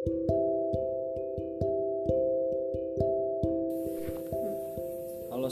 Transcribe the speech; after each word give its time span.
Halo 0.00 0.08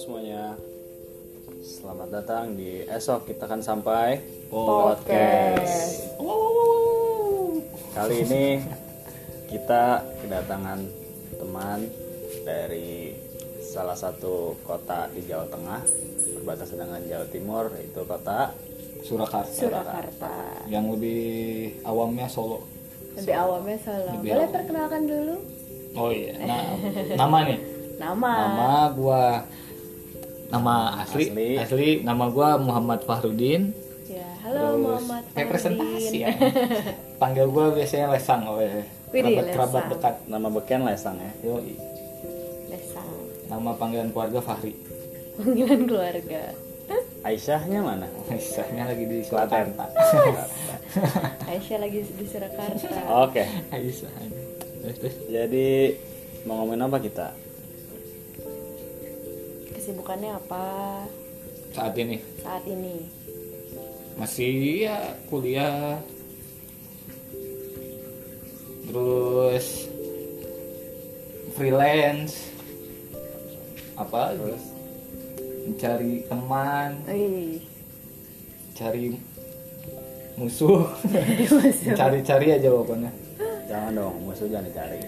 semuanya, 0.00 0.56
selamat 1.60 2.09
datang 2.09 2.56
di 2.56 2.80
esok 2.88 3.29
kita 3.29 3.45
akan 3.45 3.61
sampai 3.61 4.24
Podcast. 4.48 6.08
Kali 7.92 8.24
ini 8.24 8.64
kita 9.53 10.00
kedatangan 10.25 10.80
teman 11.37 11.85
dari 12.49 13.21
salah 13.61 14.01
satu 14.01 14.57
kota 14.65 15.12
di 15.12 15.29
Jawa 15.29 15.45
Tengah 15.53 15.85
berbatasan 16.41 16.89
dengan 16.89 17.05
Jawa 17.05 17.29
Timur 17.29 17.69
yaitu 17.77 18.01
kota 18.09 18.57
Surakarta 19.05 19.53
Surakarta. 19.53 20.65
yang 20.73 20.89
lebih 20.89 21.85
awamnya 21.85 22.33
Solo 22.33 22.77
Lebih 23.19 23.35
awamnya 23.37 23.79
Solo. 23.79 24.11
Lebih 24.14 24.30
Boleh 24.30 24.39
awam. 24.41 24.55
perkenalkan 24.55 25.03
dulu 25.05 25.37
oh 25.91 26.11
iya 26.11 26.33
nah 26.38 26.62
nama 27.16 27.38
nih 27.45 27.59
nama. 27.97 28.30
nama 28.30 28.69
gua 28.92 29.23
nama 30.48 30.75
asli 31.02 31.25
Asli. 31.27 31.48
asli, 31.56 31.89
nama 32.01 32.25
gua 32.28 32.56
Muhammad 32.56 33.02
Fahrudin 33.02 33.73
Ya, 34.06 34.25
halo 34.41 34.78
Muhammad 34.78 35.20
kayak 35.33 35.48
presentasi 35.51 35.89
Fahrudin. 36.15 36.23
ya 36.23 36.30
panggil 37.16 37.47
gua 37.47 37.70
biasanya 37.70 38.06
lesang 38.11 38.47
oleh 38.47 38.84
Widih, 39.09 39.41
kerabat 39.41 39.45
kerabat 39.50 39.83
Lesang. 39.83 39.92
dekat 39.95 40.14
nama 40.27 40.48
beken 40.50 40.80
Lesang 40.84 41.16
ya. 41.16 41.30
Yoi. 41.42 41.75
Lesang. 42.69 43.09
nama 43.47 43.70
panggilan 43.75 44.09
keluarga 44.09 44.41
Fahri 44.41 44.73
Panggilan 45.34 45.80
keluarga. 45.84 46.42
Aisyahnya 47.27 47.80
mana? 47.82 48.06
Aisyahnya 48.30 48.82
lagi 48.95 49.04
di 49.10 49.18
Klaten. 49.27 49.74
Surakarta 49.74 50.45
Aisyah 51.50 51.78
lagi 51.82 51.98
di 52.06 52.24
Surakarta. 52.27 52.98
Oke, 53.27 53.42
Aisyah 53.74 54.12
terus 54.78 54.96
terus 55.02 55.16
jadi 55.27 55.98
mau 56.46 56.62
ngomongin 56.62 56.86
apa 56.86 56.98
kita? 57.02 57.28
Kesibukannya 59.75 60.38
apa 60.38 60.64
saat 61.75 61.94
ini 61.98 62.16
saat 62.41 62.64
ini? 62.64 63.19
masih 64.19 64.82
ya 64.82 65.14
kuliah 65.30 66.03
terus 68.91 69.86
freelance 71.55 72.50
apa 73.94 74.34
terus 74.34 74.78
mencari 75.69 76.24
teman. 76.24 76.91
Wih, 77.05 77.61
cari 78.72 79.05
musuh. 80.41 80.88
Cari-cari 81.92 82.47
aja 82.56 82.69
pokoknya. 82.72 83.10
Jangan 83.69 83.91
dong, 83.92 84.16
musuh 84.25 84.48
jangan 84.48 84.64
dicari. 84.64 84.98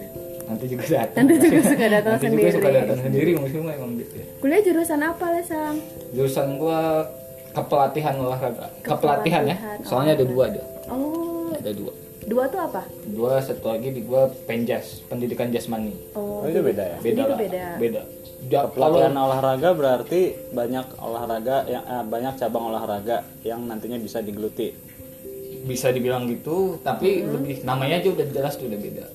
nanti 0.51 0.67
juga 0.67 0.83
datang. 0.83 1.23
Nanti 1.23 1.35
juga 1.47 1.61
suka 1.63 1.85
datang 1.87 2.13
nanti 2.19 2.27
juga 2.27 2.51
suka 2.51 2.67
sendiri. 2.67 2.75
datang 2.83 2.99
sendiri 3.07 3.31
musuh 3.39 3.59
mah 3.63 3.73
emang 3.79 3.91
gitu 4.03 4.13
ya. 4.19 4.25
Kuliah 4.43 4.61
jurusan 4.67 4.99
apa 4.99 5.25
Lesang? 5.31 5.75
jurusan 6.11 6.47
gua 6.59 7.07
kepelatihan 7.55 8.15
olahraga. 8.19 8.67
Kepelatihan. 8.83 9.43
Ya. 9.47 9.55
Kepelatihan, 9.55 9.87
soalnya 9.87 10.11
ada 10.19 10.25
dua 10.27 10.43
ada. 10.51 10.63
Oh, 10.91 11.55
ada 11.55 11.71
dua 11.71 11.91
dua 12.21 12.45
tuh 12.47 12.61
apa? 12.61 12.85
dua 13.03 13.39
satu 13.39 13.65
lagi 13.67 13.89
di 13.89 14.01
gua 14.01 14.29
penjas 14.45 15.01
pendidikan 15.05 15.49
jasmani. 15.49 15.93
Oh, 16.13 16.41
Oh, 16.41 16.47
itu 16.47 16.57
beda 16.59 16.83
ya? 16.83 16.97
beda 16.99 17.13
itu 17.17 17.21
lah, 17.27 17.37
beda. 17.37 17.63
beda. 17.77 18.01
Ja- 18.43 18.65
Pelatihan 18.67 19.13
olahraga 19.13 19.69
berarti 19.71 20.21
banyak 20.49 20.97
olahraga 20.97 21.65
yang 21.65 21.83
eh, 21.83 22.03
banyak 22.03 22.33
cabang 22.35 22.65
olahraga 22.67 23.17
yang 23.41 23.61
nantinya 23.63 23.97
bisa 23.97 24.19
digeluti. 24.19 24.93
bisa 25.61 25.93
dibilang 25.93 26.25
gitu 26.25 26.81
tapi 26.81 27.21
lebih 27.21 27.61
namanya 27.61 28.01
aja 28.01 28.09
udah 28.09 28.27
jelas 28.27 28.57
tuh 28.57 28.65
udah 28.65 28.81
beda. 28.81 29.05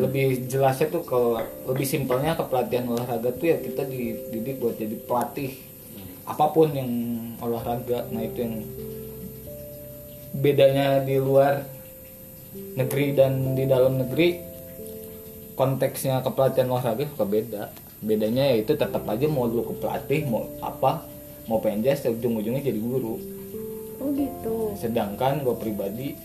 Lebih 0.00 0.48
jelasnya 0.48 0.88
tuh 0.88 1.04
kalau 1.04 1.36
lebih 1.66 1.84
simpelnya 1.84 2.32
ke 2.32 2.40
pelatihan 2.42 2.88
olahraga 2.88 3.28
tuh 3.30 3.46
ya 3.46 3.60
kita 3.60 3.84
dididik 3.84 4.56
buat 4.56 4.72
jadi 4.74 4.96
pelatih. 4.98 5.52
Apa 6.24 6.48
pun 6.48 6.72
yang 6.72 6.88
olahraga 7.38 8.08
nah 8.08 8.24
itu 8.24 8.40
yang 8.40 8.54
bedanya 10.32 11.04
di 11.04 11.20
luar 11.20 11.68
negeri 12.52 13.16
dan 13.16 13.56
di 13.56 13.64
dalam 13.64 14.00
negeri 14.00 14.40
konteksnya 15.56 16.24
kepelatihan 16.24 16.72
olahraga 16.72 17.08
suka 17.08 17.24
beda 17.28 17.62
bedanya 18.02 18.50
ya 18.50 18.56
itu 18.60 18.74
tetap 18.74 19.06
aja 19.06 19.30
mau 19.30 19.46
lu 19.46 19.62
ke 19.62 19.74
pelatih 19.78 20.26
mau 20.26 20.48
apa 20.58 21.06
mau 21.46 21.62
penjas 21.62 22.02
ujung-ujungnya 22.02 22.64
jadi 22.64 22.80
guru 22.80 23.16
Oh 24.02 24.10
gitu. 24.18 24.74
sedangkan 24.74 25.46
gue 25.46 25.54
pribadi 25.54 26.18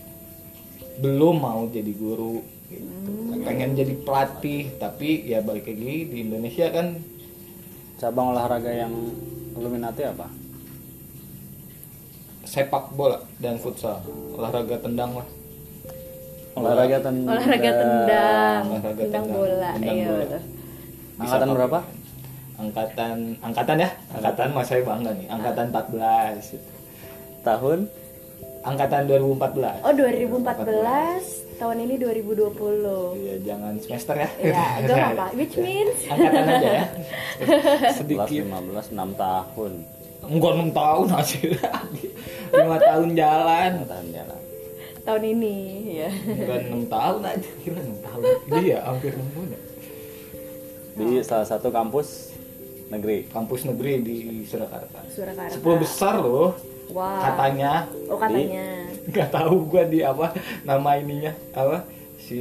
belum 0.98 1.38
mau 1.38 1.62
jadi 1.70 1.94
guru 1.94 2.42
gitu. 2.66 3.38
pengen 3.46 3.78
jadi 3.78 3.94
pelatih 4.02 4.74
tapi 4.82 5.30
ya 5.30 5.38
balik 5.38 5.70
lagi 5.70 6.10
di 6.10 6.16
Indonesia 6.26 6.66
kan 6.74 6.98
Cabang 7.98 8.30
olahraga 8.30 8.70
yang 8.70 8.94
lu 9.58 9.68
minati 9.70 10.06
apa? 10.06 10.30
sepak 12.42 12.96
bola 12.96 13.22
dan 13.38 13.60
futsal 13.60 14.02
olahraga 14.34 14.80
tendang 14.80 15.22
lah 15.22 15.28
Olahraga 16.58 16.98
tendang. 17.00 17.34
Olahraga 17.34 17.70
tendang, 17.72 18.62
Olahraga 18.66 19.00
tendang 19.00 19.24
tendang. 19.24 19.38
bola. 19.38 19.70
Iya. 19.78 20.06
betul. 20.12 20.40
Angkatan 21.18 21.48
berapa? 21.54 21.80
angkatan 22.58 23.38
angkatan 23.38 23.76
ya 23.78 23.90
angkatan 24.10 24.48
mas 24.50 24.66
saya 24.66 24.82
bangga 24.82 25.14
nih 25.14 25.30
angkatan 25.30 25.70
14 25.70 26.42
gitu. 26.42 26.70
Tahun? 27.46 27.78
angkatan 28.66 29.06
2014 29.06 29.86
Oh 29.86 29.94
2014, 29.94 31.62
tahun 31.62 31.76
ini 31.86 31.94
2020. 32.02 32.58
Iya 33.14 33.34
jangan 33.46 33.78
semester 33.78 34.14
ya 34.18 34.28
Ya, 34.50 34.66
gak 34.82 34.90
apa-apa. 34.90 35.26
Which 35.38 35.54
means 35.54 35.94
angkatan 36.10 36.44
aja 36.50 36.70
ya 36.82 36.86
11, 37.46 37.94
sedikit 38.02 38.26
15, 38.26 38.90
6 38.90 39.22
tahun. 39.22 39.72
enggak 40.26 40.52
6 40.58 40.74
tahun 40.74 41.06
aja 41.14 41.38
5 42.58 42.88
tahun 42.90 43.08
jalan 43.14 43.70
6 43.86 43.92
tahun 43.94 44.06
jalan. 44.10 44.40
Tahun 45.08 45.22
ini 45.30 45.54
ya. 45.96 46.10
Enggak 46.12 46.58
6 46.68 46.84
tahun 46.86 47.20
aja 47.24 47.50
Gila 47.58 47.80
6 47.80 48.04
tahun 48.04 48.22
Iya 48.58 48.78
hampir 48.84 49.10
6 49.10 49.24
tahun 49.32 49.48
ya 49.48 49.60
Di 50.94 51.06
salah 51.22 51.46
satu 51.46 51.68
kampus 51.68 52.36
negeri. 52.88 53.24
Kampus 53.26 53.64
negeri 53.64 53.92
di 54.00 54.16
Surakarta 54.44 55.00
Surakarta. 55.06 55.54
10 55.54 55.64
besar 55.78 56.14
loh 56.18 56.52
Wah. 56.90 57.20
Katanya 57.22 57.88
Oh 58.06 58.16
katanya. 58.16 58.84
nggak 59.04 59.28
tahu 59.30 59.64
gua 59.66 59.84
di 59.84 60.00
apa 60.00 60.36
nama 60.62 60.92
ininya 60.94 61.32
apa 61.52 61.84
si 62.18 62.40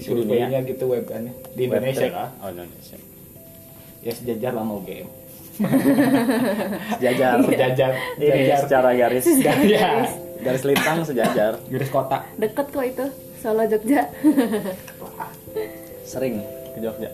surveinya 0.00 0.60
gitu 0.62 0.84
webnya 0.86 1.28
di 1.50 1.62
Indonesia 1.62 2.02
Web3. 2.02 2.12
lah 2.14 2.28
Oh, 2.40 2.48
Indonesia. 2.48 2.96
ya 4.00 4.12
sejajar 4.14 4.52
lah 4.52 4.64
mau 4.64 4.80
game 4.80 5.08
Sejajar. 6.96 7.36
sejajar 7.42 7.90
Ini 8.16 8.24
sejajar 8.24 8.58
secara 8.60 8.90
garis 8.94 9.24
ya 9.66 9.88
garis 10.40 10.64
lintang 10.64 11.04
sejajar. 11.04 11.52
garis 11.68 11.90
kotak 11.92 12.22
Deket 12.36 12.66
kok 12.72 12.84
itu. 12.84 13.06
Solo 13.40 13.64
Jogja. 13.64 14.04
Sering 16.04 16.44
ke 16.76 16.78
Jogja. 16.84 17.10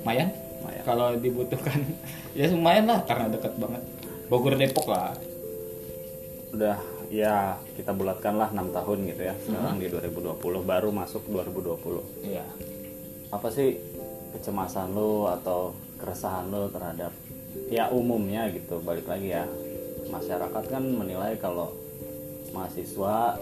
lumayan 0.00 0.30
Lumayan. 0.62 0.82
kalau 0.86 1.06
dibutuhkan 1.18 1.82
ya 2.38 2.46
lumayan 2.48 2.86
lah 2.86 3.02
karena 3.04 3.26
deket 3.34 3.58
banget 3.58 3.82
Bogor 4.30 4.54
Depok 4.54 4.86
lah 4.86 5.12
Udah 6.54 6.78
ya 7.10 7.58
kita 7.76 7.92
bulatkan 7.92 8.38
lah 8.38 8.48
6 8.50 8.70
tahun 8.72 8.98
gitu 9.14 9.22
ya. 9.30 9.34
Sekarang 9.38 9.78
di 9.78 9.86
2020 9.90 10.38
baru 10.66 10.88
masuk 10.90 11.26
2020. 11.30 12.26
iya 12.26 12.46
apa 13.30 13.50
sih 13.50 13.74
kecemasan 14.32 14.94
lu 14.94 15.26
atau 15.26 15.74
keresahan 15.98 16.46
lu 16.46 16.70
terhadap 16.70 17.10
ya 17.72 17.90
umumnya 17.90 18.46
gitu 18.54 18.78
balik 18.84 19.08
lagi 19.10 19.34
ya 19.34 19.44
masyarakat 20.12 20.64
kan 20.70 20.84
menilai 20.84 21.34
kalau 21.40 21.74
mahasiswa 22.56 23.36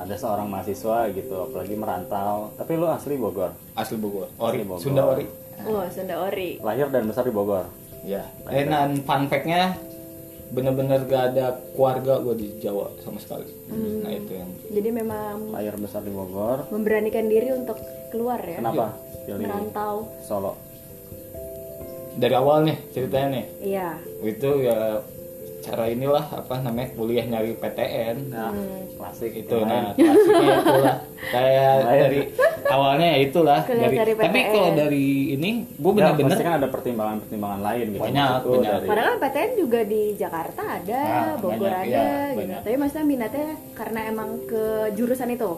ada 0.00 0.14
seorang 0.16 0.48
mahasiswa 0.48 1.12
gitu 1.12 1.34
apalagi 1.44 1.76
merantau. 1.76 2.52
Tapi 2.56 2.72
lu 2.76 2.88
asli 2.88 3.20
Bogor? 3.20 3.52
Asli 3.76 3.96
Bogor. 4.00 4.28
Ori. 4.40 4.60
Asli 4.60 4.64
Bogor. 4.64 4.80
Sunda 4.80 5.02
Ori. 5.04 5.24
Oh 5.60 5.84
Sunda 5.92 6.16
Ori. 6.24 6.50
lahir 6.60 6.88
dan 6.88 7.04
besar 7.04 7.24
di 7.24 7.32
Bogor? 7.32 7.68
Ya. 8.00 8.24
Eh 8.48 8.64
dan 8.64 9.04
fun 9.04 9.28
fact-nya 9.28 9.76
bener-bener 10.50 11.06
gak 11.06 11.36
ada 11.36 11.62
keluarga 11.76 12.18
gue 12.24 12.34
di 12.34 12.48
Jawa 12.58 12.90
sama 13.04 13.20
sekali. 13.22 13.46
Hmm. 13.70 14.02
nah 14.02 14.10
itu 14.10 14.32
yang 14.34 14.50
Jadi 14.72 14.88
memang 14.90 15.52
lahir 15.54 15.76
besar 15.78 16.02
di 16.02 16.10
Bogor. 16.10 16.66
memberanikan 16.74 17.28
diri 17.28 17.54
untuk 17.54 17.78
keluar 18.10 18.40
ya. 18.42 18.58
kenapa? 18.58 18.96
Pilih 19.28 19.46
Merantau. 19.46 20.10
Solo. 20.24 20.56
Dari 22.18 22.34
awal 22.34 22.66
nih 22.66 22.76
ceritanya 22.90 23.28
nih. 23.36 23.44
Iya. 23.62 23.88
itu 24.26 24.50
ya 24.66 24.78
cara 25.60 25.84
inilah 25.86 26.24
apa 26.24 26.54
namanya 26.58 26.88
kuliah 26.92 27.22
nyari 27.22 27.52
PTN 27.54 28.16
nah 28.28 28.50
klasik 28.94 29.32
itu 29.34 29.56
nah 29.60 29.92
klasiknya 29.92 30.56
itulah 30.58 30.96
kayak 31.22 31.72
Lain. 31.80 32.00
dari 32.02 32.20
awalnya 32.66 33.06
ya 33.06 33.18
itulah 33.20 33.60
Kuliah 33.62 33.90
dari 33.92 34.12
tapi 34.16 34.38
kalau 34.46 34.70
dari 34.72 35.06
ini 35.32 35.50
gue 35.70 35.90
ya, 35.90 35.96
bener-bener 35.96 36.30
pasti 36.30 36.42
kan 36.42 36.54
ada 36.56 36.68
pertimbangan-pertimbangan 36.68 37.60
lain 37.60 37.86
gitu 37.90 38.02
Banyak, 38.02 38.28
Maksudku 38.30 38.50
banyak. 38.52 38.72
dari- 38.74 38.88
Padahal 38.88 39.14
PTN 39.16 39.50
juga 39.54 39.80
di 39.82 40.02
Jakarta 40.14 40.62
ada, 40.74 41.00
Nah, 41.02 41.34
Bogor 41.36 41.60
banyak, 41.60 41.74
ada, 41.76 41.86
iya, 41.86 42.08
gitu. 42.26 42.38
banyak. 42.38 42.60
Tapi 42.62 42.76
maksudnya 42.76 43.06
minatnya 43.06 43.46
karena 43.72 44.00
emang 44.06 44.30
ke 44.44 44.64
jurusan 44.92 45.30
itu. 45.30 45.50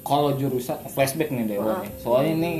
kalau 0.00 0.32
jurusan 0.32 0.78
flashback 0.86 1.28
nih 1.28 1.44
deh 1.46 1.58
Ah. 1.58 1.78
nih. 1.78 1.90
soalnya 1.98 2.32
ini 2.34 2.52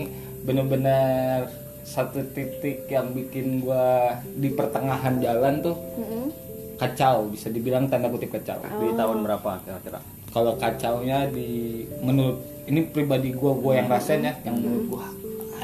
bener-bener 0.42 1.48
satu 1.80 2.20
titik 2.28 2.84
yang 2.86 3.08
bikin 3.10 3.60
gua 3.60 4.12
di 4.30 4.50
pertengahan 4.50 5.16
jalan 5.16 5.62
tuh 5.62 5.72
Mm-mm. 5.96 6.28
Kacau 6.78 7.28
bisa 7.28 7.50
dibilang 7.50 7.90
tanda 7.90 8.08
kutip 8.08 8.30
kacau. 8.32 8.62
Di 8.62 8.94
tahun 8.94 9.26
berapa 9.26 9.50
kira-kira? 9.66 10.00
kalau 10.28 10.54
kacaunya 10.60 11.24
di 11.32 11.82
menurut 12.04 12.36
ini 12.68 12.84
pribadi 12.84 13.32
gua 13.32 13.56
gua 13.56 13.80
yang 13.80 13.88
rasain 13.88 14.20
ya 14.20 14.36
yang 14.44 14.60
menurut 14.60 14.84
gua 14.92 15.06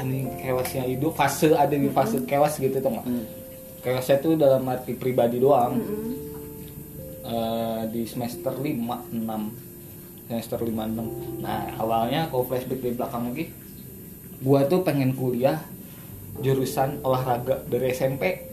anjing 0.01 0.27
kewasnya 0.41 0.83
hidup 0.89 1.13
fase 1.15 1.53
ada 1.53 1.71
di 1.71 1.87
fase 1.93 2.19
kewas 2.25 2.57
gitu 2.57 2.81
tuh 2.81 2.91
nggak? 2.91 3.05
kewasnya 3.85 4.15
itu 4.19 4.29
dalam 4.33 4.65
arti 4.65 4.97
pribadi 4.97 5.37
doang. 5.37 5.77
Eh, 7.25 7.81
di 7.89 8.05
semester 8.05 8.53
5 8.53 8.69
6 9.17 10.29
semester 10.29 10.61
5 10.61 10.69
6 10.69 11.41
nah 11.41 11.73
awalnya 11.81 12.29
kalau 12.29 12.45
flashback 12.45 12.85
di 12.85 12.93
belakang 12.93 13.33
lagi 13.33 13.49
gua 14.45 14.61
tuh 14.69 14.85
pengen 14.85 15.17
kuliah 15.17 15.57
jurusan 16.37 17.01
olahraga 17.01 17.65
dari 17.65 17.89
SMP 17.97 18.45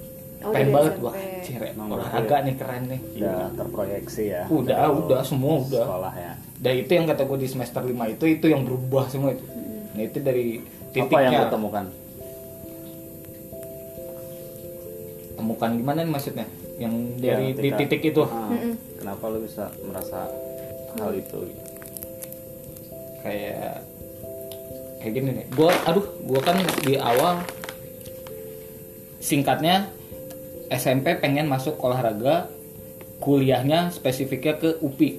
Oh, 0.42 0.50
pengen 0.50 0.68
banget 0.70 0.92
SMP. 0.92 1.00
gua 1.00 1.12
cire 1.40 1.66
Emang 1.70 1.88
olahraga 1.92 2.36
nih 2.40 2.54
keren 2.54 2.82
nih 2.86 3.00
Udah 3.14 3.46
terproyeksi 3.52 4.24
ya. 4.28 4.42
Udah, 4.46 4.84
udah, 4.90 5.20
semua 5.22 5.54
udah. 5.60 5.84
Sekolah 5.84 6.12
ya. 6.14 6.32
dan 6.56 6.72
itu 6.76 6.92
yang 6.92 7.06
kata 7.06 7.22
gue 7.24 7.38
di 7.38 7.48
semester 7.48 7.80
5 7.80 7.90
itu 8.08 8.24
itu 8.28 8.46
yang 8.46 8.62
berubah 8.62 9.06
semua 9.06 9.30
itu 9.30 9.42
nah 9.92 10.00
itu 10.00 10.18
dari 10.18 10.46
Apa 10.56 10.66
yang 11.18 11.32
titiknya 11.32 11.38
lo 11.40 11.48
temukan? 11.48 11.84
temukan 15.34 15.70
gimana 15.72 15.98
nih 16.00 16.12
maksudnya 16.12 16.46
yang 16.76 16.94
Ya, 17.16 17.34
dari 17.34 17.46
di 17.50 17.58
ketika- 17.68 17.78
titik 17.80 18.02
itu 18.06 18.22
Ah, 18.24 18.50
Kenapa 18.96 19.24
lo 19.26 19.38
bisa 19.38 19.64
merasa 19.82 20.30
hal 20.94 21.10
itu? 21.12 21.38
gitu? 21.42 21.58
kayak 23.20 23.86
kayak 24.98 25.12
gini 25.12 25.28
nih 25.32 25.46
gue 25.48 25.70
aduh 25.84 26.02
gue 26.20 26.40
kan 26.40 26.54
di 26.80 26.94
awal 26.96 27.38
singkatnya 29.18 29.86
SMP 30.72 31.20
pengen 31.20 31.46
masuk 31.46 31.76
olahraga 31.84 32.48
kuliahnya 33.20 33.92
spesifiknya 33.94 34.58
ke 34.58 34.82
UPI 34.82 35.10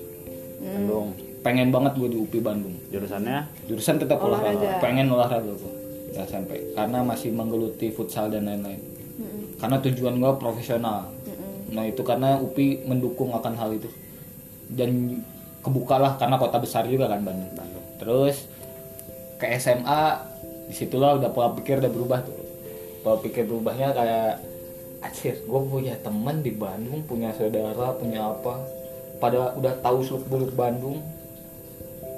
Bandung. 0.60 1.16
pengen 1.44 1.70
banget 1.72 1.96
gue 2.00 2.10
di 2.10 2.18
UPI 2.20 2.40
Bandung. 2.44 2.76
Jurusannya? 2.90 3.48
Jurusan 3.68 4.00
tetap 4.00 4.20
olahraga, 4.20 4.60
Olahraga. 4.60 4.82
pengen 4.84 5.08
olahraga 5.12 5.52
gue 5.54 5.74
di 6.14 6.18
SMP 6.24 6.52
karena 6.78 7.00
masih 7.02 7.30
menggeluti 7.34 7.90
futsal 7.94 8.30
dan 8.30 8.46
lain-lain. 8.50 8.82
Karena 9.58 9.80
tujuan 9.80 10.20
gue 10.20 10.32
profesional. 10.42 11.10
Nah 11.74 11.84
itu 11.88 12.02
karena 12.06 12.38
UPI 12.38 12.86
mendukung 12.86 13.34
akan 13.34 13.54
hal 13.56 13.70
itu. 13.74 13.90
Dan 14.70 15.22
kebukalah 15.64 16.20
karena 16.20 16.36
kota 16.36 16.60
besar 16.60 16.86
juga 16.86 17.08
kan 17.08 17.24
Bandung. 17.24 17.52
Bandung. 17.56 17.86
terus 18.04 18.52
ke 19.40 19.48
SMA 19.56 20.20
di 20.68 20.76
situlah 20.76 21.16
udah 21.16 21.32
pola 21.32 21.56
pikir 21.56 21.80
udah 21.80 21.92
berubah 21.92 22.20
tuh. 22.24 22.36
Pola 23.04 23.18
pikir 23.24 23.48
berubahnya 23.48 23.96
kayak 23.96 24.53
acir 25.04 25.36
gue 25.38 25.62
punya 25.62 26.00
teman 26.00 26.40
di 26.40 26.50
Bandung 26.50 27.04
punya 27.04 27.30
saudara 27.32 27.92
punya 27.94 28.24
apa. 28.26 28.64
Pada 29.20 29.52
udah 29.54 29.76
tahu 29.80 30.00
seluk 30.02 30.26
beluk 30.28 30.52
Bandung. 30.54 31.04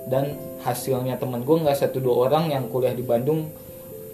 Dan 0.06 0.38
hasilnya 0.62 1.18
temen 1.18 1.42
gue 1.42 1.56
nggak 1.60 1.74
satu 1.76 1.98
dua 1.98 2.30
orang 2.30 2.46
yang 2.48 2.70
kuliah 2.70 2.94
di 2.94 3.02
Bandung 3.02 3.50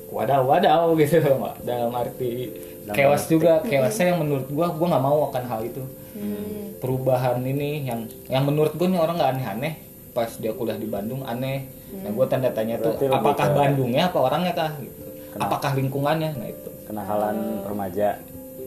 wadaw 0.07 0.43
wadaw 0.45 0.95
gitu. 0.95 1.19
Loh 1.19 1.35
Mbak. 1.43 1.55
dalam 1.61 1.91
arti 1.91 2.31
Dalam 2.81 2.95
kewas 2.95 3.21
arti- 3.21 3.29
juga. 3.29 3.59
Kewasnya 3.61 4.15
yang 4.15 4.19
menurut 4.19 4.47
gue 4.47 4.65
gue 4.65 4.87
nggak 4.87 5.03
mau 5.03 5.27
akan 5.27 5.43
hal 5.45 5.61
itu. 5.61 5.83
Perubahan 6.79 7.37
ini 7.43 7.85
yang 7.85 8.07
yang 8.25 8.41
menurut 8.41 8.73
gue 8.73 8.87
nih 8.87 8.97
orang 8.97 9.19
nggak 9.19 9.31
aneh-aneh. 9.35 9.73
Pas 10.11 10.31
dia 10.33 10.51
kuliah 10.51 10.75
di 10.75 10.87
Bandung 10.87 11.21
aneh. 11.21 11.67
Nah 11.91 12.09
gue 12.09 12.25
tanda 12.25 12.49
tanya 12.49 12.79
tuh 12.79 12.95
Berarti 12.95 13.11
apakah 13.11 13.47
Bandungnya 13.51 14.03
apa 14.07 14.17
orangnya 14.17 14.53
kah? 14.55 14.71
Gitu. 14.79 15.01
apakah 15.33 15.71
lingkungannya? 15.75 16.29
Nah 16.33 16.47
itu. 16.47 16.69
kenahalan 16.81 17.63
remaja. 17.63 18.19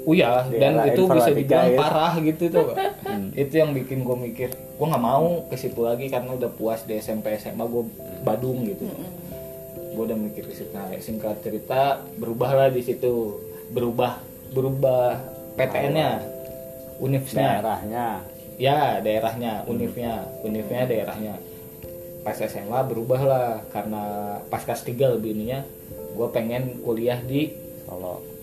Oh 0.05 0.13
iya, 0.13 0.45
Di 0.45 0.61
dan 0.61 0.85
itu 0.85 1.09
bisa 1.09 1.33
dibilang 1.33 1.73
ya. 1.73 1.79
parah 1.81 2.15
gitu 2.21 2.45
tuh, 2.53 2.77
Pak. 2.77 2.77
itu 3.43 3.55
yang 3.57 3.73
bikin 3.73 4.05
gue 4.05 4.17
mikir, 4.21 4.49
gue 4.53 4.87
nggak 4.87 5.01
mau 5.01 5.49
ke 5.49 5.57
situ 5.57 5.81
lagi 5.81 6.13
karena 6.13 6.37
udah 6.37 6.53
puas 6.53 6.85
di 6.85 7.01
SMP 7.01 7.33
SMA 7.41 7.65
gue 7.65 7.89
Badung 8.21 8.69
gitu. 8.69 8.85
Gue 9.97 10.05
udah 10.05 10.19
mikir 10.19 10.45
ke 10.45 10.53
situ. 10.53 10.69
Nah, 10.77 10.93
singkat 11.01 11.41
cerita 11.41 12.05
berubahlah 12.21 12.69
di 12.69 12.85
situ, 12.85 13.41
berubah 13.73 14.21
berubah 14.53 15.17
PTN-nya, 15.57 16.21
univsnya, 17.01 17.65
Daerahnya. 17.65 18.07
ya 18.61 19.01
daerahnya, 19.01 19.65
univnya, 19.65 20.29
univnya 20.45 20.85
daerahnya. 20.85 21.35
Pas 22.23 22.37
SMA 22.37 22.81
berubah 22.85 23.21
lah 23.25 23.49
karena 23.73 24.37
pas 24.53 24.61
kelas 24.63 24.85
3 24.85 25.17
lebih 25.17 25.33
ininya, 25.33 25.65
gue 26.13 26.29
pengen 26.29 26.85
kuliah 26.85 27.19
di 27.25 27.51
Solo. 27.89 28.34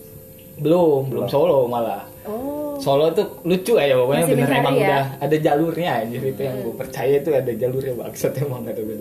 Belum 0.60 1.08
belum 1.08 1.24
Solo 1.30 1.64
malah. 1.70 2.04
Oh. 2.22 2.76
Solo 2.78 3.10
tuh 3.14 3.26
lucu 3.46 3.78
aja 3.78 3.94
pokoknya 3.98 4.24
Masih 4.26 4.34
bener 4.36 4.50
emang 4.58 4.74
ya? 4.76 4.86
udah 4.86 5.04
ada 5.22 5.36
jalurnya 5.38 5.90
aja 6.02 6.16
itu 6.18 6.42
yang 6.42 6.56
gue 6.62 6.74
percaya 6.74 7.14
itu 7.18 7.30
ada 7.34 7.52
jalurnya 7.54 7.94
maksud 7.98 8.30
emang 8.38 8.62
kata 8.66 8.80
gue 8.82 8.96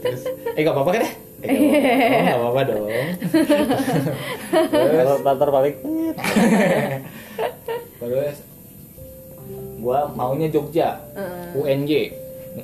terus 0.00 0.22
eh 0.56 0.60
gak 0.62 0.74
apa-apa 0.76 0.90
kan 0.94 1.02
ya? 1.04 1.12
Eh, 1.42 2.22
gak 2.22 2.38
apa-apa. 2.38 2.60
oh, 2.62 2.64
dong. 2.70 2.86
Kalau 4.78 5.16
latar 5.26 5.48
balik. 5.50 5.74
Terus 8.02 8.36
gue 9.82 9.98
maunya 10.14 10.46
Jogja. 10.46 11.02
UNJ 11.58 11.92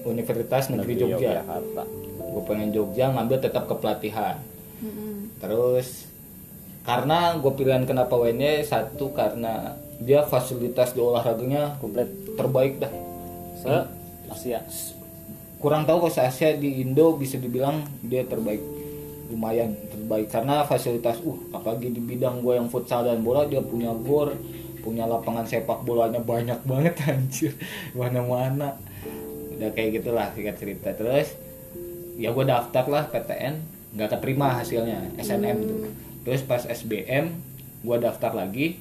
Universitas 0.06 0.70
Negeri 0.70 0.94
Jogja. 0.94 1.43
Yogyakarta. 1.43 1.82
gue 2.29 2.43
pengen 2.46 2.70
Jogja 2.70 3.11
ngambil 3.11 3.40
tetap 3.40 3.67
kepelatihan 3.67 4.38
terus 5.38 6.08
karena 6.88 7.37
gue 7.37 7.52
pilihan 7.52 7.85
kenapa 7.85 8.17
UNY 8.17 8.64
satu 8.64 9.12
karena 9.12 9.76
dia 10.00 10.25
fasilitas 10.25 10.96
di 10.96 11.05
olahraganya 11.05 11.76
Komplit 11.85 12.08
terbaik 12.32 12.81
dah. 12.81 12.93
Se 13.61 13.76
Asia. 14.32 14.64
kurang 15.58 15.85
tahu 15.85 16.06
kalau 16.06 16.14
se 16.14 16.25
Asia 16.25 16.56
di 16.56 16.81
Indo 16.81 17.12
bisa 17.20 17.37
dibilang 17.37 17.85
dia 18.00 18.25
terbaik. 18.25 18.64
Lumayan 19.29 19.76
terbaik 19.93 20.32
karena 20.32 20.64
fasilitas 20.64 21.20
uh 21.20 21.37
apalagi 21.52 21.93
di 21.93 22.00
bidang 22.00 22.40
gue 22.40 22.56
yang 22.56 22.73
futsal 22.73 23.05
dan 23.05 23.20
bola 23.20 23.44
dia 23.44 23.61
punya 23.61 23.93
gor 23.93 24.32
punya 24.81 25.05
lapangan 25.05 25.44
sepak 25.44 25.85
bolanya 25.85 26.25
banyak 26.25 26.64
banget 26.64 26.96
anjir. 27.12 27.52
Mana-mana. 27.93 28.81
Udah 29.52 29.69
kayak 29.76 30.00
gitulah 30.00 30.32
singkat 30.32 30.56
cerita. 30.56 30.96
Terus 30.96 31.37
ya 32.17 32.32
gue 32.32 32.44
daftar 32.49 32.88
lah 32.88 33.05
PTN 33.12 33.76
nggak 33.93 34.08
keterima 34.17 34.56
hasilnya 34.56 35.20
SNM 35.20 35.58
tuh 35.64 36.08
terus 36.28 36.44
pas 36.44 36.61
SBM 36.61 37.32
gue 37.80 37.97
daftar 37.97 38.37
lagi 38.37 38.76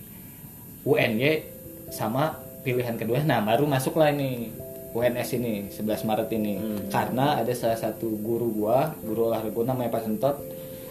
UNY 0.83 1.47
sama 1.87 2.35
pilihan 2.59 2.99
kedua. 2.99 3.23
Nah 3.23 3.39
baru 3.39 3.63
masuk 3.63 3.95
lah 3.95 4.11
ini 4.11 4.51
UNS 4.91 5.39
ini 5.39 5.71
11 5.71 6.03
Maret 6.03 6.27
ini. 6.35 6.59
Karena 6.91 7.39
ada 7.39 7.55
salah 7.55 7.79
satu 7.79 8.19
guru 8.19 8.51
gua 8.51 8.91
guru 8.99 9.31
olahraga 9.31 9.55
gua 9.55 9.63
namanya 9.71 9.95
Pak 9.95 10.03
Sentot 10.03 10.35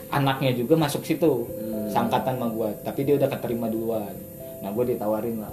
anaknya 0.08 0.56
juga 0.56 0.80
masuk 0.80 1.04
situ 1.04 1.44
sangkatan 1.92 2.40
sama 2.40 2.48
gua. 2.48 2.72
Tapi 2.80 3.04
dia 3.04 3.20
udah 3.20 3.28
keterima 3.28 3.68
duluan. 3.68 4.16
Nah 4.64 4.72
gue 4.72 4.96
ditawarin 4.96 5.36
lah. 5.36 5.52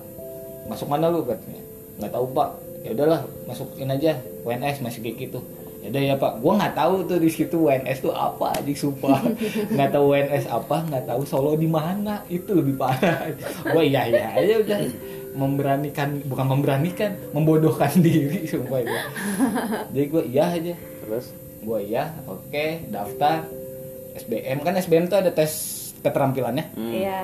Masuk 0.71 0.87
mana 0.87 1.11
lu 1.11 1.27
katanya? 1.27 1.59
Nggak 1.99 2.11
tahu 2.15 2.31
pak. 2.31 2.49
Ya 2.87 2.95
udahlah 2.95 3.27
masukin 3.43 3.91
aja. 3.91 4.15
UNS 4.47 4.79
masih 4.79 5.03
kayak 5.03 5.27
gitu 5.27 5.43
ya 5.83 5.91
udah 5.91 6.03
ya 6.07 6.15
pak. 6.15 6.31
Gua 6.39 6.53
nggak 6.55 6.75
tahu 6.79 6.95
tuh 7.03 7.19
di 7.19 7.27
situ 7.27 7.67
UNS 7.67 7.99
tuh 7.99 8.15
apa 8.15 8.55
aja 8.55 8.71
sumpah. 8.71 9.19
Nggak 9.75 9.89
tahu 9.91 10.05
UNS 10.15 10.45
apa 10.47 10.77
nggak 10.87 11.05
tahu 11.11 11.21
Solo 11.27 11.59
di 11.59 11.67
mana. 11.67 12.23
Itu 12.31 12.55
lebih 12.55 12.79
parah. 12.79 13.27
Gua 13.67 13.83
iya 13.83 14.07
iya 14.07 14.31
aja 14.31 14.53
udah. 14.63 14.79
Memberanikan 15.35 16.23
bukan 16.23 16.45
memberanikan 16.45 17.11
membodohkan 17.35 17.91
diri 17.99 18.47
sumpah 18.47 18.79
itu 18.79 18.95
jadi 19.91 20.05
gua 20.07 20.23
iya 20.23 20.45
aja. 20.55 20.73
Terus? 21.03 21.25
Gua 21.67 21.79
iya 21.83 22.15
oke 22.31 22.87
daftar. 22.87 23.43
SBM 24.13 24.61
kan 24.63 24.77
SBM 24.79 25.05
tuh 25.11 25.19
ada 25.19 25.35
tes 25.35 25.51
keterampilannya. 25.99 26.65
Iya. 26.79 27.21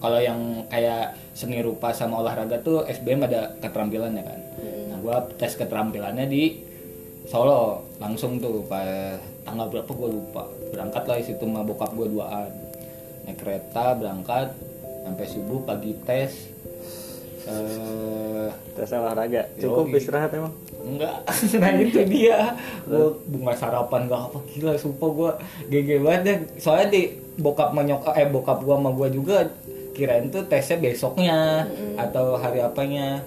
kalau 0.00 0.16
yang 0.16 0.64
kayak 0.72 1.12
seni 1.36 1.60
rupa 1.60 1.92
sama 1.92 2.24
olahraga 2.24 2.56
tuh 2.64 2.88
SBM 2.88 3.20
ada 3.28 3.52
keterampilannya 3.60 4.22
kan. 4.24 4.40
Nah 4.88 4.98
gua 5.04 5.28
tes 5.36 5.52
keterampilannya 5.60 6.24
di 6.24 6.69
Solo 7.30 7.86
langsung 8.02 8.42
tuh 8.42 8.66
pas 8.66 9.14
tanggal 9.46 9.70
berapa 9.70 9.90
gua 9.94 10.10
lupa 10.10 10.44
berangkat 10.74 11.02
lah 11.06 11.16
situ 11.22 11.46
sama 11.46 11.62
bokap 11.62 11.94
gua 11.94 12.10
duaan 12.10 12.50
naik 13.22 13.38
kereta 13.38 13.94
berangkat 13.94 14.50
sampai 15.06 15.26
subuh 15.30 15.62
pagi 15.62 15.94
tes 16.02 16.50
eh 17.46 18.50
tes 18.74 18.90
olahraga. 18.92 19.46
Cukup 19.56 19.94
Yoi. 19.94 20.02
istirahat 20.02 20.34
emang. 20.34 20.52
Enggak, 20.80 21.22
nah 21.62 21.70
itu 21.76 22.00
dia. 22.08 22.56
Gue 22.88 23.12
bunga 23.28 23.52
sarapan 23.52 24.08
gak 24.08 24.32
apa 24.32 24.38
gila, 24.48 24.72
sumpah 24.80 25.10
gue 25.12 25.30
GG 25.70 25.88
banget 26.00 26.20
deh. 26.24 26.38
Soalnya 26.56 26.88
di 26.88 27.02
bokap 27.38 27.70
menyok 27.72 28.10
eh 28.16 28.26
bokap 28.26 28.64
gua 28.66 28.76
sama 28.80 28.90
gua 28.90 29.08
juga 29.08 29.46
kirain 29.94 30.32
tuh 30.32 30.44
tesnya 30.50 30.82
besoknya 30.82 31.68
atau 31.94 32.34
hari 32.40 32.58
apanya. 32.58 33.22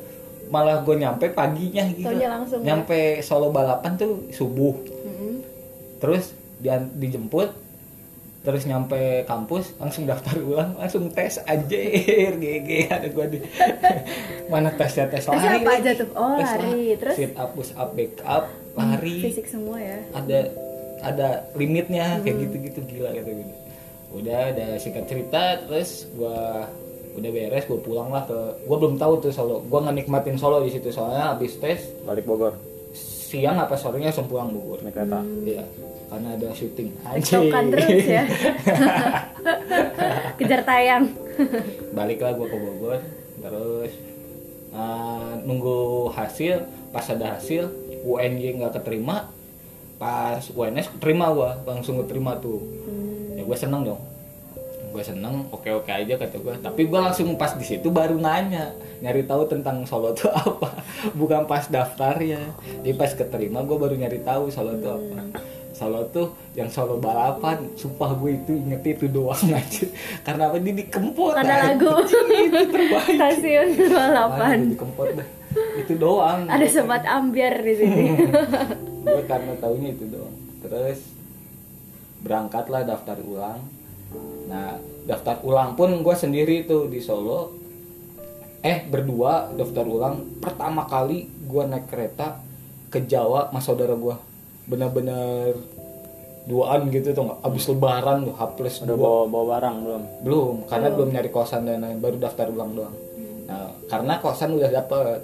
Malah 0.46 0.82
gue 0.82 0.96
nyampe 0.96 1.26
paginya 1.30 1.84
gitu. 1.90 2.06
Taunya 2.06 2.30
langsung 2.30 2.60
ya? 2.60 2.66
nyampe 2.70 2.98
Solo 3.20 3.50
balapan 3.50 3.96
tuh 3.96 4.28
subuh. 4.30 4.76
Mm-mm. 5.02 5.34
terus 5.98 6.32
dia 6.58 6.78
dijemput 6.80 7.50
terus 8.40 8.64
nyampe 8.64 8.98
kampus 9.24 9.72
langsung 9.78 10.04
daftar 10.04 10.36
ulang 10.38 10.76
langsung 10.76 11.08
tes 11.10 11.40
anjir 11.42 11.88
GG 12.36 12.70
ada 12.90 13.08
gua 13.08 13.24
di 13.26 13.40
mana 14.52 14.68
tesnya 14.70 15.08
tes 15.08 15.24
lari 15.24 15.48
apa 15.58 15.72
aja 15.74 15.92
tuh? 15.96 16.10
Oh, 16.12 16.36
Tes 16.36 16.52
lari. 16.52 16.92
Terus? 16.94 17.16
sit 17.16 17.32
up 17.34 17.50
push 17.52 17.72
up 17.74 17.92
back 17.94 18.20
up 18.22 18.52
lari 18.74 19.24
Fisik 19.24 19.48
semua 19.48 19.80
ya. 19.80 19.96
ada 20.12 20.40
ada 21.02 21.28
limitnya 21.54 22.20
kayak 22.20 22.36
Hmm. 22.36 22.44
gitu-gitu 22.44 22.80
gila 22.86 23.10
gitu 23.14 23.32
gitu 23.34 23.54
udah 24.14 24.40
ada 24.50 24.68
singkat 24.76 25.06
cerita 25.06 25.42
terus 25.64 26.12
gua 26.14 26.68
udah 27.14 27.30
beres 27.30 27.66
gua 27.70 27.80
pulang 27.80 28.10
lah 28.10 28.26
ke 28.26 28.38
gua 28.66 28.78
belum 28.82 28.96
tahu 28.98 29.14
tuh 29.24 29.32
solo. 29.34 29.62
Gua 29.70 29.86
nggak 29.86 30.04
nikmatin 30.04 30.38
solo 30.38 30.66
di 30.66 30.74
situ. 30.74 30.90
Soalnya 30.90 31.34
habis 31.34 31.58
tes 31.62 31.94
balik 32.06 32.26
Bogor. 32.26 32.58
siang 33.34 33.58
apa 33.58 33.74
sorenya 33.74 34.14
langsung 34.14 34.30
pulang 34.30 34.54
Bogor. 34.54 34.86
Naik 34.86 34.94
kereta. 34.94 35.26
Iya, 35.42 35.66
karena 36.10 36.30
ada 36.38 36.50
syuting. 36.54 36.90
Cokan 37.02 37.66
terus 37.74 38.06
ya. 38.06 38.24
Kejar 40.38 40.62
tayang. 40.62 41.10
baliklah 41.98 42.38
gua 42.38 42.46
ke 42.46 42.58
Bogor 42.58 43.00
terus 43.42 43.92
uh, 44.74 45.34
nunggu 45.42 46.10
hasil. 46.14 46.66
Pas 46.94 47.10
ada 47.10 47.42
hasil 47.42 47.74
UNY 48.06 48.62
nggak 48.62 48.78
keterima 48.78 49.34
pas 49.98 50.44
UNS 50.54 50.94
keterima 51.00 51.34
gua 51.34 51.58
langsung 51.66 51.98
keterima 52.06 52.38
tuh. 52.38 52.60
Hmm. 52.60 53.40
ya 53.40 53.42
gue 53.42 53.58
seneng 53.58 53.82
dong 53.82 54.13
gue 54.94 55.02
seneng 55.02 55.50
oke 55.50 55.66
oke 55.74 55.90
aja 55.90 56.14
kata 56.14 56.38
gue 56.38 56.54
tapi 56.62 56.86
gue 56.86 57.00
langsung 57.02 57.34
pas 57.34 57.58
di 57.58 57.66
situ 57.66 57.90
baru 57.90 58.14
nanya 58.16 58.70
nyari 59.02 59.26
tahu 59.26 59.50
tentang 59.50 59.84
Solo 59.84 60.16
tuh 60.16 60.32
apa. 60.40 60.70
Bukan 61.12 61.44
pas 61.44 61.68
daftarnya. 61.68 62.40
Jadi 62.80 62.96
pas 62.96 63.12
keterima 63.12 63.60
gue 63.66 63.76
baru 63.76 64.00
nyari 64.00 64.24
tahu 64.24 64.48
Solo 64.48 64.80
tuh 64.80 64.96
apa. 64.96 65.20
Solo 65.76 66.08
tuh 66.08 66.32
yang 66.56 66.72
Solo 66.72 67.02
balapan. 67.02 67.68
Sumpah 67.76 68.16
gue 68.16 68.40
itu 68.40 68.56
inget 68.56 68.80
itu 68.86 69.12
doang 69.12 69.44
aja 69.60 69.86
karena 70.24 70.48
apa? 70.48 70.56
Dia 70.56 70.74
dikempot 70.78 71.36
Karena 71.36 71.56
aja. 71.58 71.66
lagu. 71.76 71.92
Itu 72.48 72.60
terbaik. 72.72 73.16
Stasiun 73.20 73.68
balapan. 73.92 74.58
Dikempot 74.72 75.10
dah. 75.20 75.28
Itu 75.84 75.94
doang. 76.00 76.40
Ada 76.48 76.66
sobat 76.72 77.04
ambiar 77.04 77.60
di 77.60 77.74
sini. 77.76 78.06
gue 79.04 79.24
karena 79.28 79.52
taunya 79.60 79.92
itu 79.92 80.08
doang. 80.08 80.32
Terus 80.64 81.00
berangkatlah 82.24 82.88
daftar 82.88 83.20
ulang 83.20 83.60
nah 84.48 84.78
daftar 85.04 85.44
ulang 85.44 85.76
pun 85.76 85.92
gue 86.00 86.16
sendiri 86.16 86.64
tuh 86.64 86.88
di 86.88 87.00
Solo. 87.04 87.52
Eh 88.64 88.88
berdua 88.88 89.52
daftar 89.52 89.84
ulang. 89.84 90.40
Pertama 90.40 90.88
kali 90.88 91.28
gue 91.28 91.64
naik 91.68 91.92
kereta 91.92 92.40
ke 92.88 93.04
Jawa 93.04 93.52
sama 93.52 93.60
saudara 93.60 93.98
gue 93.98 94.16
bener-bener 94.64 95.60
duaan 96.48 96.88
gitu 96.92 97.12
tuh 97.12 97.24
nggak? 97.28 97.40
Abis 97.44 97.66
lebaran 97.72 98.28
tuh 98.28 98.36
H 98.36 98.42
plus 98.56 98.76
udah 98.84 98.96
dua 98.96 99.04
bawa 99.04 99.24
bawa 99.28 99.46
barang 99.58 99.76
belum? 99.84 100.04
Belum 100.24 100.56
karena 100.68 100.88
belum. 100.92 101.10
nyari 101.12 101.30
kosan 101.32 101.68
dan 101.68 101.84
lain 101.84 102.00
baru 102.00 102.16
daftar 102.20 102.48
ulang 102.48 102.72
doang. 102.76 102.96
Nah 103.48 103.72
karena 103.92 104.14
kosan 104.24 104.56
udah 104.56 104.72
dapet 104.72 105.20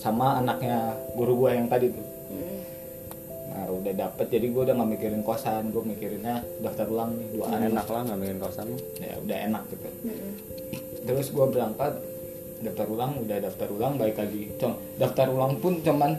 sama 0.00 0.40
anaknya 0.40 0.96
guru 1.14 1.46
gue 1.46 1.50
yang 1.54 1.68
tadi 1.68 1.92
tuh 1.92 2.11
nah 3.52 3.68
udah 3.68 3.92
dapet 3.92 4.26
jadi 4.28 4.46
gue 4.48 4.62
udah 4.62 4.74
nggak 4.74 4.90
mikirin 4.90 5.22
kosan 5.22 5.68
gue 5.68 5.82
mikirinnya 5.82 6.34
daftar 6.58 6.86
ulang 6.86 7.12
nih 7.12 7.28
dua 7.30 7.46
hari 7.46 7.68
enak 7.68 7.86
lah 7.86 8.00
nggak 8.02 8.18
bikin 8.18 8.38
kosan 8.38 8.66
ya 8.98 9.14
udah 9.18 9.36
enak 9.44 9.62
gitu. 9.68 9.88
Terus 11.02 11.26
gue 11.28 11.46
berangkat 11.46 11.92
daftar 12.60 12.86
ulang 12.88 13.12
udah 13.18 13.38
daftar 13.38 13.68
ulang 13.68 13.92
baik 13.96 14.16
lagi. 14.16 14.42
Cum- 14.56 14.78
daftar 14.96 15.26
ulang 15.28 15.58
pun 15.58 15.78
cuman 15.78 16.16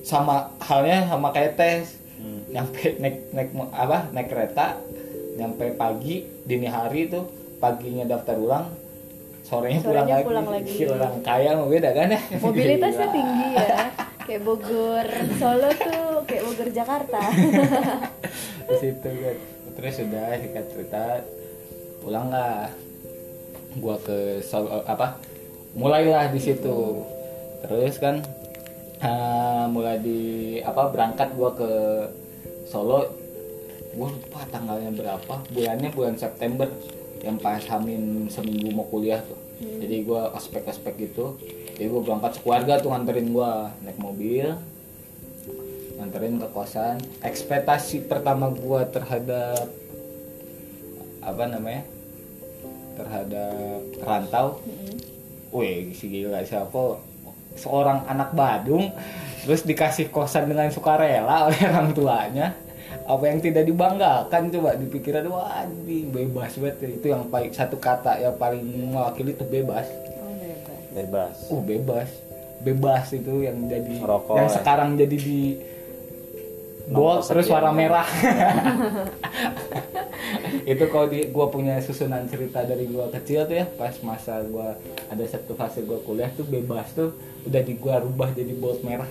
sama 0.00 0.54
halnya 0.60 1.04
sama 1.06 1.28
kayak 1.30 1.54
tes. 1.54 1.98
Nyampe 2.46 2.96
naik 2.96 3.16
naik 3.30 3.48
apa 3.70 4.08
naik 4.08 4.28
kereta 4.28 4.66
nyampe 5.36 5.76
pagi 5.76 6.24
dini 6.42 6.64
hari 6.64 7.06
tuh 7.06 7.28
paginya 7.56 8.06
daftar 8.06 8.36
ulang 8.36 8.64
sorenya, 9.42 9.78
pulang 9.78 10.02
Sorenya 10.02 10.14
lagi. 10.16 10.26
pulang 10.26 10.48
lagi. 10.48 10.72
Gila, 10.72 10.94
orang 10.96 11.14
kaya 11.20 11.50
mah 11.52 11.68
beda 11.68 11.90
kan 11.92 12.08
ya? 12.08 12.20
Mobilitasnya 12.40 13.06
tinggi 13.14 13.48
ya. 13.52 13.78
Kayak 14.26 14.42
Bogor, 14.42 15.06
Solo 15.36 15.70
tuh 15.70 16.05
Bogor 16.56 16.72
Jakarta. 16.72 17.20
di 18.72 18.76
situ 18.80 19.10
kan 19.12 19.36
terus 19.76 19.92
sudah 20.00 20.40
singkat 20.40 20.64
cerita 20.72 21.20
pulang 22.00 22.32
lah. 22.32 22.72
Gua 23.76 24.00
ke 24.00 24.40
Solo 24.40 24.80
apa? 24.88 25.20
Mulailah 25.76 26.32
di 26.32 26.40
situ. 26.40 27.04
Terus 27.60 28.00
kan 28.00 28.24
ah, 29.04 29.68
mulai 29.68 30.00
di 30.00 30.20
apa 30.64 30.88
berangkat 30.88 31.36
gua 31.36 31.52
ke 31.52 31.70
Solo. 32.64 33.04
Gua 33.92 34.08
lupa 34.08 34.48
tanggalnya 34.48 34.96
berapa. 34.96 35.34
Bulannya 35.52 35.92
bulan 35.92 36.16
September. 36.16 36.72
Yang 37.20 37.36
pas 37.44 37.60
hamin 37.68 38.32
seminggu 38.32 38.72
mau 38.72 38.88
kuliah 38.88 39.20
tuh. 39.20 39.36
Jadi 39.60 40.08
gua 40.08 40.32
aspek-aspek 40.32 41.04
gitu. 41.04 41.36
Jadi 41.76 41.84
gua 41.92 42.00
berangkat 42.00 42.40
sekeluarga 42.40 42.80
tuh 42.80 42.96
nganterin 42.96 43.28
gua. 43.28 43.76
Naik 43.84 44.00
mobil 44.00 44.56
nganterin 45.96 46.38
ke 46.38 46.48
kosan. 46.52 47.00
Ekspektasi 47.24 48.04
pertama 48.06 48.52
gua 48.52 48.84
terhadap 48.88 49.66
apa 51.26 51.44
namanya 51.50 51.82
terhadap 52.96 53.80
rantau. 54.04 54.62
Wih 55.52 55.92
si 55.92 56.08
gila 56.08 56.44
siapa 56.44 57.00
seorang 57.56 58.04
anak 58.06 58.36
Badung 58.36 58.92
terus 59.44 59.62
dikasih 59.64 60.12
kosan 60.12 60.50
dengan 60.50 60.68
sukarela 60.72 61.42
oleh 61.50 61.60
orang 61.66 61.92
tuanya. 61.96 62.54
Apa 63.06 63.30
yang 63.30 63.38
tidak 63.38 63.70
dibanggakan 63.70 64.50
coba 64.50 64.74
dipikir 64.74 65.14
aduh 65.14 65.38
anjing 65.38 66.10
bebas 66.10 66.58
banget. 66.58 66.98
Itu 66.98 67.14
yang 67.14 67.30
paling 67.30 67.54
satu 67.54 67.78
kata 67.78 68.18
yang 68.18 68.34
paling 68.34 68.62
mewakili 68.90 69.34
itu 69.34 69.46
bebas. 69.46 69.86
Oh, 70.18 70.34
bebas. 70.34 70.82
bebas. 70.90 71.34
Uh 71.50 71.62
bebas. 71.62 72.08
Bebas 72.56 73.06
itu 73.14 73.46
yang 73.46 73.68
jadi 73.70 74.02
Rokok, 74.02 74.42
yang 74.42 74.48
ya. 74.50 74.54
sekarang 74.58 74.88
jadi 74.98 75.12
di 75.12 75.54
Nongkrong 76.86 77.26
terus 77.26 77.44
sekian. 77.50 77.56
warna 77.58 77.72
merah. 77.74 78.06
Itu 80.66 80.84
kalau 80.90 81.06
di 81.10 81.30
gua 81.30 81.46
punya 81.50 81.78
susunan 81.82 82.26
cerita 82.30 82.62
dari 82.66 82.86
gua 82.90 83.10
kecil 83.10 83.46
tuh 83.46 83.56
ya 83.58 83.66
pas 83.78 83.94
masa 84.02 84.42
gua 84.46 84.74
ada 85.10 85.24
satu 85.26 85.54
fase 85.54 85.82
gua 85.82 85.98
kuliah 86.02 86.30
tuh 86.34 86.46
bebas 86.46 86.90
tuh 86.94 87.14
udah 87.46 87.62
di 87.62 87.74
gua 87.78 88.02
rubah 88.02 88.30
jadi 88.34 88.54
bold 88.54 88.82
merah. 88.82 89.08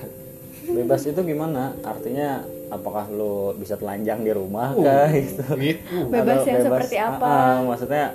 Bebas 0.65 1.05
itu 1.05 1.20
gimana? 1.22 1.75
Artinya 1.86 2.41
apakah 2.74 3.05
lu 3.12 3.53
bisa 3.55 3.77
telanjang 3.77 4.25
di 4.25 4.32
rumah 4.34 4.74
Uh, 4.74 4.84
kah? 4.84 5.08
Gitu. 5.15 5.44
gitu. 5.62 6.10
Bebas 6.10 6.41
Atau 6.41 6.50
yang 6.50 6.63
seperti 6.65 6.96
apa? 6.98 7.25
Ah, 7.27 7.38
ah, 7.38 7.55
maksudnya 7.63 8.05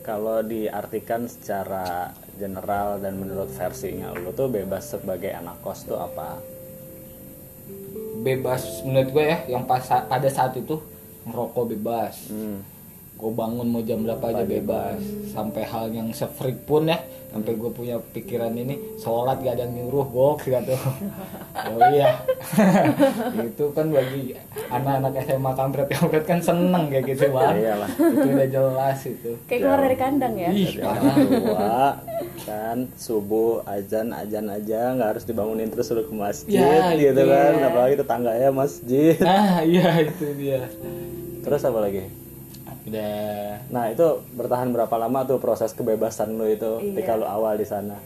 kalau 0.00 0.40
diartikan 0.40 1.28
secara 1.28 2.10
general 2.40 2.96
dan 3.04 3.20
menurut 3.20 3.52
versinya 3.52 4.16
lu 4.16 4.32
tuh 4.32 4.48
bebas 4.48 4.96
sebagai 4.96 5.28
anak 5.28 5.60
kos 5.60 5.84
tuh 5.84 6.00
apa 6.00 6.40
bebas. 8.22 8.84
Menurut 8.84 9.08
gue 9.12 9.24
ya 9.24 9.38
yang 9.56 9.64
pas 9.64 9.82
pada 9.84 10.28
saat 10.28 10.56
itu 10.56 10.78
ngerokok 11.26 11.64
bebas. 11.76 12.30
Hmm. 12.32 12.62
gue 13.20 13.28
bangun 13.36 13.68
mau 13.68 13.84
jam 13.84 14.00
berapa 14.00 14.32
aja 14.32 14.44
bebas. 14.48 14.96
Sampai 15.28 15.68
hal 15.68 15.92
yang 15.92 16.08
sefreak 16.08 16.64
pun 16.64 16.88
ya 16.88 16.96
sampai 17.30 17.54
gue 17.54 17.70
punya 17.70 17.96
pikiran 18.10 18.50
ini 18.52 18.74
sholat 18.98 19.38
gak 19.38 19.54
ada 19.54 19.62
yang 19.64 19.86
nyuruh 19.86 20.02
gok 20.04 20.42
gitu 20.42 20.74
oh 21.54 21.80
iya. 21.88 22.18
Itu 23.46 23.70
kan 23.70 23.86
bagi 23.88 24.34
anak-anak 24.66 25.14
SMA 25.24 25.52
kampret 25.54 25.86
kampret 25.88 26.24
kan 26.24 26.38
seneng 26.38 26.90
kayak 26.90 27.06
gitu 27.08 27.30
bang 27.30 27.54
Iyalah. 27.56 27.90
itu 27.90 28.28
udah 28.28 28.48
jelas 28.48 28.98
itu. 29.04 29.30
Kayak 29.46 29.60
keluar 29.62 29.80
dari 29.80 29.96
kandang 29.96 30.34
ya. 30.34 30.50
ih 30.50 30.70
tua 30.74 32.02
kan 32.40 32.78
subuh 32.96 33.62
azan 33.64 34.10
azan 34.10 34.46
aja 34.48 34.96
nggak 34.96 35.08
harus 35.14 35.24
dibangunin 35.24 35.68
terus 35.68 35.86
suruh 35.86 36.02
ke 36.02 36.14
masjid 36.14 36.58
Ya, 36.60 36.92
gitu 36.94 37.14
itu 37.14 37.22
kan. 37.26 37.52
Ya. 37.54 37.66
apalagi 37.70 37.94
tetangganya 37.96 38.50
masjid. 38.50 39.14
Nah 39.22 39.62
iya 39.62 40.02
itu 40.02 40.26
dia. 40.34 40.66
Terus 41.40 41.62
apa 41.62 41.78
lagi 41.80 42.04
udah 42.90 43.70
nah 43.70 43.86
itu 43.86 44.06
bertahan 44.30 44.68
berapa 44.68 44.94
lama 44.96 45.22
tuh 45.24 45.38
proses 45.38 45.70
kebebasan 45.70 46.34
lu 46.34 46.44
itu 46.44 46.82
Iya. 46.82 46.84
ketika 46.92 47.14
lu 47.14 47.24
awal 47.24 47.54
di 47.54 47.64
sana 47.64 47.96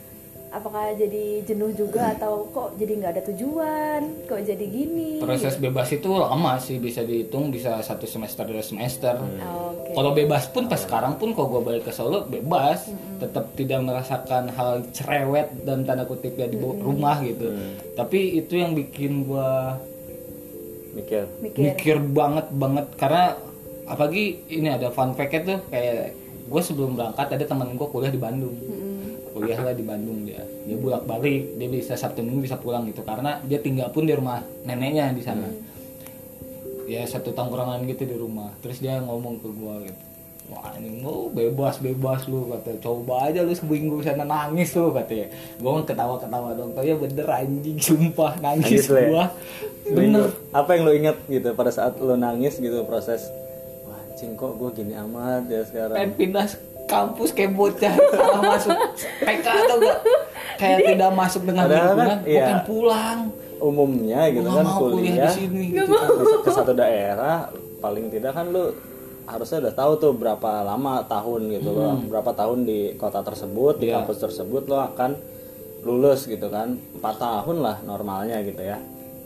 Apakah 0.55 0.95
jadi 0.95 1.43
jenuh 1.43 1.75
juga 1.75 2.15
atau 2.15 2.47
kok 2.47 2.79
jadi 2.79 2.95
nggak 2.95 3.13
ada 3.13 3.23
tujuan? 3.27 4.01
Kok 4.23 4.39
jadi 4.39 4.63
gini? 4.65 5.19
proses 5.19 5.59
bebas 5.59 5.91
itu 5.91 6.07
lama 6.07 6.63
sih 6.63 6.79
bisa 6.79 7.03
dihitung 7.03 7.51
bisa 7.51 7.83
satu 7.83 8.07
semester 8.07 8.47
dua 8.47 8.63
semester 8.63 9.19
Oh, 9.43 9.75
Oke. 9.75 9.91
Kalau 9.93 10.15
bebas 10.15 10.47
pun 10.47 10.71
pas 10.71 10.79
sekarang 10.79 11.19
pun 11.19 11.35
kalau 11.35 11.51
gue 11.51 11.63
balik 11.65 11.83
ke 11.83 11.91
Solo 11.91 12.23
bebas, 12.25 12.87
tetap 13.19 13.51
tidak 13.59 13.83
merasakan 13.83 14.47
hal 14.49 14.87
cerewet 14.89 15.51
dan 15.61 15.83
tanda 15.83 16.07
kutip 16.07 16.39
ya 16.39 16.47
di 16.47 16.55
bu- 16.55 16.79
rumah 16.79 17.19
gitu. 17.21 17.51
Tapi 17.93 18.39
itu 18.39 18.55
yang 18.55 18.73
bikin 18.73 19.27
gue 19.27 19.51
mikir 20.95 21.23
Mikir. 21.41 21.63
mikir 21.67 21.97
banget 21.99 22.47
banget 22.53 22.87
karena 22.95 23.35
apalagi 23.85 24.45
ini 24.49 24.69
ada 24.69 24.89
fun 24.89 25.13
fact 25.13 25.45
tuh 25.45 25.59
kayak 25.69 26.17
gue 26.45 26.63
sebelum 26.63 26.97
berangkat 26.97 27.41
ada 27.41 27.45
teman 27.45 27.73
gue 27.73 27.89
kuliah 27.89 28.13
di 28.13 28.21
Bandung. 28.21 28.57
Kuliah 29.35 29.59
lah 29.59 29.75
di 29.75 29.83
Bandung 29.83 30.23
dia. 30.23 30.47
Dia 30.63 30.79
bolak 30.79 31.11
balik, 31.11 31.59
dia 31.59 31.67
bisa 31.67 31.99
Sabtu 31.99 32.23
Minggu 32.23 32.47
bisa 32.47 32.55
pulang 32.55 32.87
gitu. 32.87 33.03
Karena 33.03 33.43
dia 33.43 33.59
tinggal 33.59 33.91
pun 33.91 34.07
di 34.07 34.15
rumah 34.15 34.45
neneknya 34.63 35.11
di 35.11 35.23
sana. 35.25 35.49
ya 36.85 37.01
satu 37.09 37.33
tongkrongan 37.33 37.89
gitu 37.89 38.05
di 38.05 38.15
rumah. 38.15 38.53
Terus 38.61 38.79
dia 38.79 39.01
ngomong 39.01 39.41
ke 39.41 39.49
gua 39.57 39.81
gitu. 39.83 40.03
Wah 40.53 40.77
ini 40.77 41.01
lu 41.01 41.33
bebas 41.33 41.81
bebas 41.81 42.29
lu 42.29 42.53
kata. 42.53 42.77
Coba 42.85 43.33
aja 43.33 43.41
lu 43.41 43.57
seminggu 43.57 44.05
sana 44.05 44.29
nangis 44.29 44.77
lu 44.77 44.93
katanya 44.93 45.33
gua 45.57 45.81
kan 45.81 45.85
ketawa 45.89 46.15
ketawa 46.21 46.53
dong 46.53 46.77
tapi 46.77 46.93
ya 46.93 46.97
bener 47.01 47.25
anjing 47.25 47.81
sumpah 47.81 48.37
nangis 48.45 48.69
Nangis 48.69 48.85
lu 48.93 48.97
ya? 49.01 49.09
gua. 49.09 49.25
Bener. 49.89 50.29
Apa 50.53 50.77
yang 50.77 50.83
lo 50.85 50.93
inget 50.93 51.17
gitu 51.27 51.49
pada 51.57 51.73
saat 51.73 51.97
lo 51.97 52.15
nangis 52.21 52.61
gitu 52.61 52.85
proses 52.85 53.25
wah 54.15 54.21
anjing 54.23 54.39
kok 54.39 54.53
gue 54.55 54.71
gini 54.79 54.95
amat 54.95 55.43
ya 55.51 55.63
sekarang 55.67 55.97
pengen 55.99 56.13
pindah 56.15 56.47
kampus 56.87 57.31
kayak 57.35 57.53
bocah 57.59 57.95
salah 58.15 58.43
masuk 58.47 58.77
PK 59.27 59.47
atau 59.51 59.77
enggak 59.83 59.99
kayak 60.55 60.79
tidak 60.87 61.11
masuk 61.19 61.43
dengan 61.43 61.65
kan, 61.67 61.73
lingkungan 61.75 62.07
gua 62.23 62.29
iya. 62.31 62.45
pengen 62.47 62.63
pulang 62.63 63.19
umumnya 63.59 64.21
gitu 64.31 64.47
kan 64.47 64.65
kuliah 64.71 64.79
kuliah 64.79 65.15
di 65.19 65.29
sini 65.35 65.65
gitu. 65.75 65.99
ke 66.47 66.51
satu 66.55 66.73
daerah 66.79 67.51
paling 67.83 68.07
tidak 68.13 68.39
kan 68.39 68.55
lu 68.55 68.71
harusnya 69.27 69.67
udah 69.67 69.75
tahu 69.75 69.93
tuh 69.99 70.13
berapa 70.15 70.51
lama 70.63 71.03
tahun 71.11 71.41
gitu 71.51 71.71
loh 71.75 71.99
Hmm. 71.99 72.07
berapa 72.13 72.31
tahun 72.37 72.69
di 72.69 72.95
kota 72.95 73.19
tersebut 73.25 73.83
di 73.83 73.91
Iya. 73.91 74.05
kampus 74.05 74.23
tersebut 74.23 74.69
lo 74.71 74.79
akan 74.79 75.17
lulus 75.83 76.31
gitu 76.31 76.47
kan 76.53 76.79
empat 76.95 77.19
tahun 77.19 77.65
lah 77.65 77.83
normalnya 77.83 78.39
gitu 78.47 78.63
ya 78.63 78.79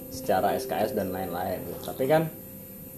secara 0.08 0.56
SKS 0.56 0.96
dan 0.96 1.12
lain-lain 1.12 1.60
tapi 1.84 2.08
kan 2.08 2.30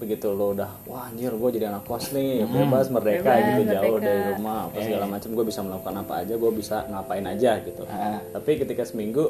begitu 0.01 0.27
lo 0.29 0.47
udah 0.51 0.71
wah 0.85 1.07
anjir 1.07 1.29
gue 1.31 1.51
jadi 1.53 1.69
anak 1.69 1.85
kos 1.85 2.11
nih 2.11 2.43
Hmm. 2.43 2.53
bebas 2.65 2.89
merdeka 2.89 3.21
Bebas, 3.27 3.45
gitu 3.55 3.61
jauh 3.71 3.85
merdeka. 3.93 4.01
dari 4.03 4.23
rumah 4.33 4.59
apa 4.65 4.79
segala 4.81 5.05
macam 5.07 5.29
gue 5.31 5.45
bisa 5.45 5.61
melakukan 5.61 5.95
apa 5.99 6.13
aja 6.19 6.35
gue 6.35 6.53
bisa 6.53 6.77
ngapain 6.87 7.27
aja 7.27 7.51
gitu 7.61 7.83
Ah. 7.85 8.19
tapi 8.33 8.51
ketika 8.57 8.83
seminggu 8.83 9.25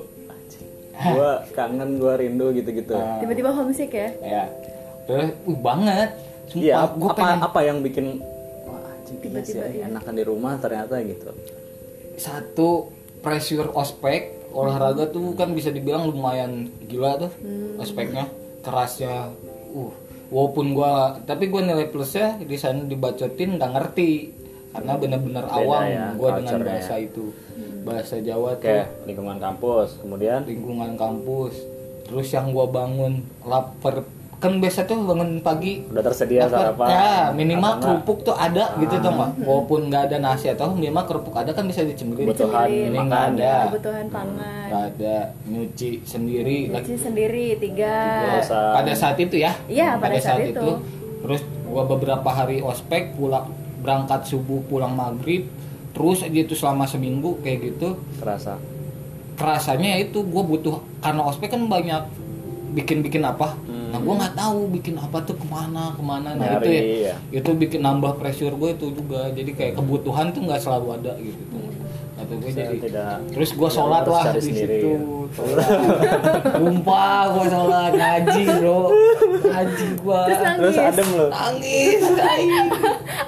gue 0.93 1.31
kangen 1.51 1.91
gue 1.97 2.13
rindu 2.15 2.47
gitu-gitu 2.53 2.95
tiba-tiba 3.19 3.51
homesick 3.51 3.91
ya 3.91 4.09
ya 4.23 4.45
terus 5.05 5.33
uh, 5.43 5.59
banget 5.59 6.11
sumpah 6.47 6.63
Iya, 6.63 6.75
gua 6.93 7.09
apa 7.09 7.17
pengen 7.17 7.41
apa 7.43 7.61
yang 7.63 7.79
bikin 7.81 8.07
wah 8.63 8.79
anjing 8.87 9.17
Tiba-tiba, 9.19 9.65
iya. 9.67 9.87
enakan 9.87 10.13
di 10.13 10.25
rumah 10.25 10.55
ternyata 10.57 10.99
gitu. 11.01 11.31
satu 12.15 12.91
pressure 13.19 13.73
ospek 13.73 14.21
olahraga 14.51 15.07
tuh 15.07 15.33
kan 15.33 15.51
bisa 15.51 15.71
dibilang 15.71 16.05
lumayan 16.07 16.69
gila 16.85 17.17
tuh 17.19 17.33
Hmm. 17.39 17.79
ospeknya 17.79 18.29
kerasnya 18.61 19.31
uh 19.73 19.93
walaupun 20.31 20.73
gua 20.73 21.19
tapi 21.27 21.51
gua 21.51 21.67
nilai 21.67 21.91
plusnya 21.91 22.39
di 22.41 22.57
sana 22.57 22.87
dibacotin 22.87 23.59
nggak 23.59 23.73
ngerti. 23.77 24.13
Karena 24.71 24.95
bener-bener 24.95 25.43
awam 25.51 25.83
ya, 25.83 26.15
gua 26.15 26.39
dengan 26.39 26.63
bahasa 26.63 26.95
itu. 27.03 27.35
Bahasa 27.83 28.23
Jawa 28.23 28.55
tuh. 28.55 28.71
Kayak 28.71 29.03
lingkungan 29.03 29.43
kampus, 29.43 29.99
kemudian? 29.99 30.47
Lingkungan 30.47 30.95
kampus. 30.95 31.59
Terus 32.07 32.31
yang 32.31 32.55
gua 32.55 32.71
bangun 32.71 33.27
lapar 33.43 34.07
kan 34.41 34.57
biasa 34.57 34.89
tuh 34.89 35.05
bangun 35.05 35.45
pagi 35.45 35.85
udah 35.93 36.01
tersedia 36.01 36.49
Lapar. 36.49 36.73
sarapan. 36.73 36.89
ya 36.89 37.13
minimal 37.37 37.73
Apa 37.77 37.83
kerupuk 37.85 38.19
tuh 38.25 38.33
ada 38.33 38.73
gitu 38.81 38.97
tuh 38.97 39.13
mah 39.13 39.37
walaupun 39.45 39.93
nggak 39.93 40.03
ada 40.09 40.17
nasi 40.17 40.49
atau 40.49 40.73
minimal 40.73 41.05
kerupuk 41.05 41.37
ada 41.37 41.53
kan 41.53 41.69
bisa 41.69 41.85
dicemilin. 41.85 42.25
Kebutuhan 42.25 42.65
ini 42.73 42.97
nggak 42.97 43.25
ada. 43.37 43.69
kebutuhan 43.69 44.09
pangan. 44.09 44.67
Nggak 44.73 44.85
ada. 44.97 45.17
Nyuci 45.45 45.91
sendiri. 46.09 46.73
Lagi 46.73 46.89
Cuci 46.89 46.97
sendiri 46.97 47.45
tiga. 47.61 47.97
Biasa. 48.41 48.59
pada 48.81 48.93
saat 48.97 49.17
itu 49.21 49.37
ya? 49.37 49.53
Iya, 49.69 50.01
pada 50.01 50.17
saat 50.17 50.41
itu. 50.49 50.69
terus 51.21 51.45
gua 51.69 51.85
beberapa 51.85 52.33
hari 52.33 52.65
ospek 52.65 53.13
pulang 53.21 53.53
berangkat 53.85 54.25
subuh 54.25 54.65
pulang 54.73 54.97
maghrib. 54.97 55.53
Terus 55.93 56.25
aja 56.25 56.39
itu 56.41 56.57
selama 56.57 56.89
seminggu 56.89 57.37
kayak 57.45 57.77
gitu. 57.77 58.01
Terasa. 58.17 58.57
kerasanya 59.37 59.97
itu 59.97 60.21
gue 60.21 60.45
butuh 60.45 60.85
karena 61.01 61.25
ospek 61.25 61.49
kan 61.49 61.65
banyak 61.65 62.05
bikin-bikin 62.77 63.25
apa 63.25 63.57
nah 63.91 63.99
gue 63.99 64.15
nggak 64.15 64.35
tahu 64.35 64.59
bikin 64.71 64.95
apa 64.97 65.19
tuh 65.23 65.35
ke 65.35 65.47
mana 65.47 65.91
ke 65.93 66.03
mana. 66.03 66.29
Nah 66.35 66.47
Nyari, 66.57 66.63
itu 66.63 66.71
ya, 66.71 66.83
ya. 67.11 67.15
itu 67.35 67.51
bikin 67.53 67.81
nambah 67.83 68.17
pressure 68.17 68.55
gue 68.55 68.71
itu 68.73 68.87
juga. 68.95 69.29
Jadi 69.31 69.51
kayak 69.51 69.75
kebutuhan 69.77 70.31
tuh 70.31 70.47
nggak 70.47 70.61
selalu 70.63 70.87
ada 70.97 71.13
gitu. 71.19 71.59
Atau 72.21 72.37
gue 72.37 72.53
Saya 72.53 72.69
jadi 72.69 72.79
tidak 72.85 73.17
terus 73.33 73.51
gue 73.57 73.71
sholat 73.73 74.05
lah 74.05 74.25
di 74.31 74.41
sendiri, 74.45 74.77
situ 74.77 74.89
ya. 74.93 75.01
Sholat. 75.31 75.69
sumpah 76.61 77.21
gue 77.33 77.47
sholat. 77.49 77.91
Ngaji 77.97 78.43
bro. 78.61 78.81
Ngaji 79.41 79.87
gue 79.97 80.21
terus 80.29 80.41
nangis. 80.45 80.61
Terus 80.61 80.77
adem 80.79 81.09
lo. 81.17 81.27
nangis 81.33 82.01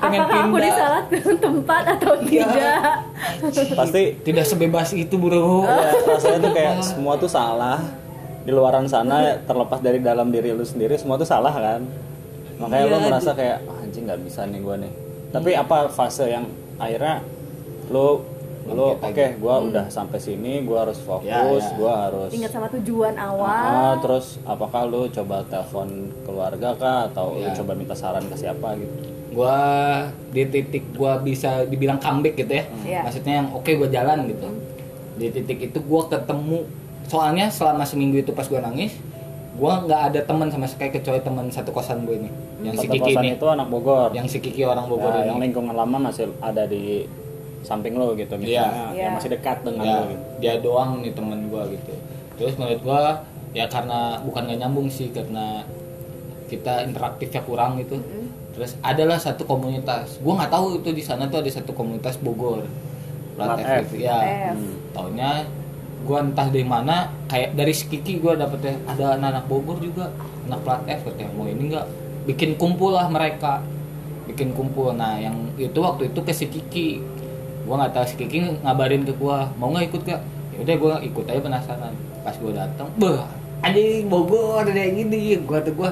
apakah 0.02 0.38
aku 0.50 0.56
disalat 0.58 1.04
tempat 1.38 1.82
atau 1.96 2.12
Iya. 2.22 2.46
tidak? 2.46 2.80
Pasti 3.72 4.02
tidak 4.22 4.44
sebebas 4.44 4.92
itu 4.92 5.14
bro. 5.16 5.64
Ya, 5.64 5.78
rasanya 6.06 6.38
tuh 6.42 6.52
kayak 6.52 6.74
semua 6.84 7.14
tuh 7.16 7.30
salah. 7.30 7.80
Di 8.42 8.50
luaran 8.50 8.84
sana 8.84 9.38
terlepas 9.40 9.78
dari 9.78 9.98
dalam 9.98 10.28
diri 10.28 10.50
lu 10.50 10.62
sendiri 10.62 10.94
semua 10.94 11.14
tuh 11.14 11.24
salah 11.24 11.52
kan. 11.52 11.80
Makanya 12.58 12.84
Iya, 12.84 12.92
lu 12.92 12.98
merasa 13.04 13.30
kayak 13.32 13.58
"Ah, 13.64 13.80
anjing 13.80 14.04
nggak 14.04 14.20
bisa 14.22 14.44
nih 14.44 14.58
gua 14.58 14.76
nih. 14.76 14.92
Tapi 15.30 15.50
apa 15.52 15.86
fase 15.88 16.26
yang 16.28 16.44
akhirnya 16.76 17.22
lu 17.88 18.22
lu 18.64 18.94
oke 18.94 19.02
Bangkit 19.02 19.26
lagi. 19.28 19.40
gua 19.40 19.54
udah 19.60 19.84
sampai 19.88 20.18
sini 20.18 20.62
gua 20.62 20.86
harus 20.86 20.98
fokus 21.00 21.26
Ya, 21.26 21.42
ya. 21.44 21.74
gua 21.74 21.92
harus 22.04 22.30
ingat 22.30 22.46
sama 22.48 22.70
tujuan 22.70 23.14
awal 23.16 23.50
Ah, 23.64 23.94
terus 23.98 24.38
apakah 24.44 24.86
lu 24.86 25.06
coba 25.08 25.42
telepon 25.44 25.88
keluarga 26.22 26.70
kah 26.72 26.98
atau 27.08 27.34
lu 27.34 27.42
Ya. 27.42 27.50
coba 27.52 27.74
minta 27.74 27.90
saran 27.92 28.22
ke 28.24 28.36
siapa 28.36 28.74
gitu? 28.76 28.94
gua 29.32 29.56
di 30.28 30.44
titik 30.44 30.92
gua 30.92 31.18
bisa 31.18 31.64
dibilang 31.64 31.98
comeback 31.98 32.36
gitu 32.36 32.52
ya 32.52 32.64
Iya. 32.80 33.00
maksudnya 33.02 33.34
yang 33.36 33.48
oke 33.50 33.70
gua 33.72 33.88
jalan 33.88 34.28
gitu 34.28 34.46
di 35.12 35.26
titik 35.32 35.58
itu 35.64 35.78
gua 35.80 36.06
ketemu 36.06 36.62
soalnya 37.06 37.46
selama 37.48 37.82
seminggu 37.82 38.18
itu 38.18 38.30
pas 38.30 38.46
gua 38.46 38.60
nangis 38.60 38.94
gua 39.52 39.84
nggak 39.84 40.00
ada 40.08 40.20
teman 40.24 40.48
sama 40.48 40.64
sekali 40.64 40.90
kecuali 40.90 41.20
teman 41.20 41.46
satu 41.46 41.70
kosan 41.70 42.02
gue 42.02 42.16
ini. 42.16 42.30
Yang 42.62 42.74
si 42.74 42.86
Satu 42.86 42.94
Kiki 42.94 43.04
kosan 43.12 43.22
ini? 43.22 43.36
itu 43.36 43.46
anak 43.46 43.66
Bogor. 43.68 44.08
yang 44.10 44.26
si 44.26 44.38
Kiki 44.38 44.62
orang 44.64 44.86
Bogor 44.88 45.12
Ya, 45.12 45.18
ini? 45.18 45.28
yang 45.28 45.38
lingkungan 45.40 45.74
lama 45.74 45.96
masih 46.00 46.32
ada 46.38 46.64
di 46.64 47.04
samping 47.60 47.94
lo 47.94 48.14
gitu 48.14 48.32
misalnya 48.34 48.90
Iya. 48.90 49.06
yang 49.06 49.12
masih 49.14 49.30
dekat 49.30 49.60
dengan 49.60 49.84
ya, 49.84 49.94
lo 49.94 50.02
gitu. 50.08 50.24
dia 50.40 50.54
doang 50.58 50.98
nih 50.98 51.12
teman 51.12 51.46
gua 51.46 51.68
gitu. 51.68 51.92
Terus 52.34 52.54
menurut 52.56 52.80
gua 52.80 53.22
ya 53.52 53.68
karena 53.68 54.16
bukan 54.24 54.48
gak 54.48 54.58
nyambung 54.58 54.88
sih 54.88 55.12
karena 55.12 55.62
kita 56.48 56.82
interaktifnya 56.82 57.42
kurang 57.44 57.76
gitu. 57.76 58.00
Terus 58.52 58.76
adalah 58.80 59.16
satu 59.16 59.44
komunitas. 59.44 60.16
Gua 60.18 60.36
nggak 60.38 60.50
tahu 60.50 60.80
itu 60.80 60.90
di 60.90 61.00
sana 61.00 61.28
tuh 61.28 61.40
ada 61.40 61.50
satu 61.50 61.72
komunitas 61.72 62.16
Bogor. 62.16 62.64
Plat 63.32 63.52
Plat 63.52 63.60
F. 63.60 63.68
F. 63.68 63.84
gitu 63.90 64.04
ya 64.04 64.16
F. 64.52 64.58
taunya 64.92 65.44
gua 66.02 66.22
entah 66.22 66.46
dari 66.50 66.66
mana 66.66 67.10
kayak 67.30 67.54
dari 67.54 67.72
si 67.72 67.86
Kiki 67.86 68.18
gua 68.18 68.34
dapetnya 68.34 68.78
ada 68.86 69.16
anak-anak 69.16 69.44
Bogor 69.46 69.78
juga 69.78 70.10
anak 70.48 70.60
plat 70.66 70.82
F 70.86 71.08
katanya. 71.08 71.30
Mau 71.34 71.46
ini 71.46 71.72
enggak 71.72 71.86
bikin 72.26 72.58
kumpul 72.58 72.94
lah 72.94 73.06
mereka. 73.06 73.62
Bikin 74.26 74.54
kumpul. 74.54 74.94
Nah 74.94 75.18
yang 75.18 75.50
itu 75.58 75.78
waktu 75.78 76.10
itu 76.14 76.20
ke 76.22 76.32
si 76.34 76.46
Kiki 76.50 77.02
gua 77.64 77.86
nggak 77.86 77.92
tahu 77.94 78.04
si 78.10 78.14
Kiki 78.18 78.62
ngabarin 78.62 79.06
ke 79.06 79.14
gua 79.14 79.50
mau 79.56 79.70
nggak 79.70 79.86
ikut 79.94 80.02
gak 80.02 80.20
ya 80.52 80.58
udah 80.66 80.76
gua 80.76 80.94
ikut 81.02 81.24
aja 81.30 81.40
penasaran. 81.40 81.94
Pas 82.22 82.34
gua 82.38 82.52
datang 82.54 82.90
beh 82.98 83.22
anjing 83.62 84.10
Bogor 84.10 84.66
ada 84.66 84.74
yang 84.74 85.06
gini 85.06 85.38
gua 85.42 85.62
tuh 85.62 85.74
gua 85.74 85.90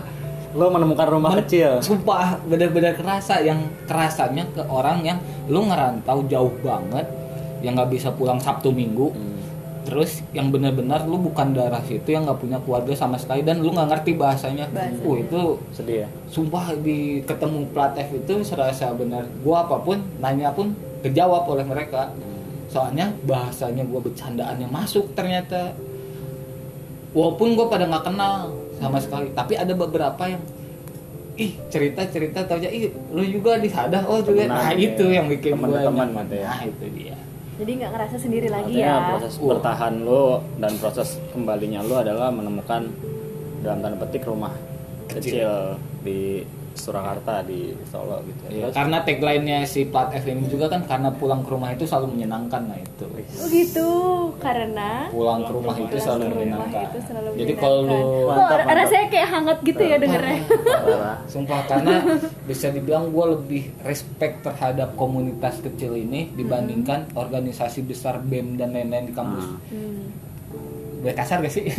Lo 0.50 0.66
menemukan 0.66 1.06
rumah 1.06 1.30
Men- 1.30 1.46
kecil. 1.46 1.78
Sumpah 1.78 2.42
bener-bener 2.42 2.98
kerasa. 2.98 3.38
Yang 3.38 3.70
kerasanya 3.86 4.42
ke 4.50 4.62
orang 4.66 5.06
yang 5.06 5.22
lu 5.46 5.62
ngerantau 5.62 6.26
jauh 6.26 6.50
banget 6.58 7.06
yang 7.62 7.78
nggak 7.78 7.94
bisa 7.94 8.10
pulang 8.10 8.42
Sabtu 8.42 8.74
Minggu. 8.74 9.14
Hmm. 9.14 9.38
Terus 9.80 10.20
yang 10.36 10.52
benar-benar 10.52 11.08
lu 11.08 11.16
bukan 11.16 11.56
darah 11.56 11.80
situ 11.88 12.12
yang 12.12 12.28
nggak 12.28 12.40
punya 12.40 12.58
keluarga 12.60 12.92
sama 12.92 13.16
sekali 13.16 13.40
dan 13.40 13.64
lu 13.64 13.72
nggak 13.72 13.88
ngerti 13.96 14.12
bahasanya. 14.14 14.68
Bahasa. 14.68 15.00
Uh 15.02 15.16
itu 15.16 15.40
Sedih 15.72 15.96
ya. 16.04 16.08
sumpah 16.28 16.76
di 16.76 17.24
ketemu 17.24 17.64
plat 17.72 17.96
F 17.96 18.12
itu 18.12 18.44
serasa 18.44 18.92
benar 18.92 19.24
gua 19.40 19.64
apa 19.64 19.80
pun 19.80 20.04
nanya 20.20 20.52
pun 20.52 20.76
kejawab 21.00 21.48
oleh 21.48 21.64
mereka. 21.64 22.12
Soalnya 22.70 23.10
bahasanya 23.24 23.82
gua 23.88 24.04
bercandaannya 24.04 24.68
masuk 24.68 25.16
ternyata. 25.16 25.72
Walaupun 27.16 27.58
gua 27.58 27.66
pada 27.66 27.90
nggak 27.90 28.04
kenal 28.06 28.54
sama 28.78 29.02
sekali, 29.02 29.28
tapi 29.34 29.58
ada 29.58 29.74
beberapa 29.74 30.24
yang 30.30 30.40
ih 31.40 31.56
cerita 31.72 32.04
cerita 32.04 32.44
tau 32.44 32.60
aja 32.60 32.68
ih 32.68 32.92
lu 33.16 33.24
juga 33.24 33.56
di 33.56 33.72
sana 33.72 34.04
oh 34.04 34.20
juga 34.20 34.44
Temenan, 34.44 34.60
nah 34.60 34.70
ya. 34.76 34.92
itu 34.92 35.04
yang 35.08 35.24
bikin 35.24 35.56
Teman 35.56 35.68
gua 35.72 35.80
teman 35.88 36.08
ya. 36.28 36.44
nah 36.44 36.60
itu 36.68 36.84
dia 36.92 37.16
jadi 37.60 37.72
nggak 37.84 37.92
ngerasa 37.92 38.16
sendiri 38.16 38.48
lagi 38.48 38.80
Artinya 38.80 38.88
ya 38.88 39.08
proses 39.12 39.32
Wah. 39.36 39.48
bertahan 39.52 39.94
lo 40.00 40.24
dan 40.56 40.72
proses 40.80 41.08
kembalinya 41.36 41.80
lo 41.84 41.94
adalah 42.00 42.32
menemukan 42.32 42.88
dalam 43.60 43.78
tanda 43.84 43.96
petik 44.00 44.24
rumah 44.24 44.56
kecil 45.12 45.76
di 46.00 46.40
Surakarta 46.80 47.44
di 47.44 47.76
Solo 47.92 48.24
gitu. 48.24 48.42
Ya, 48.48 48.66
Terus, 48.68 48.74
karena 48.74 48.96
tagline-nya 49.04 49.58
si 49.68 49.84
plat 49.84 50.08
F 50.16 50.24
ini 50.24 50.48
juga 50.48 50.72
kan 50.72 50.88
karena 50.88 51.12
pulang 51.12 51.44
ke 51.44 51.50
rumah 51.52 51.70
itu 51.76 51.84
selalu 51.84 52.16
menyenangkan 52.16 52.62
nah 52.66 52.78
itu 52.80 53.04
oh 53.04 53.48
gitu 53.52 53.88
karena 54.40 55.12
pulang 55.12 55.44
ke 55.44 55.52
rumah 55.52 55.74
itu 55.76 55.86
Pulang 55.92 56.04
selalu 56.04 56.20
ke 56.20 56.26
rumah 56.26 56.40
menyenangkan 56.40 56.84
itu 56.88 57.00
selalu 57.04 57.28
jadi 57.36 57.52
kalau 57.60 57.78
lu 57.84 57.88
menyenangkan. 57.88 58.28
Mantap, 58.30 58.48
Kok 58.50 58.58
mantap. 58.64 58.78
rasanya 58.80 59.06
kayak 59.10 59.28
hangat 59.28 59.58
gitu 59.66 59.82
ya 59.82 59.96
dengernya. 60.00 60.40
Sumpah 61.32 61.60
karena 61.68 61.94
bisa 62.48 62.66
dibilang 62.72 63.04
gue 63.12 63.26
lebih 63.36 63.62
respect 63.84 64.34
terhadap 64.46 64.88
komunitas 64.96 65.60
kecil 65.60 65.92
ini 65.98 66.32
dibandingkan 66.32 67.12
organisasi 67.14 67.84
besar 67.84 68.22
BEM 68.22 68.56
dan 68.56 68.72
lain-lain 68.72 69.10
di 69.10 69.14
kampus. 69.14 69.46
Hmm. 69.70 70.29
Hmm. 71.00 71.02
gue 71.02 71.12
kasar 71.14 71.40
gak 71.40 71.48
sih 71.50 71.64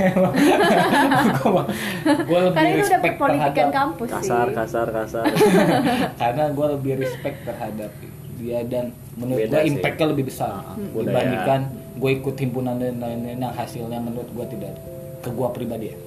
gue 2.25 2.39
lebih 2.41 2.51
Karena 2.51 2.69
itu 2.71 2.81
respect 2.83 3.15
pendidikan 3.15 3.53
terhadap 3.53 3.71
kampus 3.71 4.07
kasar 4.11 4.45
sih. 4.45 4.55
kasar 4.55 4.87
kasar 4.89 5.25
karena 6.21 6.43
gue 6.49 6.67
lebih 6.71 6.93
respect 6.99 7.37
terhadap 7.43 7.91
dia 8.35 8.59
dan 8.63 8.85
menurut 9.13 9.45
gue 9.45 9.61
impactnya 9.69 10.05
lebih 10.07 10.25
besar 10.25 10.49
Ah, 10.51 10.73
budaya. 10.89 11.05
dibandingkan 11.13 11.61
gue 11.93 12.11
ikut 12.15 12.35
himpunan 12.35 12.75
dan 12.75 12.97
lain-lain 12.97 13.37
yang 13.39 13.53
hasilnya 13.53 13.99
menurut 13.99 14.25
gue 14.27 14.45
tidak 14.49 14.73
ke 15.21 15.29
gue 15.29 15.47
pribadi 15.51 15.87
ya 15.87 15.97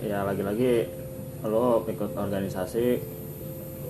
ya 0.00 0.18
lagi-lagi 0.22 0.86
lo 1.42 1.82
ikut 1.84 2.14
organisasi 2.14 3.02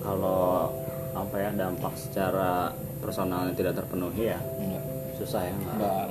kalau 0.01 0.73
apa 1.11 1.35
ya 1.37 1.49
dampak 1.51 1.93
secara 1.93 2.73
personalnya 2.97 3.53
tidak 3.53 3.77
terpenuhi 3.77 4.25
ya 4.27 4.39
Enggak. 4.57 4.83
susah 5.15 5.41
ya 5.43 5.53
nggak 5.53 5.75
Enggak. 5.75 6.07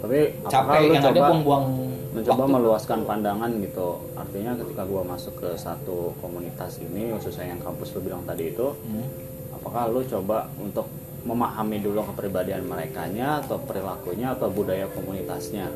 Tapi 0.00 0.18
apakah 0.40 0.50
capek 0.50 0.78
yang 0.80 1.04
ada 1.04 1.08
coba 1.12 1.20
buang-buang 1.28 1.64
mencoba 2.10 2.42
waktu. 2.42 2.54
meluaskan 2.58 2.98
pandangan 3.06 3.50
gitu. 3.62 3.88
Artinya 4.18 4.52
ketika 4.58 4.82
gua 4.82 5.02
masuk 5.06 5.34
ke 5.38 5.48
satu 5.54 6.10
komunitas 6.18 6.82
ini 6.82 7.14
khususnya 7.14 7.54
yang 7.54 7.60
kampus 7.62 7.94
lo 7.94 8.00
bilang 8.02 8.24
tadi 8.26 8.50
itu 8.50 8.66
Hmm. 8.66 9.06
apakah 9.54 9.92
lo 9.92 10.00
coba 10.02 10.48
untuk 10.58 10.88
memahami 11.20 11.84
dulu 11.84 12.00
kepribadian 12.10 12.64
mereka 12.64 13.04
atau 13.44 13.60
perilakunya 13.60 14.32
atau 14.32 14.48
budaya 14.48 14.88
komunitasnya? 14.90 15.68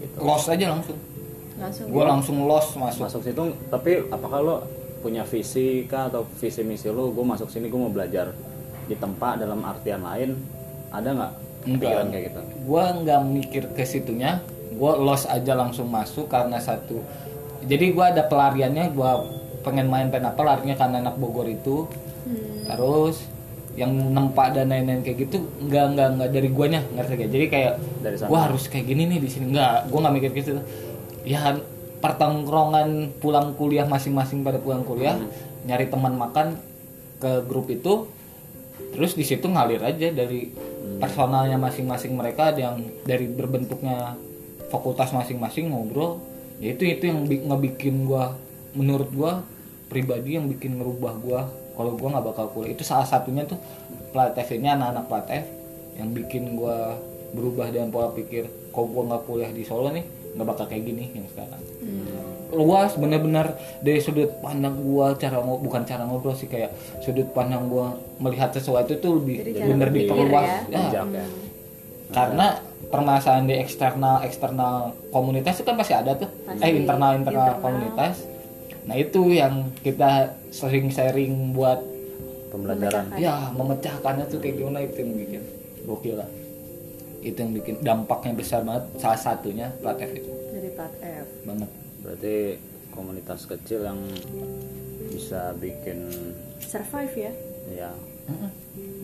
Gitu. 0.00 0.16
Lost 0.22 0.46
aja 0.48 0.72
langsung. 0.72 0.98
Langsung. 1.56 1.88
gue 1.88 2.04
langsung 2.04 2.36
lost 2.46 2.76
masuk. 2.76 3.08
Masuk 3.08 3.20
situ 3.26 3.42
tapi 3.68 4.06
apakah 4.12 4.38
lo 4.40 4.56
punya 5.02 5.24
visi 5.26 5.84
kah 5.84 6.08
atau 6.08 6.24
visi 6.38 6.62
misi 6.64 6.88
lo 6.88 7.10
gue 7.12 7.24
masuk 7.26 7.50
sini 7.50 7.68
gue 7.68 7.80
mau 7.80 7.92
belajar 7.92 8.32
di 8.86 8.94
tempat 8.96 9.42
dalam 9.42 9.60
artian 9.66 10.00
lain. 10.00 10.38
Ada 10.94 11.08
nggak 11.12 11.32
pikiran 11.66 12.06
kayak 12.14 12.24
gitu 12.30 12.42
gue 12.66 12.84
nggak 13.06 13.20
mikir 13.30 13.64
ke 13.72 13.86
situnya 13.86 14.42
gue 14.74 14.92
lost 14.98 15.30
aja 15.30 15.54
langsung 15.54 15.86
masuk 15.86 16.26
karena 16.26 16.58
satu 16.58 17.00
jadi 17.66 17.94
gue 17.94 18.04
ada 18.04 18.22
pelariannya 18.26 18.92
gue 18.92 19.10
pengen 19.66 19.90
main 19.90 20.06
pen 20.06 20.22
apa 20.22 20.38
larinya 20.46 20.78
karena 20.78 21.02
anak 21.02 21.18
Bogor 21.18 21.50
itu. 21.50 21.90
Terus 22.66 23.26
yang 23.76 23.92
nempak 23.92 24.56
dan 24.56 24.72
lain-lain 24.72 25.04
kayak 25.04 25.28
gitu 25.28 25.44
nggak 25.68 25.84
nggak 25.92 26.08
nggak 26.16 26.30
dari 26.32 26.48
guanya 26.48 26.80
ngerti 26.96 27.12
gak 27.12 27.28
jadi 27.28 27.46
kayak 27.52 27.72
Dari 28.00 28.16
sana. 28.16 28.28
gue 28.32 28.40
harus 28.40 28.62
kayak 28.72 28.86
gini 28.88 29.02
nih 29.10 29.18
di 29.20 29.28
sini. 29.28 29.44
Nggak 29.52 29.90
gue 29.90 29.98
nggak 30.00 30.14
mikir 30.14 30.30
gitu 30.32 30.50
ya 31.26 31.58
pertengkrongan 32.00 33.18
pulang 33.18 33.52
kuliah 33.58 33.84
masing-masing 33.84 34.46
pada 34.46 34.62
pulang 34.62 34.86
kuliah 34.86 35.18
nyari 35.66 35.90
teman 35.90 36.14
makan 36.14 36.56
ke 37.18 37.42
grup 37.50 37.66
itu 37.66 38.06
terus 38.96 39.12
di 39.12 39.24
situ 39.28 39.44
ngalir 39.44 39.84
aja 39.84 40.08
dari 40.08 40.48
personalnya 40.96 41.60
masing-masing 41.60 42.16
mereka 42.16 42.50
ada 42.56 42.72
yang 42.72 42.76
dari 43.04 43.28
berbentuknya 43.28 44.16
fakultas 44.72 45.12
masing-masing 45.12 45.68
ngobrol. 45.68 46.24
Ya 46.56 46.72
itu 46.72 46.88
itu 46.88 47.04
yang 47.12 47.28
bi- 47.28 47.44
ngebikin 47.44 48.08
gua 48.08 48.32
menurut 48.72 49.12
gua 49.12 49.32
pribadi 49.92 50.40
yang 50.40 50.48
bikin 50.48 50.80
ngerubah 50.80 51.14
gua. 51.20 51.40
Kalau 51.76 51.92
gua 52.00 52.16
nggak 52.16 52.26
bakal 52.32 52.46
kuliah. 52.56 52.72
Itu 52.72 52.88
salah 52.88 53.04
satunya 53.04 53.44
tuh 53.44 53.60
Platev 54.16 54.48
ini 54.56 54.72
anak-anak 54.72 55.04
Platev 55.12 55.44
yang 56.00 56.08
bikin 56.16 56.56
gua 56.56 56.96
berubah 57.36 57.68
dengan 57.68 57.92
pola 57.92 58.08
pikir 58.16 58.48
kalau 58.72 58.88
gua 58.88 59.02
nggak 59.12 59.22
kuliah 59.28 59.50
di 59.52 59.62
Solo 59.68 59.92
nih? 59.92 60.04
Nggak 60.32 60.48
bakal 60.48 60.64
kayak 60.72 60.84
gini 60.88 61.12
yang 61.12 61.28
sekarang 61.28 61.60
luas 62.48 62.94
bener-bener 62.94 63.52
dari 63.78 63.98
sudut 63.98 64.30
pandang 64.38 64.78
gua 64.78 65.12
cara 65.12 65.38
ngo- 65.38 65.58
bukan 65.58 65.82
cara 65.82 66.02
ngobrol 66.02 66.32
sih 66.32 66.46
kayak 66.46 66.70
sudut 67.00 67.26
pandang 67.30 67.66
gua 67.66 67.90
melihat 68.16 68.50
sesuatu 68.50 68.92
itu 68.92 69.08
lebih 69.12 69.36
cara 69.52 69.66
bener 69.66 69.88
diperluas. 69.90 70.48
ya. 70.66 70.80
Ya, 70.92 71.02
ya. 71.02 71.24
Karena 72.06 72.46
permasalahan 72.86 73.44
di 73.44 73.56
eksternal 73.56 74.22
eksternal 74.22 74.74
komunitas 75.10 75.58
itu 75.58 75.64
kan 75.64 75.74
pasti 75.74 75.92
ada 75.92 76.14
tuh. 76.14 76.30
Pasti. 76.44 76.62
eh 76.62 76.70
internal 76.76 77.12
internal 77.16 77.34
Internal. 77.50 77.60
komunitas. 77.60 78.14
Nah 78.86 78.94
itu 78.94 79.20
yang 79.28 79.54
kita 79.80 80.12
sering 80.48 80.86
sharing 80.88 81.50
buat 81.50 81.82
pembelajaran. 82.48 83.10
Ya 83.16 83.50
memecahkannya 83.50 84.24
tuh 84.26 84.38
kayak 84.38 84.54
gimana 84.56 84.78
itu 84.80 85.02
yang 85.02 85.12
bikin 85.12 85.42
gokil 85.82 86.14
lah. 86.16 86.30
Itu 87.20 87.36
yang 87.36 87.52
bikin 87.52 87.74
dampaknya 87.80 88.32
besar 88.32 88.62
banget 88.62 88.86
salah 88.96 89.18
satunya 89.18 89.74
Platev 89.76 90.14
itu. 90.14 90.30
Dari 90.52 90.70
plat 90.72 90.92
F. 91.02 91.26
banget 91.42 91.70
berarti 92.06 92.62
komunitas 92.94 93.50
kecil 93.50 93.82
yang 93.82 93.98
bisa 95.10 95.50
bikin 95.58 96.06
Survive 96.62 97.14
ya. 97.18 97.32
ya 97.74 97.90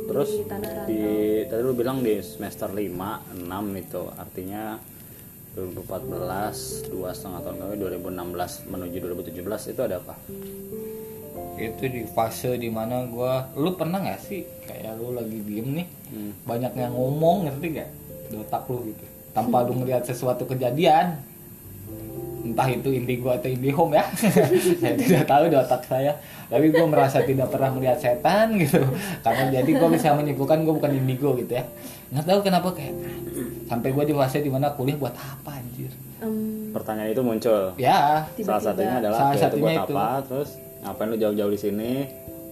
terus 0.06 0.30
Di 0.34 0.44
tanah 0.46 0.86
di 0.86 1.02
tadi 1.46 1.62
lu 1.62 1.74
bilang 1.74 2.02
di 2.02 2.18
semester 2.22 2.70
5 2.70 3.42
6 3.42 3.82
itu. 3.82 4.02
Artinya 4.14 4.78
2014 5.52 6.88
dua 6.88 7.12
setengah 7.12 7.40
tahun 7.44 7.56
lalu 7.60 7.74
2016 8.00 8.72
menuju 8.72 8.96
2017 9.36 9.72
itu 9.76 9.80
ada 9.84 9.96
apa? 10.00 10.14
Itu 11.60 11.84
di 11.86 12.02
fase 12.08 12.56
di 12.56 12.72
mana 12.72 13.04
gua 13.06 13.52
lu 13.54 13.76
pernah 13.76 14.00
nggak 14.00 14.20
sih 14.24 14.42
kayak 14.64 14.96
lu 14.96 15.12
lagi 15.12 15.38
diem 15.44 15.68
nih? 15.82 15.88
Hmm. 16.12 16.32
banyak 16.44 16.76
yang 16.76 16.92
ngomong 16.92 17.48
ngerti 17.48 17.66
gak 17.72 17.90
di 18.28 18.36
otak 18.36 18.68
lu 18.68 18.84
gitu. 18.92 19.04
Tanpa 19.32 19.64
lu 19.64 19.80
ngeliat 19.80 20.04
sesuatu 20.04 20.44
kejadian 20.44 21.31
entah 22.42 22.66
itu 22.66 22.88
indigo 22.90 23.28
atau 23.28 23.46
indihome 23.46 23.94
ya. 23.94 24.04
Saya 24.80 24.94
tidak 24.94 25.24
tahu 25.24 25.44
di 25.46 25.56
otak 25.56 25.82
saya. 25.84 26.12
Tapi 26.46 26.68
gue 26.68 26.84
merasa 26.84 27.22
tidak 27.22 27.48
pernah 27.48 27.70
melihat 27.70 27.96
setan 27.96 28.54
gitu. 28.56 28.82
Karena 29.20 29.48
jadi 29.50 29.70
gue 29.70 29.88
bisa 29.88 30.12
menyimpulkan 30.12 30.60
gue 30.60 30.74
bukan 30.74 30.92
indigo 30.92 31.32
gitu 31.34 31.52
ya. 31.52 31.64
Nggak 32.10 32.24
tahu 32.26 32.38
kenapa 32.42 32.68
kayak 32.70 32.92
sampai 33.64 33.88
gue 33.88 34.04
di 34.04 34.12
fase 34.12 34.38
di 34.38 34.50
mana 34.50 34.68
kuliah 34.70 34.94
buat 34.94 35.14
apa 35.14 35.50
anjir? 35.54 35.88
Em, 36.18 36.68
pertanyaan 36.70 37.08
itu 37.10 37.22
muncul. 37.22 37.72
Ya. 37.76 38.28
Salah 38.36 38.60
satunya 38.62 38.98
adalah 38.98 39.18
Salah 39.18 39.32
itu 39.32 39.40
satunya 39.40 39.62
buat 39.64 39.78
itu. 39.80 39.94
apa 39.94 40.08
terus 40.22 40.50
ngapain 40.82 41.08
lu 41.08 41.16
jauh-jauh 41.16 41.48
di 41.48 41.60
sini? 41.60 41.92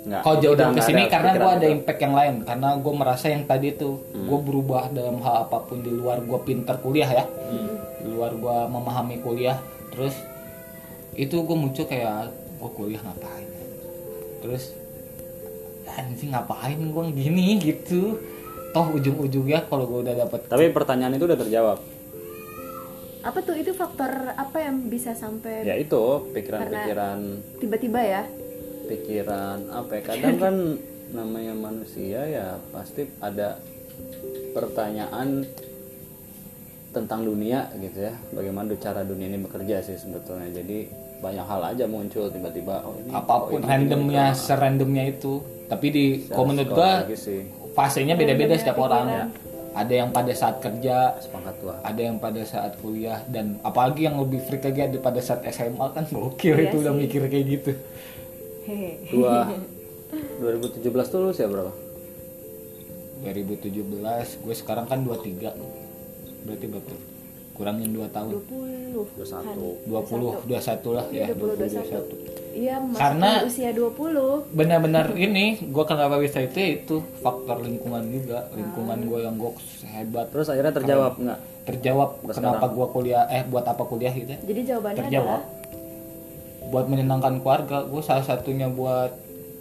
Nggak 0.01 0.21
Kau 0.25 0.35
jauh 0.35 0.57
ke 0.57 0.81
sini 0.81 1.03
ada 1.05 1.13
karena 1.13 1.31
gue 1.37 1.51
ada 1.53 1.67
itu. 1.67 1.75
impact 1.77 2.01
yang 2.01 2.15
lain. 2.15 2.35
Karena 2.41 2.69
gue 2.73 2.95
merasa 2.95 3.27
yang 3.29 3.45
tadi 3.45 3.69
tuh 3.75 4.01
Hmm. 4.11 4.25
gue 4.25 4.39
berubah 4.41 4.89
dalam 4.91 5.21
hal 5.21 5.45
apa 5.45 5.61
pun 5.61 5.83
di 5.83 5.91
luar. 5.91 6.23
Gue 6.23 6.41
pinter 6.41 6.79
kuliah 6.79 7.11
ya. 7.11 7.25
Hmm. 7.27 7.69
di 8.01 8.09
luar 8.09 8.33
gue 8.33 8.57
memahami 8.67 9.21
kuliah 9.21 9.61
terus 10.01 10.17
itu 11.13 11.37
gue 11.45 11.57
muncul 11.61 11.85
kayak 11.85 12.33
gue 12.33 12.71
kuliah 12.73 13.05
ngapain? 13.05 13.49
Terus 14.41 14.73
anjing 15.93 16.33
ngapain 16.33 16.81
gue 16.81 17.05
gini? 17.13 17.61
Gitu. 17.61 18.17
Toh 18.73 18.87
ujung-ujungnya 18.97 19.69
kalau 19.69 19.85
gue 19.85 20.09
udah 20.09 20.25
dapet 20.25 20.49
tapi 20.49 20.73
pertanyaan 20.73 21.21
itu 21.21 21.29
udah 21.29 21.37
terjawab. 21.37 21.79
Apa 23.21 23.45
tuh? 23.45 23.61
Itu 23.61 23.77
faktor 23.77 24.33
apa 24.33 24.65
yang 24.65 24.89
bisa 24.89 25.13
sampai 25.13 25.69
ya 25.69 25.77
itu 25.77 26.33
pikiran-pikiran. 26.33 27.19
Tiba-tiba 27.61 28.01
ya? 28.01 28.25
pikiran 28.91 29.71
apa 29.71 29.91
ya? 30.01 30.03
Kadang 30.03 30.37
kan 30.41 30.57
namanya 31.19 31.55
manusia 31.55 32.25
ya 32.27 32.59
pasti 32.73 33.07
ada 33.23 33.61
pertanyaan 34.51 35.47
tentang 36.91 37.23
dunia 37.23 37.71
gitu 37.79 38.11
ya. 38.11 38.15
Bagaimana 38.35 38.75
cara 38.79 39.07
dunia 39.07 39.31
ini 39.31 39.39
bekerja 39.43 39.83
sih 39.83 39.97
sebetulnya. 39.99 40.51
Jadi 40.51 40.91
banyak 41.21 41.47
hal 41.47 41.63
aja 41.77 41.85
muncul 41.85 42.33
tiba-tiba 42.33 42.81
oh 42.81 42.97
ini 42.97 43.13
apa 43.13 43.35
pun 43.45 43.61
oh 43.61 43.61
ini 43.61 43.69
randomnya 43.69 44.25
gini, 44.33 44.41
serandomnya 44.41 45.05
itu. 45.07 45.35
Tapi 45.71 45.87
di 45.93 46.05
komunitas 46.27 47.07
sih. 47.15 47.47
fasenya 47.77 48.19
beda-beda 48.19 48.59
setiap 48.59 48.79
orang. 48.83 49.07
pikiran. 49.07 49.49
ada 49.71 49.95
yang 49.95 50.11
pada 50.11 50.35
saat 50.35 50.59
kerja 50.59 51.15
sepakat 51.23 51.55
tua 51.63 51.79
ada 51.87 52.01
yang 52.03 52.19
pada 52.19 52.43
saat 52.43 52.75
kuliah 52.83 53.23
dan 53.31 53.63
apalagi 53.63 54.03
yang 54.11 54.19
lebih 54.19 54.43
freak 54.43 54.67
lagi 54.67 54.91
ada 54.91 54.99
pada 54.99 55.23
saat 55.23 55.47
SMA 55.47 55.87
kan. 55.95 56.05
Gokil 56.11 56.59
Iya 56.59 56.75
itu 56.75 56.77
udah 56.83 56.95
sih. 56.95 57.01
mikir 57.07 57.23
kayak 57.31 57.47
gitu. 57.47 57.73
Dua 59.15 59.47
2017 60.43 60.91
tuh 61.07 61.19
lu 61.23 61.31
usia 61.31 61.47
berapa? 61.47 61.71
2017 63.23 64.43
gue 64.43 64.55
sekarang 64.57 64.89
kan 64.89 65.05
23 65.05 65.55
berarti 66.45 66.67
berapa? 66.67 66.95
Kurangin 67.55 67.91
2 67.93 68.09
tahun. 68.09 68.31
20 68.41 68.81
21 69.21 69.87
20 69.87 70.49
21 70.49 70.97
lah 70.97 71.07
ya 71.13 71.27
20 71.31 71.61
20 71.61 71.71
21 72.27 72.41
Iya, 72.51 72.83
Karena- 72.99 73.47
usia 73.47 73.71
20 73.71 74.51
benar-benar 74.51 75.15
ini 75.15 75.55
gue 75.63 75.85
kenapa 75.87 76.19
bisa 76.19 76.43
itu 76.43 76.59
itu 76.83 76.97
faktor 77.23 77.63
lingkungan 77.63 78.03
juga. 78.11 78.51
Lingkungan 78.51 79.07
gue 79.07 79.19
yang 79.23 79.39
gue 79.39 79.55
hebat. 79.87 80.27
Terus 80.35 80.51
akhirnya 80.51 80.75
terjawab 80.75 81.15
nggak? 81.17 81.39
terjawab 81.61 82.11
kenapa 82.27 82.67
gue 82.67 82.87
kuliah 82.91 83.29
eh 83.31 83.47
buat 83.47 83.63
apa 83.63 83.87
kuliah 83.87 84.11
gitu 84.11 84.35
ya. 84.35 84.39
Jadi 84.43 84.61
jawabannya 84.67 84.99
terjawab. 85.07 85.29
adalah? 85.31 85.43
Buat 86.71 86.87
menyenangkan 86.91 87.35
keluarga 87.39 87.87
gue 87.87 88.03
salah 88.03 88.27
satunya 88.27 88.67
buat 88.67 89.15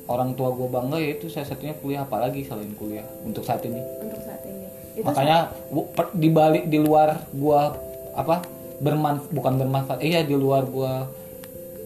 orang 0.09 0.33
tua 0.33 0.49
gue 0.49 0.65
bangga 0.65 0.97
yaitu 0.97 1.29
salah 1.29 1.45
satunya 1.45 1.77
kuliah 1.77 2.01
apalagi 2.01 2.41
selain 2.41 2.73
kuliah 2.73 3.05
untuk 3.21 3.45
saat 3.45 3.61
ini? 3.69 3.77
Untuk 4.01 4.17
saat 4.25 4.41
ini. 4.49 4.58
Itu 4.99 5.07
makanya 5.07 5.55
per- 5.95 6.11
di 6.11 6.29
balik 6.29 6.67
di 6.67 6.79
luar 6.83 7.23
gue 7.31 7.61
apa 8.19 8.43
bermanfaat 8.83 9.31
bukan 9.31 9.53
bermanfaat 9.59 9.99
iya 10.03 10.23
di 10.27 10.35
luar 10.35 10.67
gue 10.67 10.93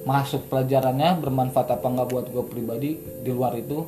masuk 0.04 0.49
pelajarannya 0.49 1.21
bermanfaat 1.21 1.78
apa 1.78 1.86
enggak 1.89 2.08
buat 2.10 2.26
gue 2.34 2.43
pribadi 2.49 2.91
di 2.97 3.32
luar 3.32 3.54
itu 3.54 3.86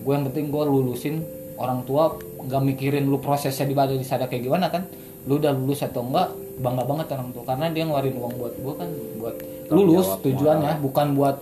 gue 0.00 0.12
yang 0.12 0.28
penting 0.28 0.52
gue 0.52 0.64
lulusin 0.64 1.24
orang 1.60 1.84
tua 1.84 2.16
nggak 2.16 2.62
mikirin 2.64 3.04
lu 3.04 3.20
prosesnya 3.20 3.64
di 3.68 3.76
balik 3.76 4.00
di 4.00 4.06
sana 4.06 4.28
kayak 4.28 4.44
gimana 4.44 4.68
kan 4.68 4.84
lu 5.28 5.36
udah 5.36 5.52
lulus 5.52 5.84
atau 5.84 6.04
enggak 6.04 6.32
bangga 6.60 6.84
banget 6.84 7.06
orang 7.16 7.28
tua 7.32 7.44
karena 7.44 7.66
dia 7.72 7.82
ngeluarin 7.88 8.16
uang 8.16 8.34
buat 8.36 8.54
gue 8.56 8.74
kan 8.76 8.88
buat 9.20 9.36
lulus 9.72 10.06
jawab 10.08 10.20
tujuannya 10.24 10.72
bukan 10.80 11.06
buat 11.16 11.36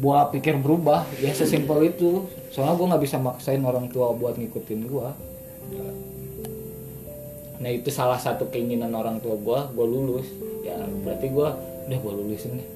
buat 0.00 0.32
pikir 0.32 0.56
berubah 0.64 1.04
ya 1.20 1.28
sesimpel 1.36 1.92
itu. 1.92 2.24
Soalnya 2.48 2.72
gue 2.80 2.86
nggak 2.88 3.02
bisa 3.04 3.16
maksain 3.20 3.60
orang 3.60 3.92
tua 3.92 4.16
buat 4.16 4.40
ngikutin 4.40 4.80
gue 4.88 5.08
nah 7.60 7.68
itu 7.68 7.92
salah 7.92 8.16
satu 8.16 8.48
keinginan 8.48 8.96
orang 8.96 9.20
tua 9.20 9.36
gue 9.36 9.60
gue 9.76 9.86
lulus. 9.86 10.26
Ya 10.64 10.76
berarti 11.04 11.28
gue 11.28 11.48
udah 11.90 11.98
gue 11.98 12.12
lulusin 12.12 12.60
deh 12.60 12.68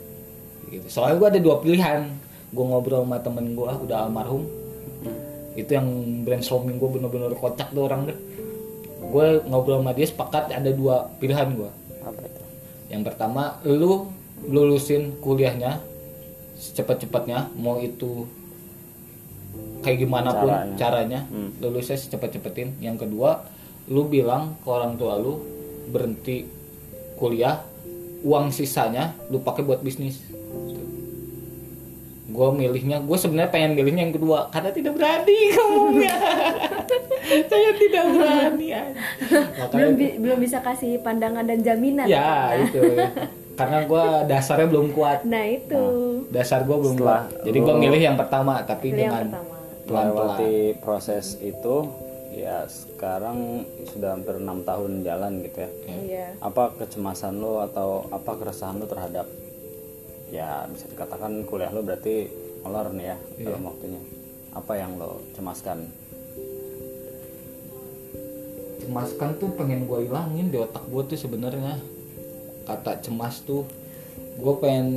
gitu. 0.72 0.86
soalnya 0.88 1.16
gue 1.20 1.28
ada 1.36 1.40
dua 1.40 1.56
pilihan. 1.64 2.12
Gue 2.54 2.64
ngobrol 2.64 3.02
sama 3.02 3.18
temen 3.18 3.56
gue 3.56 3.70
udah 3.88 3.96
almarhum. 4.06 4.44
Itu 5.56 5.70
yang 5.72 5.88
brainstorming 6.26 6.76
gue 6.76 6.90
bener-bener 7.00 7.32
kocak 7.38 7.72
tuh 7.72 7.88
orang 7.88 8.12
deh 8.12 8.18
gue 9.04 9.26
ngobrol 9.46 9.78
sama 9.78 9.92
dia 9.94 10.06
sepakat 10.08 10.50
ada 10.50 10.70
dua 10.74 11.06
pilihan 11.22 11.54
gue 11.54 11.70
apa 12.02 12.20
itu? 12.24 12.42
Yang 12.90 13.02
pertama 13.12 13.62
lu 13.62 14.10
lulusin 14.44 15.16
kuliahnya 15.22 15.80
secepat-cepatnya 16.58 17.54
mau 17.56 17.78
itu 17.80 18.28
kayak 19.80 19.98
gimana 19.98 20.30
pun 20.32 20.48
Caranya. 20.48 20.76
caranya, 20.76 21.20
Hmm. 21.26 21.50
lulusnya 21.58 21.94
secepat-cepatin 21.94 22.78
yang 22.78 22.94
kedua 22.94 23.44
lu 23.84 24.04
bilang 24.04 24.56
ke 24.58 24.68
orang 24.68 24.94
tua 24.94 25.16
lu 25.16 25.44
berhenti 25.86 26.48
kuliah 27.14 27.60
uang 28.20 28.48
sisanya 28.48 29.12
lu 29.28 29.38
pakai 29.38 29.60
buat 29.60 29.78
bisnis. 29.78 30.24
Gue 32.24 32.48
milihnya 32.50 32.98
gue 32.98 33.14
sebenarnya 33.14 33.52
pengen 33.52 33.76
milihnya 33.76 34.02
yang 34.02 34.14
kedua 34.14 34.48
karena 34.48 34.72
tidak 34.72 34.96
berani 34.96 35.38
ngomongnya 35.54 36.16
saya 37.44 37.70
tidak 37.76 38.04
berani. 38.10 38.68
Makanya 38.72 39.68
belum 39.70 39.92
bi- 39.94 40.16
belum 40.18 40.38
bisa 40.40 40.58
kasih 40.58 40.98
pandangan 40.98 41.44
dan 41.44 41.60
jaminan. 41.60 42.06
Ya 42.06 42.56
itu 42.58 42.80
karena 43.54 43.78
gue 43.86 44.04
dasarnya 44.26 44.66
belum 44.70 44.88
kuat. 44.94 45.22
Nah 45.22 45.44
itu. 45.46 45.84
Dasar 46.30 46.66
gue 46.66 46.76
belum 46.76 46.96
Setelah 46.98 47.30
kuat. 47.30 47.46
Jadi 47.46 47.58
gue 47.62 47.74
milih 47.78 48.00
yang 48.02 48.16
pertama 48.18 48.62
tapi 48.66 48.90
yang 48.90 48.98
dengan 48.98 49.24
melewati 49.86 50.74
proses 50.82 51.38
itu 51.38 51.86
ya 52.34 52.66
sekarang 52.66 53.62
sudah 53.94 54.18
hampir 54.18 54.42
enam 54.42 54.66
tahun 54.66 55.06
jalan 55.06 55.32
gitu 55.46 55.58
ya. 55.62 55.70
Iya. 55.86 56.26
Apa 56.42 56.74
kecemasan 56.74 57.38
lo 57.38 57.62
atau 57.62 58.10
apa 58.10 58.34
keresahan 58.34 58.82
lo 58.82 58.90
terhadap 58.90 59.26
ya 60.34 60.66
bisa 60.66 60.90
dikatakan 60.90 61.46
kuliah 61.46 61.70
lo 61.70 61.86
berarti 61.86 62.26
molor 62.66 62.90
nih 62.90 63.06
ya 63.06 63.16
Iya. 63.38 63.44
dalam 63.54 63.62
waktunya. 63.70 64.02
Apa 64.50 64.72
yang 64.74 64.98
lo 64.98 65.22
cemaskan? 65.38 65.78
Cemaskan 68.82 69.30
tuh 69.38 69.48
pengen 69.54 69.86
gue 69.86 70.10
hilangin 70.10 70.50
di 70.50 70.58
otak 70.58 70.82
gue 70.90 71.02
tuh 71.06 71.18
sebenarnya 71.18 71.93
kata 72.64 73.00
cemas 73.04 73.44
tuh 73.44 73.64
gue 74.34 74.54
pengen 74.58 74.88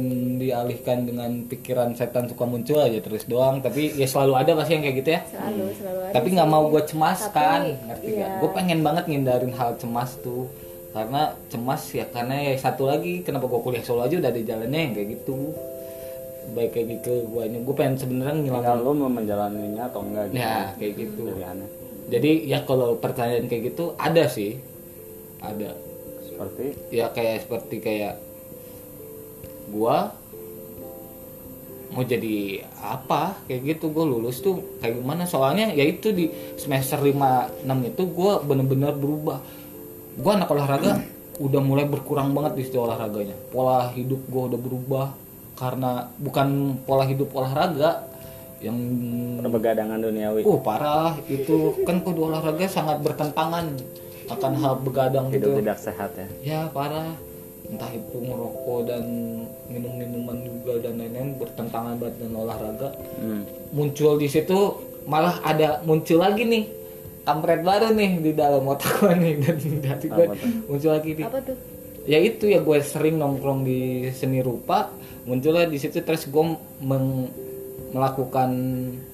dialihkan 0.42 1.06
dengan 1.06 1.46
pikiran 1.46 1.94
setan 1.94 2.26
suka 2.26 2.50
muncul 2.50 2.82
aja 2.82 2.98
terus 2.98 3.30
doang. 3.30 3.62
Tapi 3.62 3.94
ya 3.94 4.10
selalu 4.10 4.34
ada 4.34 4.52
pasti 4.58 4.72
yang 4.74 4.84
kayak 4.84 4.98
gitu 5.06 5.10
ya. 5.14 5.22
Selalu 5.30 5.66
selalu 5.78 6.00
ada 6.10 6.14
tapi 6.18 6.28
nggak 6.34 6.50
mau 6.50 6.64
gue 6.74 6.84
cemaskan 6.84 7.60
Tapi, 7.62 7.86
ngerti 7.86 8.08
iya. 8.10 8.26
gak? 8.26 8.38
gue 8.42 8.50
pengen 8.58 8.80
banget 8.82 9.04
ngindarin 9.06 9.54
hal 9.54 9.78
cemas 9.78 10.18
tuh. 10.26 10.50
Karena 10.90 11.38
cemas 11.54 11.82
ya 11.94 12.06
karena 12.10 12.36
ya 12.42 12.54
satu 12.58 12.90
lagi 12.90 13.22
kenapa 13.22 13.46
gue 13.46 13.62
kuliah 13.62 13.86
solo 13.86 14.02
aja 14.10 14.18
udah 14.18 14.30
ada 14.34 14.42
jalannya 14.42 14.80
yang 14.90 14.94
kayak 14.98 15.10
gitu. 15.22 15.54
Baik 16.58 16.70
kayak 16.74 16.88
gitu 16.98 17.14
gue 17.30 17.44
gue 17.62 17.76
pengen 17.78 17.96
sebenarnya 18.02 18.34
ngilangin 18.42 18.80
lo 18.82 18.92
mau 18.98 19.12
menjalaninya 19.12 19.84
atau 19.86 20.02
enggak 20.02 20.34
gitu. 20.34 20.42
Ya 20.42 20.74
kayak 20.82 20.94
gitu. 20.98 21.24
Pilihannya. 21.30 21.68
Jadi 22.08 22.32
ya 22.50 22.66
kalau 22.66 22.98
pertanyaan 22.98 23.46
kayak 23.46 23.70
gitu 23.70 23.94
ada 24.02 24.26
sih. 24.26 24.58
Ada 25.38 25.87
seperti? 26.38 26.66
Ya 26.94 27.10
kayak 27.10 27.50
seperti 27.50 27.76
kayak 27.82 28.22
gua 29.74 30.14
mau 31.90 32.06
jadi 32.06 32.62
apa? 32.78 33.42
Kayak 33.50 33.62
gitu 33.74 33.90
gue 33.90 34.06
lulus 34.06 34.46
tuh 34.46 34.62
kayak 34.78 35.02
gimana? 35.02 35.26
Soalnya 35.26 35.74
ya 35.74 35.82
itu 35.82 36.14
di 36.14 36.30
semester 36.62 37.02
5 37.02 37.66
6 37.66 37.90
itu 37.90 38.04
gua 38.14 38.38
bener-bener 38.46 38.94
berubah. 38.94 39.42
Gua 40.22 40.38
anak 40.38 40.54
olahraga 40.54 41.02
udah 41.46 41.62
mulai 41.66 41.90
berkurang 41.90 42.38
banget 42.38 42.62
di 42.62 42.64
situ 42.70 42.78
olahraganya. 42.78 43.34
Pola 43.50 43.90
hidup 43.98 44.22
gua 44.30 44.54
udah 44.54 44.60
berubah 44.62 45.08
karena 45.58 46.06
bukan 46.22 46.78
pola 46.86 47.10
hidup 47.10 47.34
olahraga 47.34 48.06
yang 48.62 48.78
perbegadangan 49.42 49.98
duniawi. 49.98 50.46
Oh 50.46 50.62
parah. 50.62 51.18
Itu 51.26 51.82
kan 51.82 52.06
kudu 52.06 52.30
olahraga 52.30 52.70
sangat 52.70 53.02
bertentangan 53.02 53.74
akan 54.30 54.52
hal 54.56 54.74
begadang 54.78 55.28
hidup 55.30 55.50
gitu. 55.50 55.60
tidak 55.60 55.78
sehat 55.78 56.12
ya 56.14 56.28
Ya 56.42 56.60
parah 56.68 57.16
entah 57.66 57.92
itu 57.92 58.18
ngerokok 58.18 58.80
dan 58.86 59.04
minum 59.68 59.94
minuman 59.94 60.38
juga 60.40 60.80
dan 60.80 60.96
lain-lain 60.96 61.36
bertentangan 61.36 61.96
banget 61.96 62.16
dengan 62.18 62.36
olahraga. 62.42 62.96
Hmm. 63.18 63.44
Muncul 63.70 64.16
di 64.16 64.28
situ 64.28 64.60
malah 65.04 65.40
ada 65.42 65.80
muncul 65.82 66.18
lagi 66.18 66.44
nih 66.44 66.64
kampret 67.24 67.60
baru 67.62 67.92
nih 67.92 68.12
di 68.22 68.32
dalam 68.32 68.64
otak 68.64 68.88
gue 68.98 69.12
nih 69.14 69.34
dan 69.44 69.56
di 69.58 69.84
hati 69.84 70.08
gue 70.08 70.26
muncul 70.64 70.92
lagi 70.92 71.12
nih. 71.14 71.26
apa 71.26 71.40
tuh 71.42 71.58
Ya 72.04 72.20
itu 72.20 72.48
ya 72.48 72.60
gue 72.60 72.78
sering 72.82 73.16
nongkrong 73.16 73.64
di 73.64 73.80
seni 74.12 74.40
rupa 74.40 74.88
munculnya 75.24 75.68
di 75.68 75.76
situ 75.76 76.00
terus 76.00 76.24
gue 76.24 76.44
meng- 76.80 77.28
melakukan 77.90 78.50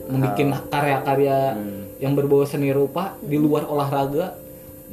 membuat 0.04 0.38
karya-karya 0.68 1.38
Hmm. 1.54 1.82
yang 1.98 2.14
berbau 2.14 2.44
seni 2.44 2.70
rupa 2.70 3.18
di 3.20 3.34
luar 3.36 3.66
olahraga 3.66 4.38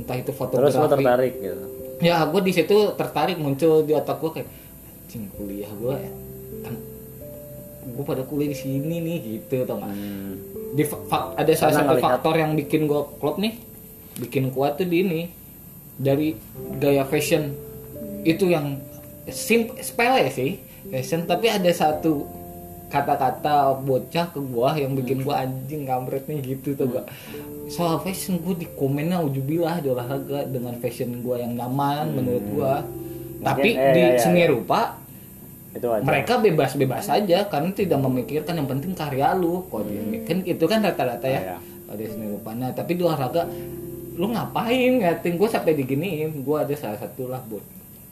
entah 0.01 0.17
itu 0.17 0.31
terus 0.31 0.39
fotografi. 0.39 0.75
lo 0.75 0.89
tertarik 0.89 1.35
gitu? 1.37 1.65
Ya 2.01 2.25
gue 2.25 2.41
di 2.41 2.51
situ 2.51 2.77
tertarik 2.95 3.37
muncul 3.37 3.85
di 3.85 3.93
otak 3.93 4.17
gue 4.19 4.31
kayak 4.33 4.49
cing 5.07 5.29
kuliah 5.31 5.69
gue 5.71 5.97
kan 6.61 6.75
gue 7.83 8.05
pada 8.05 8.23
kuliah 8.23 8.49
di 8.49 8.57
sini 8.57 8.97
nih 8.99 9.17
gitu 9.21 9.63
tau 9.63 9.77
gak 9.77 9.91
Hmm. 9.91 10.33
di 10.71 10.83
fa- 10.83 11.03
fa- 11.05 11.33
ada 11.35 11.53
salah 11.53 11.75
satu 11.77 11.95
faktor 11.99 12.35
yang 12.35 12.53
bikin 12.55 12.85
gue 12.85 13.01
klop 13.17 13.37
nih 13.37 13.59
bikin 14.19 14.49
kuat 14.49 14.77
tuh 14.77 14.85
di 14.85 14.97
ini 15.01 15.21
dari 15.95 16.33
gaya 16.77 17.05
fashion. 17.05 17.53
Itu 18.23 18.47
yang 18.47 18.81
sim 19.27 19.69
sepele 19.77 20.29
sih 20.29 20.57
fashion. 20.87 21.25
Tapi 21.25 21.47
ada 21.47 21.69
satu 21.71 22.25
kata-kata 22.91 23.79
bocah 23.81 24.27
ke 24.35 24.41
gua 24.51 24.75
yang 24.75 24.99
bikin 24.99 25.23
gua 25.23 25.47
anjing 25.47 25.87
kampret 25.87 26.27
nih 26.27 26.43
gitu 26.43 26.75
tuh 26.75 26.91
gak 26.91 27.07
soal 27.71 28.03
fashion 28.03 28.43
gua 28.43 28.59
di 28.59 28.67
komennya 28.75 29.23
ujubilah 29.23 29.79
di 29.79 29.89
olahraga 29.95 30.43
dengan 30.51 30.75
fashion 30.83 31.23
gua 31.23 31.39
yang 31.39 31.55
nyaman 31.55 32.11
menurut 32.13 32.45
gua. 32.51 32.75
Tapi 33.41 33.73
eh, 33.73 33.95
di 33.97 34.01
ya, 34.05 34.09
ya, 34.13 34.21
seni 34.21 34.43
ya. 34.45 34.53
rupa 34.53 35.01
itu 35.71 35.87
aja 35.87 36.03
mereka 36.03 36.35
bebas-bebas 36.43 37.07
saja 37.07 37.47
karena 37.47 37.71
tidak 37.71 38.03
memikirkan 38.03 38.59
yang 38.59 38.69
penting 38.69 38.93
karya 38.93 39.33
lu. 39.39 39.65
Kok 39.71 39.87
di- 39.87 40.27
kan 40.27 40.39
itu 40.43 40.65
kan 40.67 40.83
rata-rata 40.83 41.25
ya 41.31 41.41
Iya. 41.41 41.57
ada 41.89 42.05
seni 42.11 42.27
rupa. 42.27 42.51
Nah 42.59 42.75
tapi 42.75 42.99
di 42.99 43.03
olahraga 43.07 43.47
lu 44.19 44.27
ngapain 44.35 44.93
ngatin 45.01 45.39
gue 45.39 45.49
sampai 45.49 45.73
diginiin. 45.79 46.43
Gue 46.43 46.59
ada 46.59 46.75
salah 46.75 46.99
satu 46.99 47.31
lah 47.31 47.41
buat 47.47 47.63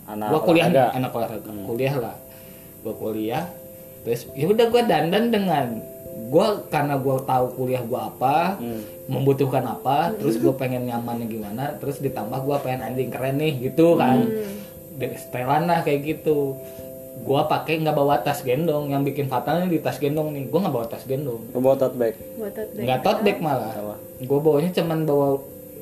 anak 0.07 0.31
gue 0.33 0.41
kuliah 0.47 0.67
olahraga. 0.71 0.97
anak 0.97 1.11
olahraga. 1.12 1.51
Kuliah 1.67 1.95
lah. 1.99 2.17
Gue 2.87 2.95
kuliah 2.95 3.45
terus 4.09 4.25
ya 4.33 4.47
udah 4.47 4.66
gue 4.66 4.83
dandan 4.83 5.29
dengan 5.29 5.66
gue 6.27 6.47
karena 6.66 6.97
gue 6.97 7.16
tahu 7.23 7.44
kuliah 7.55 7.81
gue 7.81 7.97
apa 7.97 8.57
Hmm. 8.57 8.81
membutuhkan 9.07 9.64
apa 9.66 10.12
terus 10.14 10.37
gue 10.37 10.53
pengen 10.53 10.85
nyamannya 10.85 11.25
gimana 11.27 11.77
terus 11.77 11.97
ditambah 11.99 12.37
gue 12.38 12.57
pengen 12.59 12.81
anjing 12.83 13.09
keren 13.09 13.37
nih 13.37 13.53
gitu 13.62 13.97
kan. 13.97 14.25
Di- 14.94 15.14
setelan 15.14 15.64
lah 15.64 15.81
kayak 15.81 16.01
gitu. 16.03 16.57
Gue 17.18 17.40
pakai 17.44 17.79
nggak 17.79 17.92
bawa 17.92 18.18
tas 18.18 18.40
gendong 18.40 18.88
yang 18.88 19.03
bikin 19.03 19.27
fatalnya 19.27 19.66
di 19.66 19.79
tas 19.79 19.97
gendong 19.97 20.31
nih. 20.31 20.47
Gue 20.47 20.59
nggak 20.59 20.71
bawa 20.71 20.87
tas 20.87 21.03
gendong. 21.03 21.40
Lo 21.49 21.59
bawa 21.59 21.75
tote 21.75 21.97
bag? 21.97 22.14
Buat 22.37 22.53
tote 22.53 22.71
bag. 22.73 22.85
nggak 22.85 23.01
tote 23.01 23.21
bag 23.23 23.38
malah. 23.38 23.73
Gue 24.18 24.38
bawanya 24.38 24.71
cuman 24.71 24.99
bawa 25.03 25.29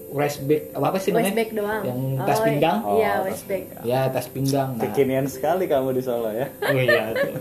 waist 0.09 0.39
bag 0.43 0.71
apa 0.71 0.87
apa 0.87 0.99
sih 0.99 1.11
waist 1.11 1.27
namanya 1.27 1.35
bag 1.35 1.51
doang 1.53 1.83
yang 1.83 1.99
Oh, 2.15 2.25
tas 2.25 2.41
pinggang 2.41 2.79
iya 2.93 3.11
Oh, 3.13 3.25
waist 3.25 3.45
bag 3.45 3.63
ya 3.83 4.01
tas 4.07 4.27
pinggang 4.27 4.69
nah, 4.71 4.83
kekinian 4.85 5.27
sekali 5.27 5.65
kamu 5.65 5.89
di 5.93 6.01
Solo 6.01 6.31
ya 6.31 6.47
Oh 6.61 6.75
iya 6.75 7.11
tuh. 7.13 7.35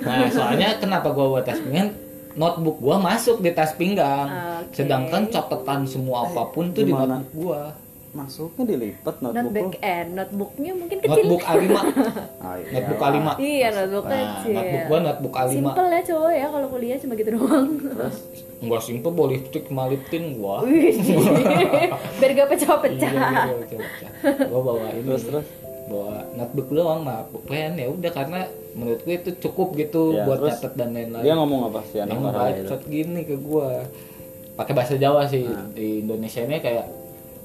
Nah 0.00 0.26
soalnya 0.28 0.68
kenapa 0.76 1.10
gua 1.10 1.26
bawa 1.28 1.40
tas 1.40 1.58
pinggang? 1.58 1.90
Notebook 2.32 2.78
gua 2.78 2.96
masuk 2.98 3.38
di 3.38 3.50
tas 3.50 3.72
pinggang. 3.72 4.24
Oke. 4.62 4.72
Sedangkan 4.74 5.28
catatan 5.28 5.84
semua 5.84 6.24
apa 6.24 6.48
pun 6.48 6.70
tuh 6.70 6.80
di 6.80 6.88
gimana? 6.88 7.18
notebook 7.18 7.34
gua. 7.34 7.62
masuknya 8.12 8.64
dilipat 8.68 9.14
not 9.18 9.32
notebook 9.32 9.72
bag 9.72 9.80
eh 9.82 10.02
notebooknya 10.06 10.72
mungkin 10.74 10.98
kecil 10.98 11.16
Notebook 11.22 11.42
A5. 11.42 11.64
lo. 11.66 11.80
Ah, 12.44 12.54
iya. 12.54 12.68
Notebook 12.70 13.00
A5. 13.00 13.18
iya 13.38 13.68
notebook 13.70 14.04
Nah, 14.04 14.20
kecil 14.36 14.52
notebook 14.52 14.84
gua 14.86 14.98
notebook 15.02 15.34
A5. 15.34 15.48
simple 15.50 15.86
ya 15.88 16.00
cowok 16.02 16.30
ya 16.30 16.46
kalau 16.46 16.66
kuliah 16.68 16.98
cuma 16.98 17.12
gitu 17.14 17.30
doang 17.34 17.68
terus 17.74 18.16
Enggak 18.62 18.80
simple 18.80 19.10
boleh 19.10 19.42
lip 19.42 20.02
tint 20.06 20.38
gua. 20.38 20.62
Biar 20.62 22.30
gak 22.30 22.38
Iya, 22.38 22.44
pecah-pecah 22.46 23.10
iya, 23.10 23.26
iya, 23.26 23.54
pecah-pecah. 23.58 24.10
Gua 24.46 24.60
bawa 24.62 24.86
ini. 24.92 25.02
Terus, 25.04 25.22
terus? 25.26 25.46
Bawa 25.82 26.22
notebook 26.32 26.68
doang 26.70 27.02
mah 27.02 27.20
pen 27.42 27.74
ya 27.74 27.90
udah 27.90 28.08
karena 28.08 28.46
menurut 28.72 29.02
gue 29.02 29.18
itu 29.18 29.30
cukup 29.40 29.74
gitu 29.74 30.14
Ya, 30.14 30.22
buat 30.24 30.38
catat 30.40 30.72
dan 30.72 30.94
lain-lain. 30.94 31.20
dia 31.20 31.34
ngomong 31.34 31.68
apa 31.68 31.82
sih 31.84 31.98
anak 32.00 32.14
itu 32.14 32.30
bacot 32.64 32.82
gini 32.86 33.20
ke 33.22 33.34
gua 33.36 33.82
pakai 34.54 34.72
bahasa 34.72 34.94
Jawa 34.94 35.26
sih 35.26 35.42
Nah. 35.42 35.68
di 35.74 36.00
Indonesia 36.00 36.40
ini 36.40 36.56
kayak 36.56 36.86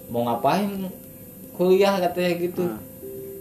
mau 0.08 0.22
ngapain 0.24 0.86
kuliah 1.52 1.98
katanya 2.00 2.32
gitu 2.38 2.64
Ah. 2.64 2.80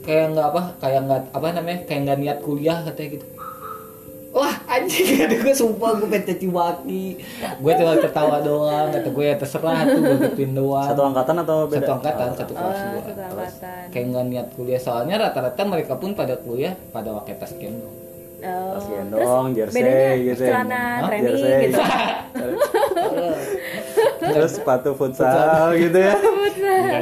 kayak 0.00 0.26
nggak 0.32 0.46
apa 0.48 0.62
kayak 0.80 1.00
nggak 1.04 1.20
apa 1.30 1.46
namanya 1.52 1.78
kayak 1.84 2.00
nggak 2.02 2.18
niat 2.18 2.38
kuliah 2.40 2.78
katanya 2.82 3.08
gitu 3.12 3.26
wah 4.36 4.52
anjing. 4.68 5.16
Kata 5.16 5.34
gue 5.34 5.54
sumpah 5.56 5.96
gue 5.96 6.06
pengen 6.06 6.24
caci 6.28 6.46
maki 6.46 7.04
gue 7.56 7.72
cuma 7.72 7.96
ketawa 7.96 8.44
doang 8.44 8.92
kata 8.92 9.08
gue 9.08 9.24
ya 9.24 9.34
terserah 9.34 9.80
tuh 9.82 9.98
gue 9.98 10.16
gituin 10.28 10.52
doang. 10.52 10.86
Satu 10.86 11.02
angkatan 11.02 11.36
atau 11.40 11.56
beda? 11.64 11.80
satu 11.80 11.90
angkatan 11.96 12.28
satu 12.36 12.52
Oh, 12.52 12.60
kelas 12.60 12.76
satu 12.76 13.22
angkatan. 13.24 13.84
kayak 13.88 14.06
nggak 14.12 14.24
niat 14.28 14.46
kuliah 14.52 14.78
soalnya 14.78 15.16
rata-rata 15.18 15.62
mereka 15.64 15.96
pun 15.96 16.12
pada 16.12 16.36
kuliah 16.36 16.76
pada 16.92 17.16
pakai 17.16 17.34
tas 17.34 17.56
gendong 17.56 18.05
Oh, 18.46 18.72
terus 18.72 18.84
gendong, 18.86 19.46
jersey 19.52 19.76
bedanya 19.76 20.14
gitu 20.16 20.42
ya. 20.42 20.50
celana 20.52 20.76
Hah? 20.76 21.00
training 21.06 21.34
Jersey. 21.34 21.62
gitu. 21.62 21.80
Terus 24.26 24.52
sepatu 24.52 24.90
futsal 24.92 25.72
gitu 25.74 25.96
ya. 25.96 26.14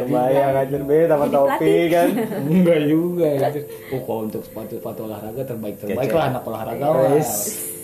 Bayang 0.07 0.54
aja 0.57 0.76
be 0.78 0.98
sama 1.04 1.26
topi 1.26 1.74
kan. 1.88 2.09
enggak 2.48 2.80
juga 2.85 3.28
gitu 3.35 3.61
oh 3.90 4.00
kalau 4.00 4.20
untuk 4.22 4.42
sepatu 4.42 4.72
sepatu 4.76 5.00
olahraga 5.04 5.42
terbaik 5.42 5.76
terbaik 5.76 6.07
Kece. 6.07 6.14
lah 6.14 6.26
anak 6.28 6.42
olahraga 6.44 6.87
lah 6.87 7.11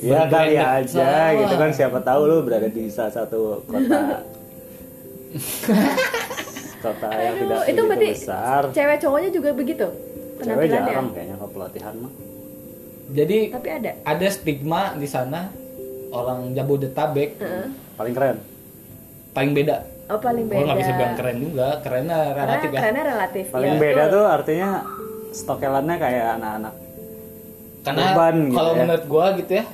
ya 0.00 0.20
kali 0.26 0.54
aja 0.54 0.86
sama. 0.86 1.38
gitu 1.38 1.54
kan 1.56 1.70
siapa 1.70 1.98
tahu 2.00 2.20
lu 2.24 2.36
berada 2.40 2.68
di 2.68 2.86
salah 2.86 3.12
satu 3.12 3.60
kota 3.64 4.00
kota 6.80 7.08
yang 7.12 7.34
Aduh, 7.36 7.44
tidak 7.46 7.62
itu 7.66 7.82
berarti 7.84 8.08
besar. 8.14 8.62
cewek 8.72 8.98
cowoknya 8.98 9.30
juga 9.30 9.50
begitu 9.52 9.86
Cewek 10.40 10.40
penampilannya. 10.40 10.86
jarang 10.88 11.08
kayaknya 11.12 11.34
kalau 11.36 11.50
pelatihan 11.52 11.94
mah. 11.98 12.12
Jadi 13.10 13.38
Tapi 13.50 13.68
ada. 13.72 13.90
ada 14.00 14.26
stigma 14.26 14.94
di 14.94 15.04
sana 15.04 15.50
orang 16.10 16.52
Jabodetabek 16.52 17.30
Heeh. 17.36 17.66
Paling 17.94 18.14
keren. 18.14 18.36
paling 19.30 19.52
beda 19.52 19.76
Oh 20.06 20.18
paling 20.18 20.42
beda. 20.44 20.64
nggak 20.64 20.78
bisa 20.80 20.92
bilang 20.92 21.14
keren 21.14 21.36
juga 21.38 21.68
kerennya 21.80 22.18
Karena 22.18 22.42
relatif 22.50 22.68
ya 22.68 22.80
kerennya 22.80 23.04
relatif. 23.06 23.44
Paling 23.48 23.70
ya, 23.70 23.78
beda 23.78 24.02
tuh 24.08 24.24
artinya 24.26 24.70
stokelannya 25.30 25.96
kayak 25.96 26.26
anak-anak 26.36 26.74
karena 27.80 28.00
urban 28.04 28.36
gitu 28.44 28.56
kalau 28.58 28.72
ya. 28.72 28.78
menurut 28.82 29.04
gua 29.06 29.26
gitu 29.34 29.52
ya 29.54 29.64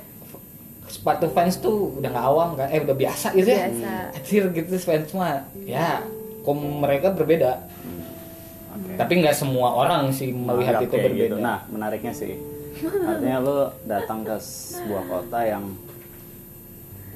sepatu 0.87 1.27
fans 1.27 1.57
tuh 1.57 1.97
udah 1.97 2.07
nggak 2.07 2.27
awam 2.29 2.49
kan 2.55 2.69
eh 2.69 2.79
udah 2.79 2.95
biasa 2.95 3.27
gitu 3.33 3.49
ya 3.49 3.67
Biasa. 3.67 3.95
Gitu 4.55 4.75
fans 4.79 5.09
mah 5.11 5.33
ya 5.59 6.05
kom 6.45 6.61
mereka 6.79 7.11
berbeda 7.11 7.65
Oke. 8.71 8.93
tapi 8.95 9.13
nggak 9.19 9.35
semua 9.35 9.73
orang 9.75 10.13
sih 10.13 10.31
melihat 10.31 10.79
Menganggap 10.79 10.85
itu 10.85 10.95
kayak 10.95 11.05
berbeda 11.11 11.25
gitu. 11.27 11.37
Nah, 11.41 11.59
menariknya 11.67 12.13
sih. 12.13 12.37
Artinya 12.79 13.39
lu 13.39 13.57
datang 13.85 14.21
ke 14.21 14.37
sebuah 14.37 15.03
kota 15.07 15.39
yang 15.41 15.65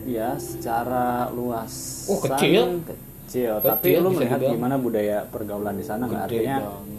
ya 0.02 0.32
secara 0.34 1.28
luas 1.30 2.06
Oh, 2.06 2.16
kecil. 2.18 2.80
kecil, 2.82 3.52
tapi 3.60 3.92
Kecil, 3.92 4.00
bisa 4.02 4.16
melihat 4.16 4.38
dibilang. 4.38 4.54
gimana 4.56 4.74
budaya 4.76 5.18
pergaulan 5.24 5.74
di 5.74 5.84
sana 5.84 6.04
nggak? 6.04 6.24
Gede 6.24 6.36
Artinya 6.40 6.56
banget. 6.58 6.98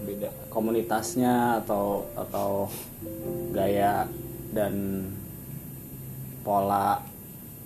beda 0.00 0.28
komunitasnya 0.48 1.34
atau 1.58 1.84
atau 2.14 2.50
gaya 3.50 4.04
dan 4.50 5.04
pola 6.40 7.00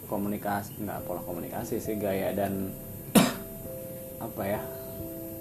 komunikasi 0.06 0.74
nggak 0.78 0.98
pola 1.02 1.20
komunikasi 1.20 1.78
sih 1.78 1.94
gaya 1.96 2.30
dan 2.30 2.74
apa 4.18 4.42
ya 4.44 4.60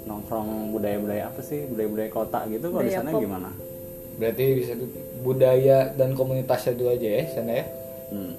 nongkrong 0.04 0.72
budaya-budaya 0.72 1.28
apa 1.28 1.42
sih 1.42 1.66
budaya-budaya 1.66 2.10
kota 2.10 2.46
gitu 2.48 2.68
kalau 2.68 2.82
di 2.82 2.90
sana 2.92 3.10
gimana? 3.12 3.50
Berarti 4.16 4.46
bisa 4.58 4.74
budaya 5.22 5.94
dan 5.94 6.14
komunitasnya 6.14 6.74
dulu 6.74 6.90
aja 6.92 7.10
ya 7.10 7.24
sana 7.30 7.52
ya? 7.54 7.66
Hmm. 8.12 8.34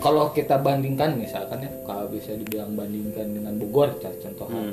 kalau 0.00 0.32
kita 0.32 0.56
bandingkan 0.58 1.14
misalkan 1.14 1.62
ya 1.62 1.70
kalau 1.84 2.08
bisa 2.08 2.32
dibilang 2.32 2.72
bandingkan 2.72 3.28
dengan 3.28 3.54
Bogor 3.56 4.00
c- 4.00 4.18
contoh. 4.20 4.48
Hmm. 4.48 4.72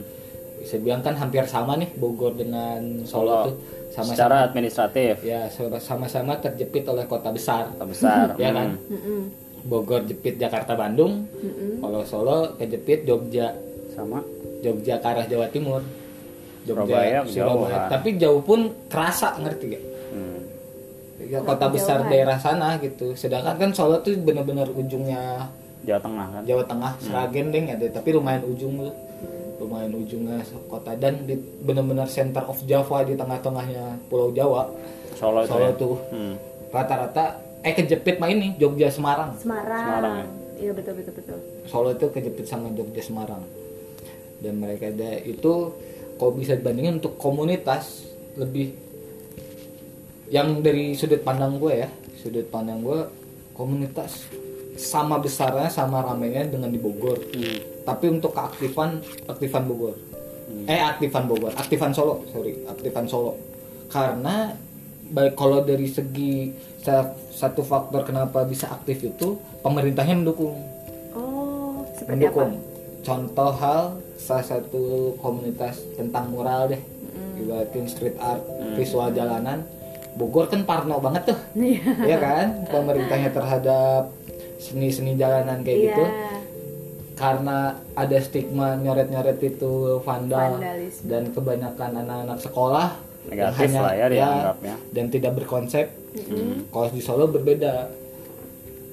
bisa 0.57 0.79
dibilang 0.79 1.03
kan 1.03 1.13
hampir 1.13 1.43
sama 1.43 1.75
nih 1.75 1.91
Bogor 1.93 2.33
dengan 2.33 3.03
Solo 3.03 3.27
Solo 3.27 3.35
tuh 3.43 3.55
sama-sama. 3.91 4.15
secara 4.15 4.35
administratif. 4.47 5.13
Ya 5.21 5.51
sama-sama 5.77 6.39
terjepit 6.39 6.87
oleh 6.87 7.03
kota 7.03 7.29
besar. 7.29 7.69
Kota 7.75 7.85
besar. 7.85 8.25
ya 8.41 8.49
kan? 8.49 8.79
Hmm. 8.89 9.27
Bogor 9.63 10.03
jepit 10.03 10.35
Jakarta 10.35 10.73
Bandung 10.73 11.27
kalau 11.77 12.01
Solo 12.03 12.55
kejepit 12.55 13.03
Jogja. 13.03 13.53
Sama. 13.93 14.23
Jogja 14.63 14.97
ke 14.97 15.05
arah 15.05 15.27
Jawa 15.27 15.51
Timur 15.51 15.83
Surabaya 16.63 17.19
Surabaya 17.23 17.67
jauhan. 17.67 17.89
tapi 17.91 18.09
jauh 18.15 18.41
pun 18.41 18.59
kerasa 18.87 19.35
ngerti 19.37 19.65
gak 19.69 19.83
hmm. 20.11 20.39
Ya, 21.23 21.39
kota 21.39 21.71
besar 21.71 22.03
Jauhan. 22.03 22.11
daerah 22.11 22.37
sana 22.37 22.75
gitu 22.77 23.15
sedangkan 23.15 23.55
kan 23.55 23.69
Solo 23.71 23.99
tuh 23.99 24.11
bener-bener 24.17 24.67
ujungnya 24.67 25.47
Jawa 25.83 25.99
Tengah 25.99 26.27
kan. 26.29 26.41
Jawa 26.43 26.63
Tengah 26.63 26.91
Seragen 26.99 27.47
deng 27.49 27.65
ada 27.67 27.85
tapi 27.89 28.11
lumayan 28.11 28.43
ujung 28.43 28.75
tuh 28.77 28.91
lumayan 29.57 29.91
ujungnya 29.93 30.43
kota 30.67 30.91
dan 30.93 31.23
di 31.23 31.35
bener-bener 31.63 32.03
center 32.05 32.43
of 32.43 32.59
Java 32.63 33.03
di 33.03 33.15
tengah-tengahnya 33.15 34.03
Pulau 34.07 34.31
Jawa 34.31 34.67
Solo 35.15 35.43
itu. 35.43 35.49
Solo 35.49 35.67
ya? 35.67 35.73
tuh 35.73 35.95
Hmm. 36.11 36.35
rata-rata 36.69 37.25
eh 37.61 37.71
kejepit 37.71 38.19
mah 38.19 38.27
ini 38.27 38.55
Jogja 38.57 38.91
Semarang 38.91 39.39
Semarang. 39.39 39.79
Semarang 39.79 40.13
ya? 40.17 40.25
Iya 40.59 40.71
betul 40.73 40.93
betul 40.97 41.13
betul. 41.15 41.39
Solo 41.65 41.89
itu 41.91 42.05
kejepit 42.09 42.45
sama 42.45 42.67
Jogja 42.69 42.99
Semarang 42.99 43.43
dan 44.37 44.59
mereka 44.59 44.87
ada 44.87 45.23
itu 45.23 45.71
kalau 46.19 46.31
bisa 46.35 46.53
dibandingin 46.57 47.01
untuk 47.01 47.17
komunitas 47.17 48.07
lebih 48.37 48.73
yang 50.33 50.65
dari 50.65 50.97
sudut 50.97 51.21
pandang 51.21 51.61
gue 51.61 51.85
ya 51.85 51.89
sudut 52.17 52.47
pandang 52.49 52.81
gue 52.81 52.99
komunitas 53.53 54.25
sama 54.73 55.21
besarnya 55.21 55.69
sama 55.69 56.01
ramainya 56.01 56.49
dengan 56.49 56.73
di 56.73 56.81
Bogor. 56.81 57.21
Hmm. 57.29 57.85
tapi 57.85 58.09
untuk 58.09 58.33
keaktifan 58.33 59.03
aktifan 59.29 59.69
Bogor. 59.69 59.93
Eh 60.65 60.79
aktifan 60.79 61.29
Bogor 61.29 61.53
aktifan 61.53 61.93
Solo 61.93 62.25
sorry 62.33 62.57
aktifan 62.65 63.05
Solo. 63.05 63.37
Karena 63.91 64.49
baik 65.13 65.37
kalau 65.37 65.61
dari 65.61 65.85
segi 65.85 66.49
sa- 66.81 67.13
satu 67.29 67.61
faktor 67.61 68.01
kenapa 68.07 68.41
bisa 68.47 68.71
aktif 68.73 69.03
itu 69.05 69.37
pemerintahnya 69.61 70.17
mendukung. 70.17 70.57
Oh 71.13 71.85
seperti 71.93 72.25
mendukung. 72.25 72.57
apa? 72.57 72.72
Contoh 73.03 73.51
hal 73.53 73.81
salah 74.15 74.41
satu 74.41 75.13
komunitas 75.19 75.83
tentang 75.93 76.31
mural 76.31 76.67
deh. 76.67 76.81
Ibaratin 77.35 77.85
street 77.85 78.15
art 78.17 78.39
visual 78.73 79.11
jalanan. 79.11 79.67
Bogor 80.13 80.45
kan 80.45 80.63
parno 80.63 80.97
banget 80.97 81.33
tuh. 81.33 81.39
Iya. 81.53 81.83
ya 82.05 82.17
kan? 82.17 82.45
Pemerintahnya 82.65 83.29
terhadap 83.29 84.13
seni-seni 84.57 85.13
jalanan 85.13 85.59
kayak 85.61 85.75
Iya. 85.75 85.85
gitu. 85.89 86.05
Karena 87.13 87.57
ada 87.93 88.17
stigma 88.17 88.73
nyoret-nyoret 88.75 89.37
itu 89.37 90.01
vandal 90.01 90.57
Vandalisme. 90.57 91.05
dan 91.05 91.23
kebanyakan 91.29 91.91
anak-anak 91.99 92.39
sekolah. 92.39 92.87
Negatif 93.23 93.69
lah 93.73 93.93
ya 93.93 94.07
dianggapnya. 94.07 94.75
dan 94.91 95.05
tidak 95.07 95.31
berkonsep. 95.33 95.87
Kalau 96.69 96.87
di 96.89 97.01
Solo 97.01 97.25
berbeda. 97.27 97.87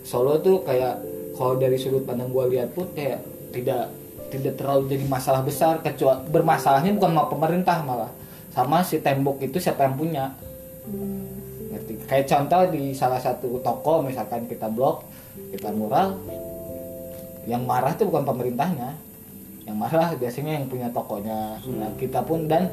Solo 0.02 0.38
tuh 0.38 0.64
kayak 0.64 1.00
kalau 1.34 1.56
dari 1.56 1.76
sudut 1.76 2.02
pandang 2.02 2.28
gue 2.28 2.44
lihat 2.50 2.72
pun 2.72 2.88
kayak 2.90 3.20
tidak 3.50 3.92
tidak 4.30 4.54
terlalu 4.56 4.94
jadi 4.94 5.04
masalah 5.10 5.42
besar 5.42 5.82
kecuali 5.82 6.22
bermasalahnya 6.30 6.94
bukan 6.94 7.10
sama 7.12 7.24
pemerintah 7.26 7.76
malah. 7.82 8.10
Sama 8.54 8.82
si 8.86 9.02
tembok 9.02 9.42
itu 9.42 9.58
siapa 9.58 9.84
yang 9.86 9.98
punya. 9.98 10.30
Ngerti? 11.70 12.06
Kayak 12.06 12.26
contoh 12.30 12.62
di 12.70 12.94
salah 12.94 13.18
satu 13.18 13.58
toko 13.60 14.06
misalkan 14.06 14.46
kita 14.46 14.70
blok 14.70 15.06
kita 15.50 15.70
mural 15.74 16.18
yang 17.46 17.66
marah 17.66 17.94
tuh 17.98 18.06
bukan 18.06 18.22
pemerintahnya. 18.22 18.94
Yang 19.66 19.76
marah 19.76 20.08
biasanya 20.14 20.52
yang 20.62 20.66
punya 20.70 20.88
tokonya. 20.94 21.58
Nah 21.66 21.90
kita 21.98 22.22
pun 22.22 22.46
dan 22.46 22.70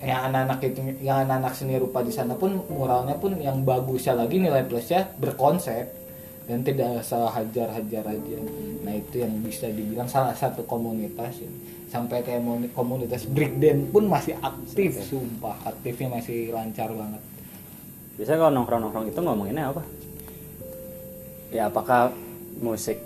yang 0.00 0.32
anak-anak 0.32 0.64
itu 0.64 0.80
yang 1.04 1.28
anak-anak 1.28 1.52
seni 1.52 1.76
rupa 1.76 2.00
di 2.00 2.08
sana 2.08 2.32
pun 2.32 2.64
muralnya 2.72 3.20
pun 3.20 3.36
yang 3.36 3.60
bagusnya 3.68 4.16
lagi 4.16 4.40
nilai 4.40 4.64
plusnya 4.64 5.12
berkonsep 5.20 5.99
dan 6.50 6.66
tidak 6.66 7.06
salah 7.06 7.30
hajar-hajar 7.30 8.02
aja. 8.10 8.38
Nah 8.82 8.98
itu 8.98 9.22
yang 9.22 9.38
bisa 9.38 9.70
dibilang 9.70 10.10
salah 10.10 10.34
satu 10.34 10.66
komunitas 10.66 11.38
ya. 11.38 11.50
sampai 11.90 12.22
kayak 12.26 12.42
komunitas 12.74 13.26
breakdance 13.30 13.86
pun 13.94 14.10
masih 14.10 14.34
aktif 14.42 14.98
sumpah. 14.98 15.54
Aktifnya 15.62 16.18
masih 16.18 16.50
lancar 16.50 16.90
banget. 16.90 17.22
Bisa 18.18 18.34
kalau 18.34 18.50
nongkrong-nongkrong 18.50 19.06
itu 19.14 19.20
ngomonginnya 19.22 19.70
apa? 19.70 19.82
Ya 21.54 21.70
apakah 21.70 22.10
musik 22.58 22.98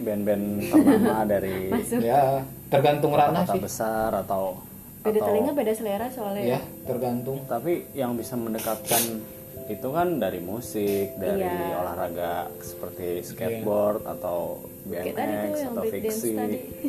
band-band 0.00 0.72
ternama 0.72 1.24
dari 1.36 1.68
ya 2.00 2.40
tergantung 2.72 3.12
ranah 3.12 3.44
sih. 3.48 3.60
besar 3.60 4.16
atau 4.16 4.64
Beda 5.04 5.24
atau 5.24 5.28
telinga 5.30 5.52
beda 5.52 5.72
selera 5.76 6.08
soalnya. 6.08 6.56
ya 6.56 6.60
tergantung. 6.88 7.44
Tapi 7.44 7.84
yang 7.92 8.16
bisa 8.16 8.32
mendekatkan 8.32 9.20
itu 9.68 9.88
kan 9.92 10.16
dari 10.16 10.40
musik, 10.40 11.14
dari 11.14 11.44
Iya. 11.44 11.76
olahraga 11.76 12.48
seperti 12.58 13.20
skateboard 13.22 14.08
atau 14.08 14.64
Kayak 14.88 15.12
tadi 15.12 15.32
tuh 15.32 15.44
BMX 15.44 15.56
yang 15.60 15.72
atau 15.72 15.84
fiksi 15.84 16.32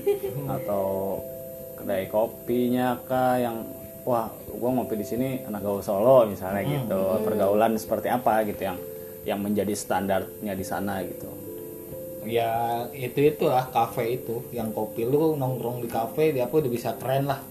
atau 0.55 0.85
kedai 1.75 2.05
kopinya 2.07 2.87
kah 3.03 3.35
yang 3.35 3.57
wah 4.03 4.31
gua 4.49 4.69
ngopi 4.71 4.95
di 4.95 5.05
sini 5.05 5.29
anak 5.43 5.59
gaul 5.59 5.83
Solo 5.83 6.23
misalnya 6.25 6.63
gitu 6.63 7.01
pergaulan 7.21 7.75
seperti 7.75 8.07
apa 8.07 8.47
gitu 8.47 8.63
yang 8.63 8.79
yang 9.27 9.39
menjadi 9.43 9.75
standarnya 9.75 10.55
di 10.55 10.63
sana 10.63 11.03
gitu. 11.03 11.27
Ya 12.23 12.85
itu 12.91 13.19
itu 13.19 13.45
lah 13.47 13.67
kafe 13.67 14.15
itu. 14.15 14.43
Yang 14.51 14.71
kopi 14.71 15.03
lu 15.03 15.35
nongkrong 15.35 15.83
di 15.83 15.89
kafe 15.91 16.31
di 16.31 16.39
apa 16.39 16.51
udah 16.55 16.71
bisa 16.71 16.95
keren 16.95 17.27
lah. 17.27 17.43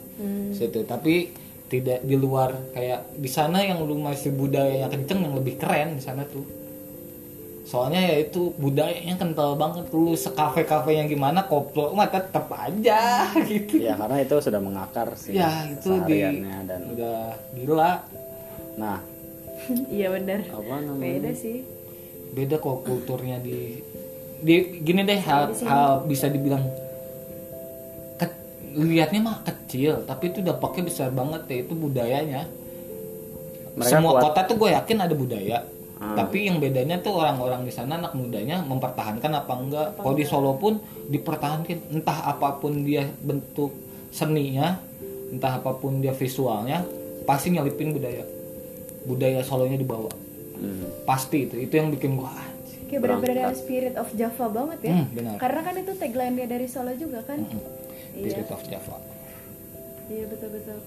Situ. 0.51 0.83
Tapi 0.83 1.29
tidak 1.69 2.01
di 2.01 2.17
luar 2.17 2.57
kayak 2.73 3.13
di 3.21 3.29
sana 3.29 3.61
yang 3.61 3.85
lu 3.85 4.01
masih 4.01 4.33
budayanya 4.33 4.89
kenceng 4.89 5.21
yang 5.21 5.37
lebih 5.37 5.61
keren 5.61 6.01
di 6.01 6.03
sana 6.03 6.25
tuh. 6.25 6.45
Soalnya 7.69 8.01
ya 8.01 8.17
itu 8.25 8.57
budayanya 8.57 9.21
kental 9.21 9.53
banget. 9.61 9.93
Lu 9.93 10.17
sekafe 10.17 10.65
kafe 10.65 10.97
yang 10.97 11.05
gimana 11.05 11.45
koplo 11.45 11.93
mah 11.93 12.09
tetap 12.09 12.49
aja 12.57 13.29
gitu. 13.51 13.85
Ya 13.85 14.01
karena 14.01 14.25
itu 14.25 14.35
sudah 14.41 14.61
mengakar 14.65 15.13
sih 15.21 15.37
ya 15.37 15.69
itu 15.69 15.93
di 16.09 16.25
dan 16.65 16.81
udah 16.89 17.37
gila. 17.55 17.93
Nah. 18.81 18.99
Iya 19.91 20.15
benar 20.15 20.47
apa 20.55 20.75
namanya? 20.81 21.03
Beda 21.03 21.31
sih. 21.35 21.67
Beda 22.33 22.57
kok 22.63 22.87
kulturnya 22.87 23.43
di 23.43 23.83
di 24.39 24.55
gini 24.87 25.03
deh 25.03 25.19
hal, 25.19 25.51
hal 25.67 26.07
bisa 26.07 26.31
dibilang 26.31 26.63
lihatnya 28.71 29.21
mah 29.21 29.39
kecil 29.43 30.03
tapi 30.03 30.29
itu 30.29 30.41
dampaknya 30.41 30.83
besar 30.85 31.09
banget 31.11 31.43
ya 31.47 31.57
itu 31.61 31.73
budayanya 31.73 32.43
Mereka 33.75 33.91
semua 33.91 34.13
kuat. 34.13 34.23
kota 34.25 34.41
tuh 34.45 34.57
gue 34.59 34.71
yakin 34.73 34.99
ada 34.99 35.15
budaya 35.15 35.59
Hmm. 35.99 36.15
tapi 36.15 36.47
yang 36.47 36.63
bedanya 36.63 36.95
tuh 36.97 37.11
orang-orang 37.13 37.67
di 37.67 37.75
sana 37.75 37.99
anak 37.99 38.15
mudanya 38.15 38.63
mempertahankan 38.63 39.35
apa 39.35 39.51
enggak 39.53 39.87
kalau 39.97 40.15
di 40.15 40.23
Solo 40.23 40.55
pun 40.55 40.79
dipertahankan 41.05 41.91
entah 41.91 42.23
apa 42.25 42.55
pun 42.55 42.87
dia 42.87 43.03
bentuk 43.19 43.75
seninya 44.09 44.79
entah 45.29 45.59
apa 45.59 45.75
pun 45.75 45.99
dia 45.99 46.15
visualnya 46.15 46.87
pasti 47.25 47.51
nyelipin 47.51 47.91
budaya 47.91 48.23
budaya 49.03 49.43
Solonya 49.43 49.75
dibawa 49.75 50.07
Hmm. 50.55 50.87
pasti 51.03 51.45
itu 51.45 51.59
itu 51.61 51.71
yang 51.73 51.91
bikin 51.91 52.15
gua 52.15 52.31
anjing. 52.31 52.87
kayak 52.87 53.01
benar-benar 53.01 53.51
spirit 53.53 53.95
of 53.95 54.07
Java 54.13 54.47
banget 54.49 54.79
ya 54.81 54.93
Hmm, 54.93 55.07
benar. 55.13 55.35
karena 55.37 55.61
kan 55.61 55.75
itu 55.77 55.93
tagline 55.95 56.35
dia 56.35 56.47
dari 56.47 56.67
Solo 56.67 56.95
juga 56.95 57.23
kan 57.23 57.43
iya. 58.19 58.35
Spirit 58.35 58.51
of 58.51 58.63
Java. 58.67 58.97
Iya 60.09 60.25
betul 60.27 60.49
betul. 60.57 60.79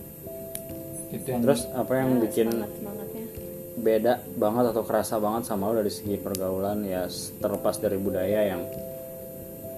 Itu 1.11 1.27
yang 1.27 1.41
terus 1.43 1.61
apa 1.71 1.93
yang 1.93 2.09
bikin 2.23 2.47
semangat 2.49 2.71
semangatnya. 2.79 3.25
beda 3.71 4.13
banget 4.35 4.65
atau 4.75 4.83
kerasa 4.83 5.15
banget 5.17 5.43
sama 5.47 5.71
lo 5.71 5.79
dari 5.79 5.91
segi 5.91 6.15
pergaulan? 6.19 6.83
Ya 6.83 7.07
terlepas 7.39 7.79
dari 7.79 7.97
budaya 8.01 8.39
yang 8.55 8.61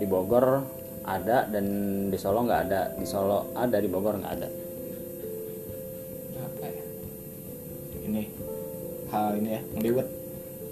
di 0.02 0.06
Bogor 0.10 0.66
ada 1.04 1.46
dan 1.46 1.66
di 2.10 2.18
Solo 2.18 2.46
nggak 2.48 2.62
ada. 2.70 2.82
Di 2.96 3.06
Solo 3.06 3.54
ada 3.54 3.78
di 3.78 3.90
Bogor 3.92 4.18
nggak 4.18 4.34
ada. 4.40 4.48
Apa 6.40 6.66
ya? 6.66 6.84
Ini 8.08 8.24
hal 9.12 9.28
ini 9.38 9.50
ya 9.54 9.62
ngeliwet. 9.78 10.08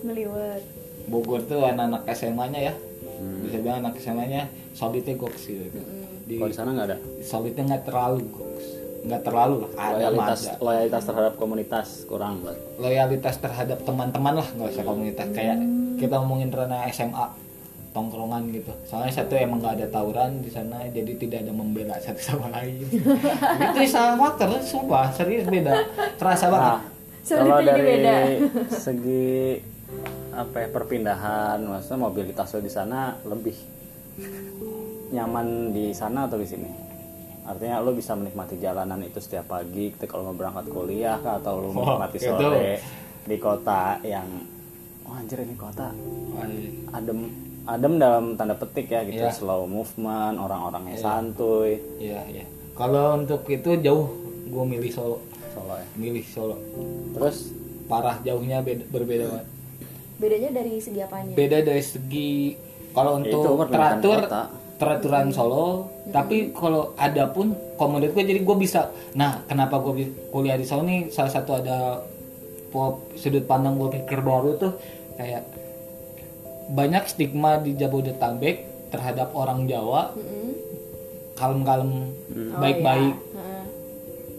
Ngeliwet. 0.02 0.64
Bogor 1.12 1.42
tuh 1.46 1.66
anak-anak 1.66 2.08
SMA-nya 2.14 2.72
ya. 2.72 2.74
Bisa 3.46 3.58
bilang 3.62 3.86
anak 3.86 4.02
SMA-nya 4.02 4.50
solidnya 4.74 5.14
goks 5.14 5.46
gitu 5.46 6.01
di 6.32 6.40
kalau 6.40 6.50
di 6.50 6.56
sana 6.56 6.70
nggak 6.72 6.88
ada? 6.88 6.98
solidnya 7.20 7.64
nggak 7.76 7.84
terlalu 7.84 8.28
nggak 9.02 9.22
terlalu 9.28 9.56
lah 9.66 9.72
ada 9.76 9.94
loyalitas 10.08 10.40
ada. 10.48 10.56
loyalitas 10.64 11.04
terhadap 11.04 11.34
komunitas 11.36 11.88
kurang 12.08 12.40
banget 12.40 12.60
loyalitas 12.80 13.36
terhadap 13.42 13.80
teman-teman 13.84 14.34
lah 14.40 14.48
nggak 14.56 14.70
usah 14.72 14.86
komunitas. 14.86 15.28
Kayak 15.36 15.58
kita 16.02 16.18
ngomongin 16.18 16.50
ranah 16.50 16.90
SMA 16.90 17.26
tongkrongan 17.92 18.48
gitu. 18.56 18.72
Soalnya 18.88 19.12
satu 19.12 19.36
emang 19.36 19.60
nggak 19.60 19.84
ada 19.84 19.88
tawuran 19.92 20.40
di 20.40 20.50
sana 20.50 20.88
jadi 20.88 21.12
tidak 21.20 21.44
ada 21.44 21.52
membela 21.52 22.00
satu 22.00 22.22
sama 22.24 22.48
lain. 22.50 22.88
Itu 23.68 23.80
sama 23.92 24.34
terus 24.40 24.64
sumpah. 24.72 25.12
Serius 25.12 25.46
beda. 25.46 25.76
Terasa 26.16 26.48
banget. 26.48 26.72
Nah, 26.72 26.82
Soalnya 27.22 27.52
kalau 27.52 27.68
dari 27.68 27.82
beda. 27.86 28.16
segi 28.72 29.36
apa 30.32 30.58
ya, 30.64 30.68
perpindahan, 30.72 31.60
maksudnya 31.60 32.00
mobilitas 32.08 32.48
lo 32.56 32.64
di 32.64 32.72
sana 32.72 33.20
lebih 33.28 33.54
nyaman 35.12 35.48
di 35.70 35.92
sana 35.92 36.26
atau 36.26 36.36
di 36.36 36.48
sini? 36.48 36.70
Artinya 37.42 37.80
lo 37.80 37.92
bisa 37.92 38.14
menikmati 38.14 38.56
jalanan 38.58 39.02
itu 39.02 39.18
setiap 39.18 39.50
pagi, 39.50 39.92
ketika 39.92 40.16
lo 40.16 40.26
mau 40.26 40.36
berangkat 40.36 40.66
kuliah 40.68 41.18
kah, 41.18 41.38
atau 41.38 41.60
lo 41.60 41.68
Oh, 41.68 41.74
menikmati 41.76 42.18
itu. 42.18 42.28
sore 42.28 42.80
di 43.22 43.38
kota 43.38 43.82
yang, 44.02 44.28
oh 45.04 45.14
anjir 45.14 45.40
ini 45.40 45.54
kota 45.54 45.90
adem, 46.92 47.20
adem 47.64 47.94
dalam 47.96 48.26
tanda 48.34 48.54
petik 48.54 48.88
ya 48.88 49.02
gitu, 49.04 49.22
Iya. 49.22 49.32
slow 49.32 49.66
movement, 49.66 50.38
orang-orangnya 50.38 50.98
santuy, 50.98 51.78
Iya, 51.98 52.22
iya. 52.28 52.46
Kalau 52.72 53.16
untuk 53.16 53.46
itu 53.46 53.78
jauh 53.78 54.10
gue 54.48 54.64
milih 54.66 54.90
Solo. 54.90 55.18
Solo 55.52 55.76
ya. 55.76 55.86
Milih 55.94 56.24
Solo. 56.24 56.56
Terus 57.12 57.52
Parah 57.84 58.16
jauhnya 58.22 58.60
beda, 58.60 58.88
berbeda 58.88 59.26
banget. 59.28 59.48
bedanya 60.16 60.50
dari 60.54 60.78
segi 60.78 61.00
apanya 61.02 61.34
Beda 61.34 61.58
dari 61.60 61.82
segi 61.82 62.56
kalau 62.92 63.20
itu 63.20 63.36
untuk 63.36 63.68
teratur 63.68 64.20
kota. 64.24 64.44
Teraturan 64.82 65.30
Solo, 65.30 65.86
tapi 66.10 66.50
kalau 66.58 66.98
ada 66.98 67.30
pun 67.30 67.54
komunitas 67.78 68.18
gue 68.18 68.26
jadi 68.26 68.42
gue 68.42 68.58
bisa. 68.58 68.90
Nah, 69.14 69.46
kenapa 69.46 69.78
gue 69.78 70.10
kuliah 70.34 70.58
di 70.58 70.66
Solo 70.66 70.82
nih 70.82 71.14
salah 71.14 71.30
satu 71.30 71.54
ada 71.54 72.02
pop 72.72 73.14
sudut 73.14 73.46
pandang 73.46 73.78
gue 73.78 74.02
pikir 74.02 74.26
baru 74.26 74.58
tuh 74.58 74.74
kayak 75.16 75.44
banyak 76.72 77.04
stigma 77.06 77.60
di 77.60 77.76
Jabodetabek 77.76 78.90
terhadap 78.90 79.36
orang 79.36 79.68
Jawa 79.68 80.16
Mm-mm. 80.16 80.56
kalem-kalem 81.36 82.16
Hmm. 82.32 82.56
Oh, 82.56 82.64
baik-baik 82.64 83.12
iya. 83.12 83.36
Heeh. 83.36 83.64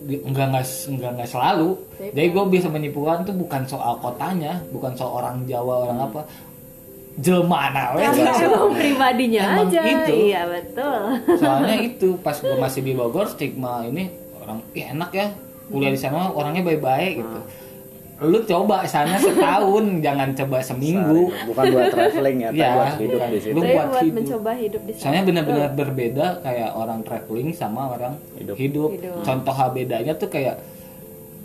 Di- 0.02 0.22
enggak 0.24 0.46
enggak 0.48 0.64
enggak 0.64 1.10
enggak 1.12 1.28
selalu 1.28 1.68
jadi 2.00 2.26
gue 2.32 2.44
bisa 2.48 2.72
menyimpulkan 2.72 3.22
tuh 3.22 3.36
bukan 3.36 3.62
soal 3.68 4.00
kotanya 4.00 4.64
bukan 4.72 4.96
soal 4.96 5.20
orang 5.20 5.44
Jawa 5.44 5.84
orang 5.84 5.98
apa 6.02 6.20
jelma 7.14 7.60
nah 7.68 7.86
weh. 7.92 8.02
Karena 8.02 8.32
emang 8.32 8.72
pribadinya 8.72 9.42
Emang 9.44 9.68
aja 9.68 9.80
itu. 9.82 10.12
iya 10.24 10.42
betul 10.44 10.96
soalnya 11.36 11.76
itu 11.78 12.08
pas 12.18 12.34
gue 12.34 12.56
masih 12.56 12.80
di 12.80 12.92
Bogor 12.92 13.26
stigma 13.26 13.84
ini 13.84 14.08
orang 14.34 14.64
"Ih, 14.72 14.88
enak 14.88 15.10
ya 15.10 15.28
kuliah 15.66 15.88
di 15.88 15.98
sana 15.98 16.28
orangnya 16.28 16.62
baik-baik 16.62 17.20
gitu 17.20 17.40
lu 18.22 18.38
coba 18.40 18.86
sana 18.86 19.18
setahun 19.18 19.84
jangan 20.06 20.30
coba 20.32 20.62
seminggu 20.62 21.26
bukan 21.44 21.62
buat 21.68 21.90
traveling 21.90 22.38
ya, 22.38 22.48
tapi 22.48 22.60
Ya, 22.60 22.70
buat 22.72 22.94
hidup 22.96 23.20
di 23.26 23.38
situ. 23.40 23.50
Lu 23.50 23.60
buat 23.60 23.86
buat 23.88 23.98
hidup. 24.00 24.14
mencoba 24.14 24.50
hidup 24.54 24.82
di 24.82 24.92
sana 24.92 25.02
Soalnya 25.02 25.22
benar-benar 25.26 25.70
berbeda 25.74 26.26
kayak 26.38 26.70
orang 26.72 27.00
traveling 27.02 27.50
sama 27.50 27.90
orang 27.90 28.14
Hidup. 28.38 28.54
hidup. 28.54 28.90
Hidup. 28.94 29.20
Contoh 29.20 29.50
hal 29.50 29.68
bedanya 29.70 30.14
tuh 30.14 30.30
kayak 30.30 30.54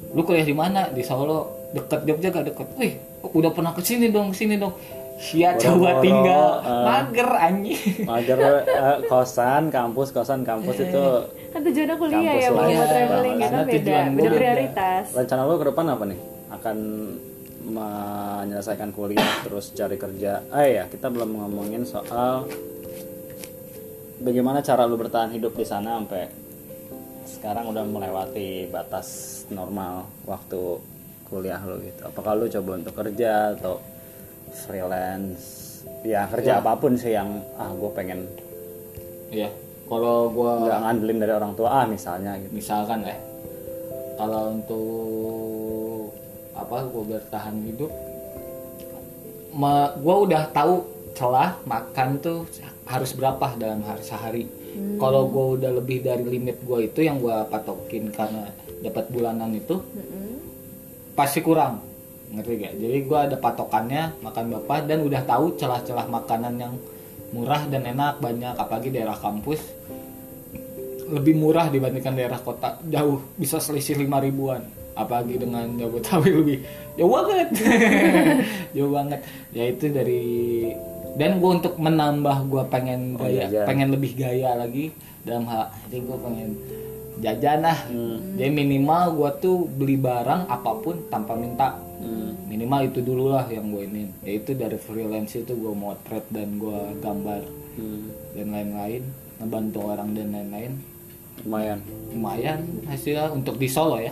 lu 0.07 0.21
kuliah 0.21 0.45
di 0.45 0.53
mana? 0.53 0.85
Di 0.87 1.01
Solo, 1.01 1.49
deket 1.73 2.05
Jogja 2.05 2.29
gak 2.29 2.45
deket. 2.45 2.67
Wih, 2.75 2.93
udah 3.25 3.49
pernah 3.49 3.73
ke 3.73 3.81
sini 3.81 4.07
dong, 4.07 4.29
ke 4.29 4.37
sini 4.37 4.55
dong. 4.55 4.77
Sia 5.17 5.57
coba 5.57 5.97
Boro-boro, 5.97 6.03
tinggal 6.05 6.45
eh. 6.61 6.85
mager 6.85 7.29
anjing. 7.33 7.81
Mager 8.05 8.39
eh, 8.69 8.97
kosan, 9.09 9.63
kampus, 9.73 10.13
kosan, 10.13 10.45
kampus 10.45 10.77
itu 10.77 11.05
kan 11.47 11.61
tujuannya 11.63 11.95
kuliah 11.97 12.21
Kampus 12.21 12.43
ya 12.43 12.49
bukan 12.53 12.69
buat 12.69 12.89
traveling 12.91 13.37
ya 13.39 13.47
kan 13.49 13.49
karena 13.49 13.65
beda 13.65 13.97
beda 14.13 14.29
prioritas 14.29 15.05
rencana 15.15 15.41
lo 15.49 15.53
ke 15.57 15.65
depan 15.73 15.85
apa 15.89 16.03
nih? 16.05 16.19
Akan 16.53 16.77
menyelesaikan 17.67 18.89
kuliah 18.93 19.31
terus 19.41 19.65
cari 19.73 19.97
kerja. 19.97 20.45
Ah 20.53 20.63
ya, 20.63 20.83
kita 20.87 21.09
belum 21.09 21.33
ngomongin 21.33 21.83
soal 21.83 22.45
bagaimana 24.21 24.61
cara 24.61 24.85
lu 24.85 25.01
bertahan 25.01 25.33
hidup 25.33 25.57
di 25.57 25.65
sana 25.65 25.97
sampai 25.97 26.29
sekarang 27.27 27.73
udah 27.73 27.83
melewati 27.83 28.71
batas 28.71 29.43
normal 29.49 30.07
waktu 30.29 30.79
kuliah 31.27 31.59
lo 31.65 31.81
gitu. 31.81 32.05
Apakah 32.05 32.37
lu 32.37 32.45
coba 32.47 32.71
untuk 32.79 32.93
kerja 32.95 33.57
atau 33.57 33.81
freelance? 34.65 35.67
Ya 36.01 36.25
kerja 36.25 36.63
apa 36.63 36.73
pun 36.79 36.97
sih 36.97 37.13
yang 37.13 37.43
ah 37.59 37.69
gue 37.69 37.91
pengen. 37.93 38.25
Iya. 39.29 39.51
Kalau 39.87 40.27
gua 40.31 40.67
nggak 40.67 40.79
ngandelin 40.83 41.17
dari 41.23 41.33
orang 41.35 41.53
tua 41.55 41.83
ah 41.83 41.85
misalnya 41.87 42.35
gitu. 42.39 42.51
misalkan 42.51 43.05
ya. 43.07 43.15
Kalau 44.17 44.51
untuk 44.51 46.11
apa 46.57 46.77
gue 46.89 47.03
bertahan 47.05 47.55
hidup 47.69 47.91
gue 49.97 50.15
udah 50.29 50.43
tahu 50.53 50.85
celah 51.17 51.57
makan 51.65 52.21
tuh 52.21 52.45
harus 52.85 53.11
berapa 53.17 53.57
dalam 53.57 53.81
hari 53.81 54.03
sehari. 54.03 54.43
Kalau 55.01 55.25
gue 55.29 55.45
udah 55.57 55.71
lebih 55.81 56.05
dari 56.05 56.21
limit 56.21 56.61
gue 56.61 56.85
itu 56.85 57.01
yang 57.01 57.17
gue 57.17 57.33
patokin 57.49 58.13
karena 58.13 58.53
dapat 58.85 59.09
bulanan 59.09 59.49
itu 59.57 59.81
pasti 61.17 61.41
kurang 61.41 61.81
ngerti 62.27 62.53
gak 62.59 62.73
jadi 62.75 62.97
gue 63.07 63.19
ada 63.31 63.35
patokannya 63.39 64.19
makan 64.19 64.43
berapa 64.51 64.75
dan 64.83 64.99
udah 64.99 65.21
tahu 65.23 65.55
celah-celah 65.55 66.07
makanan 66.07 66.53
yang 66.59 66.73
murah 67.27 67.63
dan 67.67 67.83
enak 67.83 68.19
banyak 68.19 68.55
apalagi 68.55 68.87
daerah 68.87 69.15
kampus. 69.15 69.59
Lebih 71.07 71.39
murah 71.39 71.71
dibandingkan 71.71 72.15
daerah 72.15 72.39
kota. 72.39 72.79
Jauh 72.83 73.23
bisa 73.35 73.59
selisih 73.59 73.95
lima 73.95 74.19
ribuan. 74.19 74.59
Apalagi 74.91 75.39
dengan 75.39 75.71
Jabodetabek 75.77 76.33
lebih 76.43 76.57
jauh 76.95 77.11
banget. 77.11 77.47
Jauh 78.75 78.91
banget. 78.91 79.19
Ya 79.53 79.63
itu 79.69 79.87
dari 79.87 80.23
dan 81.15 81.39
gue 81.39 81.51
untuk 81.53 81.75
menambah 81.77 82.47
gue 82.47 82.63
pengen 82.67 83.15
Oh, 83.15 83.23
gaya 83.23 83.47
jajan. 83.47 83.65
pengen 83.65 83.87
lebih 83.93 84.11
gaya 84.15 84.55
lagi. 84.55 84.91
Dalam 85.23 85.47
hal 85.47 85.71
jadi 85.87 86.01
gue 86.01 86.17
pengen 86.19 86.49
jajan 87.17 87.59
lah 87.65 87.77
jadi 88.37 88.51
minimal 88.53 89.03
gue 89.17 89.29
tuh 89.41 89.65
beli 89.65 89.97
barang 89.97 90.45
apa 90.47 90.71
pun 90.79 91.09
tanpa 91.09 91.33
minta 91.33 91.73
minimal 92.47 92.81
itu 92.89 92.99
dulu 93.03 93.33
lah 93.33 93.45
yang 93.47 93.71
gue 93.71 93.83
ini. 93.85 94.03
Yaitu 94.23 94.55
dari 94.57 94.75
freelance 94.79 95.37
itu 95.37 95.53
gue 95.53 95.73
motret 95.73 96.25
dan 96.33 96.57
gue 96.57 96.79
gambar 97.03 97.67
Hmm, 97.77 98.09
dan 98.33 98.49
lain-lain 98.49 99.05
ngebantu 99.37 99.79
orang 99.85 100.09
dan 100.17 100.33
lain-lain. 100.33 100.73
Lumayan. 101.45 101.79
Lumayan 102.09 102.59
hasilnya 102.89 103.29
untuk 103.29 103.61
di 103.61 103.69
Solo 103.69 104.01
ya. 104.01 104.09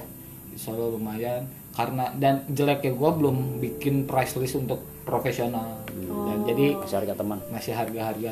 Di 0.54 0.58
Solo 0.62 0.94
lumayan. 0.94 1.50
Karena 1.74 2.14
dan 2.16 2.46
jeleknya 2.48 2.94
gue 2.94 3.12
belum 3.18 3.60
bikin 3.60 4.06
price 4.06 4.38
list 4.38 4.62
untuk 4.62 4.86
profesional. 5.02 5.82
Dan 5.90 6.46
jadi 6.46 6.78
masih 6.78 6.96
harga 7.02 7.14
teman. 7.18 7.40
masih 7.50 7.74
harga-harga 7.74 8.32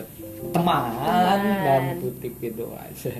teman 0.53 1.39
dan 1.65 1.81
putih 1.97 2.31
gitu 2.37 2.69
aja. 2.77 3.11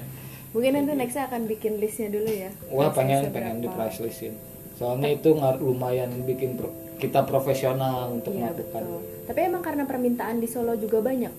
Mungkin 0.54 0.72
nanti 0.78 0.94
nextnya 0.94 1.26
akan 1.34 1.50
bikin 1.50 1.82
listnya 1.82 2.14
dulu 2.14 2.30
ya. 2.30 2.54
Wah 2.70 2.94
pengen 2.94 3.34
pengen 3.34 3.66
di 3.66 3.68
price 3.74 4.00
listin 4.06 4.38
soalnya 4.74 5.10
itu 5.10 5.30
ngar- 5.32 5.60
lumayan 5.60 6.24
bikin 6.24 6.56
pro- 6.56 6.74
kita 6.96 7.24
profesional 7.24 8.10
untuk 8.12 8.32
Iya 8.32 8.50
melakukan 8.50 8.82
betul. 8.82 9.00
Tapi 9.24 9.40
emang 9.44 9.62
karena 9.62 9.84
permintaan 9.84 10.38
di 10.38 10.48
Solo 10.48 10.74
juga 10.76 11.00
banyak 11.00 11.34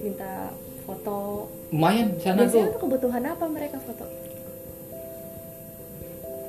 minta 0.00 0.50
foto. 0.82 1.48
lumayan 1.70 2.14
sana 2.18 2.44
Biasanya 2.44 2.70
tuh 2.70 2.80
kebutuhan 2.80 3.24
apa 3.26 3.44
mereka 3.46 3.76
foto? 3.78 4.04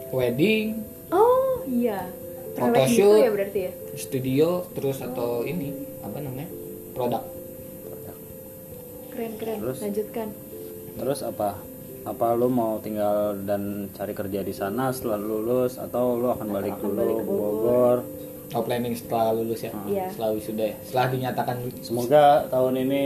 wedding 0.10 0.80
Oh 1.10 1.62
iya. 1.66 2.08
Gitu 2.48 2.64
Photoshoot. 2.64 3.20
ya 3.20 3.30
berarti 3.30 3.60
ya. 3.62 3.72
studio 3.96 4.48
terus 4.72 4.98
atau 5.00 5.44
ini 5.44 5.72
apa 6.00 6.18
namanya 6.18 6.48
produk 6.92 7.24
Keren 9.10 9.34
keren. 9.38 9.58
Terus? 9.62 9.78
Lanjutkan. 9.80 10.28
terus 10.96 11.20
apa 11.22 11.60
apa 12.06 12.38
lu 12.38 12.48
mau 12.48 12.78
tinggal 12.80 13.34
dan 13.44 13.90
cari 13.92 14.14
kerja 14.14 14.40
di 14.40 14.54
sana 14.54 14.94
setelah 14.94 15.18
lulus 15.18 15.76
atau 15.76 16.16
lu 16.16 16.30
akan 16.30 16.48
balik 16.48 16.78
akan 16.78 16.82
dulu 16.86 16.96
balik 16.96 17.16
ke 17.18 17.24
Bogor. 17.26 17.98
Oh 18.54 18.62
planning 18.62 18.94
setelah 18.94 19.34
lulus 19.34 19.66
ya? 19.66 19.72
Iya. 19.84 20.06
setelah 20.14 20.30
wisuda 20.32 20.64
ya? 20.64 20.76
Setelah 20.86 21.06
dinyatakan 21.10 21.56
semoga 21.82 22.26
tahun 22.48 22.74
ini 22.80 23.04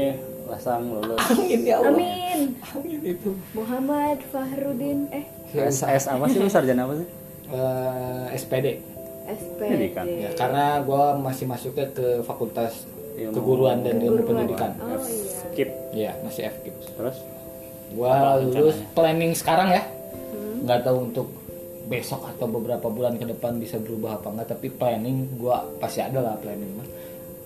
Lasang 0.49 0.89
lulus. 0.89 1.21
Amin 1.29 1.61
ya 1.61 1.77
Allah. 1.77 1.93
Amin. 1.93 2.39
amin 2.73 2.99
itu. 3.05 3.31
Muhammad 3.53 4.17
Fahrudin 4.27 5.05
eh. 5.13 5.25
S, 5.53 5.85
S 5.85 6.09
apa 6.09 6.25
sih? 6.25 6.41
Lu 6.41 6.49
sarjana 6.49 6.83
apa 6.83 6.97
sih? 6.97 7.07
Eh, 7.49 8.25
SPD 8.33 8.67
SPD. 9.29 9.61
Pendidikan. 9.61 10.05
ya 10.09 10.29
karena 10.33 10.81
gue 10.81 11.03
masih 11.21 11.45
masuknya 11.45 11.85
ke 11.93 12.25
fakultas 12.25 12.89
Ilmu- 13.13 13.31
keguruan 13.31 13.85
dan 13.85 14.01
ilmu 14.01 14.25
Keguruan. 14.25 14.27
pendidikan. 14.27 14.71
Oh 14.81 14.97
iya. 14.97 15.37
skip. 15.53 15.69
Ya 15.93 16.11
masih 16.19 16.49
FKIP 16.49 16.75
terus 16.97 17.17
gua 17.93 18.37
lulus 18.41 18.77
planning 18.93 19.33
sekarang 19.33 19.73
ya. 19.73 19.83
Hmm. 19.83 20.65
nggak 20.67 20.79
tahu 20.85 20.97
untuk 21.09 21.27
besok 21.89 22.21
atau 22.21 22.45
beberapa 22.45 22.85
bulan 22.85 23.17
ke 23.17 23.25
depan 23.25 23.57
bisa 23.57 23.81
berubah 23.81 24.21
apa 24.21 24.29
enggak 24.29 24.47
tapi 24.53 24.69
planning 24.69 25.25
gua 25.41 25.65
pasti 25.81 26.03
ada 26.05 26.21
lah 26.21 26.35
planning 26.37 26.71
mah. 26.77 26.87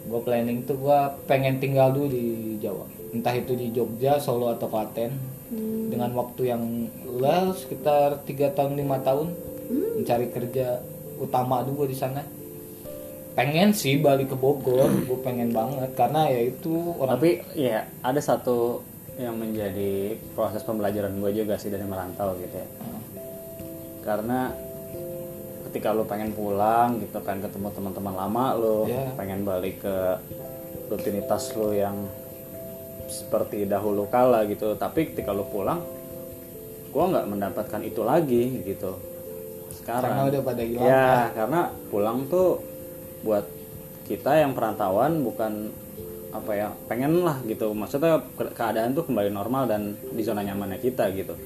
Gua 0.09 0.19
planning 0.19 0.67
tuh 0.67 0.75
gua 0.79 1.15
pengen 1.29 1.63
tinggal 1.63 1.95
dulu 1.95 2.11
di 2.11 2.57
Jawa. 2.59 2.83
Entah 3.15 3.31
itu 3.37 3.55
di 3.55 3.71
Jogja 3.71 4.19
Solo 4.19 4.51
atau 4.51 4.67
Klaten. 4.67 5.11
Hmm. 5.53 5.93
dengan 5.93 6.09
waktu 6.17 6.49
yang 6.49 6.89
lah 7.21 7.53
sekitar 7.53 8.25
tiga 8.25 8.49
tahun 8.57 8.73
lima 8.73 8.97
tahun 9.05 9.29
Hmm. 9.63 10.01
mencari 10.01 10.27
kerja 10.27 10.81
utama 11.21 11.63
dulu 11.63 11.85
gua 11.85 11.87
di 11.87 11.95
sana. 11.95 12.21
Pengen 13.33 13.73
sih 13.73 13.97
balik 13.97 14.29
ke 14.29 14.37
Bogor 14.37 14.91
gue 14.93 15.19
pengen 15.25 15.49
banget. 15.49 15.89
Karena 15.97 16.29
ya 16.29 16.53
itu 16.53 16.93
orang 17.01 17.17
tapi 17.17 17.41
ya 17.57 17.81
ada 18.05 18.21
satu 18.21 18.85
yang 19.15 19.35
menjadi 19.35 19.93
proses 20.31 20.61
pembelajaran 20.61 21.13
gue 21.13 21.31
juga 21.35 21.55
sih 21.55 21.69
dari 21.69 21.83
merantau 21.83 22.33
gitu 22.35 22.55
ya 22.55 22.67
karena 24.01 24.51
ketika 25.63 25.89
lu 25.89 26.03
pengen 26.03 26.31
pulang 26.31 26.97
gitu 26.99 27.17
pengen 27.19 27.41
ketemu 27.43 27.67
teman-teman 27.71 28.13
lama 28.15 28.45
lu 28.53 28.77
Iya. 28.85 29.13
pengen 29.13 29.41
balik 29.41 29.79
ke 29.79 29.95
rutinitas 30.87 31.53
lu 31.53 31.71
yang 31.71 31.95
seperti 33.05 33.63
dahulu 33.63 34.05
kala 34.07 34.45
gitu 34.45 34.73
tapi 34.75 35.07
ketika 35.07 35.29
lu 35.29 35.45
pulang 35.45 35.81
gua 36.89 37.05
nggak 37.09 37.27
mendapatkan 37.27 37.81
itu 37.81 38.01
lagi 38.01 38.61
gitu 38.63 38.97
sekarang 39.75 40.09
Karena 40.11 40.29
udah 40.29 40.41
pada 40.43 40.61
hilang. 40.61 40.85
ya 40.85 41.07
karena 41.31 41.61
pulang 41.89 42.17
tuh 42.27 42.61
buat 43.21 43.45
kita 44.03 44.31
yang 44.37 44.51
perantauan 44.51 45.21
bukan 45.21 45.73
apa 46.33 46.51
ya 46.51 46.67
pengen 46.85 47.21
lah 47.21 47.37
gitu. 47.45 47.71
Maksudnya 47.71 48.25
ke- 48.33 48.51
keadaan 48.51 48.91
tuh 48.91 49.05
kembali 49.05 49.29
normal 49.29 49.69
dan 49.69 49.81
di 49.93 50.21
zona 50.21 50.41
nyamannya 50.41 50.77
kita 50.77 51.13
gitu. 51.13 51.37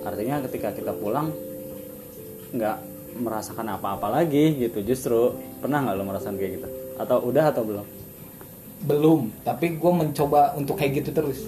Artinya 0.00 0.38
ketika 0.46 0.70
kita 0.70 0.94
pulang 0.94 1.34
nggak 2.50 2.78
merasakan 3.18 3.74
apa-apa 3.74 4.06
lagi 4.08 4.54
gitu. 4.56 4.80
Justru 4.80 5.34
pernah 5.58 5.82
nggak 5.82 5.94
lo 5.94 6.04
merasakan 6.04 6.36
kayak 6.36 6.52
gitu? 6.56 6.68
Atau 6.96 7.26
udah 7.26 7.44
atau 7.50 7.62
belum? 7.66 7.86
Belum 8.86 9.20
tapi 9.42 9.74
gue 9.74 9.92
mencoba 9.92 10.54
untuk 10.54 10.78
kayak 10.78 11.02
gitu 11.02 11.10
terus. 11.12 11.42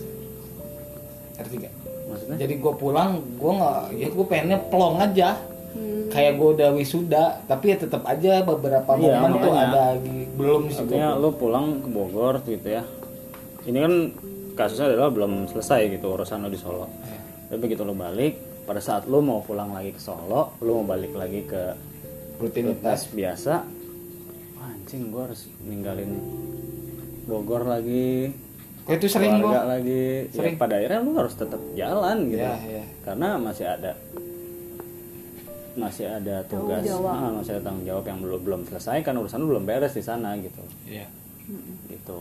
Ngerti 1.39 1.57
gak? 1.63 1.75
maksudnya? 2.09 2.37
Jadi 2.41 2.55
gue 2.57 2.73
pulang 2.75 3.11
gue 3.37 3.53
nggak 3.53 3.79
ya 3.95 4.09
gue 4.11 4.27
pengennya 4.27 4.59
plong 4.69 4.97
aja. 4.99 5.39
Kayak 6.09 6.33
gue 6.41 6.49
udah 6.57 6.69
wisuda 6.73 7.25
tapi 7.45 7.71
ya 7.71 7.77
tetap 7.79 8.01
aja 8.05 8.41
beberapa 8.43 8.91
Iya, 8.97 9.23
momen 9.23 9.39
tuh 9.39 9.53
ada 9.53 9.85
di- 9.97 10.28
belum 10.39 10.71
sih 10.71 10.87
artinya 10.87 11.19
lo 11.19 11.35
pulang 11.35 11.83
ke 11.83 11.89
Bogor 11.91 12.41
gitu 12.47 12.69
ya. 12.71 12.87
Ini 13.67 13.79
kan 13.83 13.95
kasusnya 14.55 14.95
adalah 14.95 15.11
belum 15.11 15.51
selesai 15.51 15.99
gitu 15.99 16.15
urusan 16.15 16.47
lo 16.47 16.49
di 16.49 16.61
Solo. 16.61 16.87
Tapi 17.51 17.59
begitu 17.59 17.83
lo 17.83 17.93
balik 17.99 18.65
pada 18.65 18.79
saat 18.79 19.11
lo 19.11 19.19
mau 19.19 19.43
pulang 19.43 19.75
lagi 19.75 19.91
ke 19.91 20.01
Solo 20.01 20.55
lo 20.63 20.71
mau 20.81 20.87
balik 20.87 21.19
lagi 21.19 21.43
ke 21.43 21.63
rutinitas. 22.39 23.11
Biasa 23.11 23.55
Wah, 24.55 24.71
anjing 24.71 25.11
gue 25.11 25.23
harus 25.27 25.51
ninggalin 25.67 26.13
Bogor 27.27 27.67
lagi 27.67 28.31
Kok 28.89 28.97
itu 28.97 29.05
sering 29.05 29.45
gue 29.45 29.53
lagi. 29.53 30.33
Sering. 30.33 30.57
ya, 30.57 30.61
pada 30.65 30.81
akhirnya 30.81 31.05
lo 31.05 31.13
harus 31.21 31.37
tetap 31.37 31.61
jalan 31.77 32.33
gitu. 32.33 32.41
Iya, 32.41 32.57
iya. 32.65 32.85
karena 33.05 33.37
masih 33.37 33.69
ada 33.69 33.93
masih 35.79 36.07
ada 36.07 36.43
tugas 36.45 36.83
jawab. 36.83 37.15
ah, 37.15 37.31
masih 37.33 37.55
ada 37.55 37.63
tanggung 37.65 37.87
jawab 37.87 38.05
yang 38.05 38.19
belum 38.19 38.41
belum 38.41 38.61
selesai 38.65 38.99
kan 39.01 39.15
urusan 39.15 39.39
lu 39.39 39.49
belum 39.49 39.65
beres 39.65 39.93
di 39.93 40.03
sana 40.03 40.35
gitu 40.37 40.59
Iya. 40.85 41.07
gitu 41.89 42.19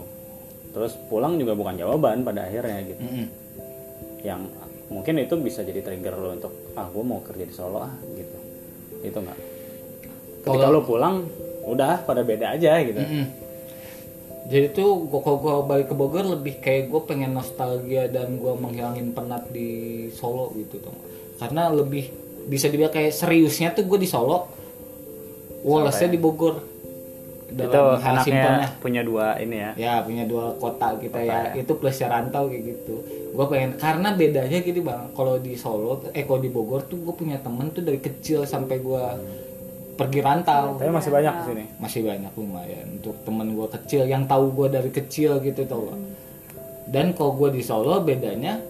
terus 0.70 0.94
pulang 1.04 1.34
juga 1.34 1.52
bukan 1.52 1.74
jawaban 1.74 2.22
pada 2.22 2.44
akhirnya 2.44 2.78
gitu 2.86 3.02
Mm-mm. 3.02 3.26
yang 4.20 4.46
mungkin 4.88 5.18
itu 5.18 5.34
bisa 5.36 5.60
jadi 5.60 5.80
trigger 5.80 6.14
lo 6.14 6.32
untuk 6.32 6.48
ah 6.72 6.86
gue 6.86 7.02
mau 7.02 7.18
kerja 7.20 7.42
di 7.42 7.52
Solo 7.52 7.80
ah 7.80 7.92
gitu 8.10 8.36
itu 9.02 9.16
enggak 9.16 9.38
ketika 10.38 10.54
Kalau- 10.62 10.72
lo 10.72 10.80
pulang 10.82 11.26
udah 11.64 12.00
pada 12.00 12.22
beda 12.22 12.54
aja 12.54 12.78
gitu 12.80 12.96
Mm-mm. 12.96 13.26
Jadi 14.48 14.72
tuh 14.72 15.04
gua 15.04 15.20
kalau 15.20 15.36
gua 15.36 15.54
balik 15.62 15.86
ke 15.86 15.94
Bogor 15.94 16.24
lebih 16.24 16.56
kayak 16.58 16.88
gue 16.88 17.00
pengen 17.04 17.36
nostalgia 17.36 18.08
dan 18.08 18.40
gua 18.40 18.56
menghilangin 18.56 19.12
penat 19.12 19.44
di 19.50 19.68
Solo 20.08 20.56
gitu 20.56 20.80
tuh. 20.80 20.96
Karena 21.36 21.68
lebih 21.68 22.08
bisa 22.48 22.72
dibilang 22.72 22.90
kayak 22.90 23.12
seriusnya 23.12 23.76
tuh 23.76 23.84
gue 23.84 23.98
di 24.00 24.08
Solo, 24.08 24.48
wolesnya 25.62 26.08
di 26.08 26.18
Bogor. 26.18 26.56
itu 27.48 27.64
Dalam 27.64 27.96
hal 27.96 28.12
anaknya 28.20 28.24
simpelnya. 28.28 28.68
punya 28.76 29.00
dua 29.00 29.40
ini 29.40 29.56
ya 29.56 29.70
Ya 29.72 29.92
punya 30.04 30.28
dua 30.28 30.52
kota 30.60 31.00
kita 31.00 31.16
Kota 31.16 31.24
ya. 31.24 31.40
ya. 31.56 31.64
Itu 31.64 31.80
plus 31.80 31.96
rantau 32.04 32.44
kayak 32.52 32.60
gitu. 32.60 32.94
Gue 33.32 33.46
pengen 33.48 33.72
karena 33.80 34.12
bedanya 34.12 34.58
gitu 34.60 34.84
bang. 34.84 35.08
Kalau 35.16 35.40
di 35.40 35.56
Solo, 35.56 36.04
eh 36.12 36.28
kalau 36.28 36.44
di 36.44 36.52
Bogor 36.52 36.84
tuh 36.84 37.00
gue 37.00 37.14
punya 37.16 37.40
temen 37.40 37.72
tuh 37.72 37.80
dari 37.80 38.04
kecil 38.04 38.44
sampai 38.44 38.76
gue 38.84 39.04
pergi 39.98 40.20
rantau 40.22 40.78
tapi 40.78 40.94
masih 40.94 41.10
banyak 41.10 41.34
di 41.34 41.42
sini 41.42 41.64
masih 41.82 42.00
banyak 42.06 42.30
lumayan 42.38 42.86
untuk 43.02 43.18
temen 43.26 43.50
gue 43.50 43.66
kecil 43.66 44.06
yang 44.06 44.30
tahu 44.30 44.54
gue 44.54 44.68
dari 44.70 44.90
kecil 44.94 45.42
gitu 45.42 45.66
tau 45.66 45.90
gak 45.90 45.98
dan 46.86 47.06
kalau 47.18 47.34
gue 47.34 47.58
di 47.58 47.66
Solo 47.66 47.98
bedanya 48.06 48.62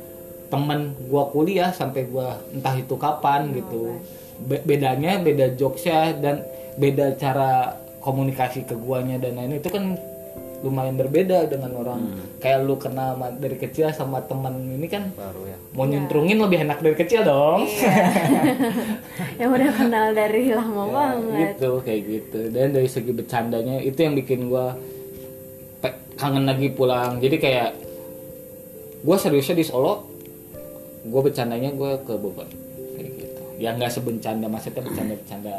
temen 0.48 0.96
gue 0.96 1.24
kuliah 1.32 1.70
sampai 1.72 2.08
gue 2.08 2.28
entah 2.56 2.74
itu 2.76 2.94
kapan 2.96 3.52
gitu. 3.52 4.00
Be- 4.38 4.62
bedanya 4.64 5.18
beda 5.20 5.54
jokesnya 5.58 6.16
dan 6.16 6.46
beda 6.78 7.18
cara 7.20 7.74
komunikasi 8.00 8.64
ke 8.64 8.78
guanya 8.78 9.18
dan 9.18 9.36
lain 9.36 9.58
itu 9.58 9.68
kan 9.68 9.98
lumayan 10.58 10.98
berbeda 10.98 11.46
dengan 11.46 11.70
orang 11.78 12.00
kayak 12.42 12.66
lu 12.66 12.74
kenal 12.74 13.14
dari 13.38 13.54
kecil 13.54 13.94
sama 13.94 14.18
temen 14.26 14.58
ini 14.74 14.90
kan 14.90 15.14
baru 15.14 15.46
ya. 15.46 15.56
mau 15.70 15.86
nyuntrungin 15.86 16.34
lebih 16.34 16.66
enak 16.66 16.82
dari 16.82 16.96
kecil 16.98 17.22
dong. 17.22 17.62
Yang 19.38 19.50
udah 19.54 19.70
kenal 19.70 20.06
dari 20.10 20.50
lama 20.50 20.84
banget. 20.90 21.54
gitu 21.54 21.78
kayak 21.86 22.02
gitu. 22.10 22.40
Dan 22.50 22.74
dari 22.74 22.90
segi 22.90 23.14
bercandanya 23.14 23.78
itu 23.78 24.02
yang 24.02 24.18
bikin 24.18 24.50
gua 24.50 24.74
kangen 26.18 26.42
lagi 26.42 26.74
pulang. 26.74 27.22
Jadi 27.22 27.36
kayak 27.38 27.70
gua 29.06 29.14
seriusnya 29.14 29.54
di 29.54 29.62
Solo 29.62 30.07
gua 31.04 31.20
bercandanya 31.22 31.70
gua 31.70 31.96
ke 31.98 32.12
Bogor. 32.12 32.48
Kayak 32.92 33.10
gitu. 33.16 33.40
Ya 33.56 33.70
nggak 33.72 33.90
sebencanda 33.90 34.46
maksudnya 34.46 34.82
bercanda 34.82 35.14
bercanda 35.14 35.54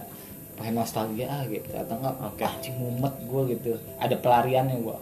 pengen 0.55 0.75
nostalgia 0.75 1.27
ah 1.29 1.43
gitu. 1.45 1.69
Atau 1.71 1.95
enggak 1.95 2.15
oke. 2.19 2.41
Anjing 2.41 2.75
mumet 2.75 3.15
gua 3.25 3.41
gitu. 3.45 3.71
Ada 3.97 4.15
pelariannya 4.15 4.77
gua. 4.79 4.97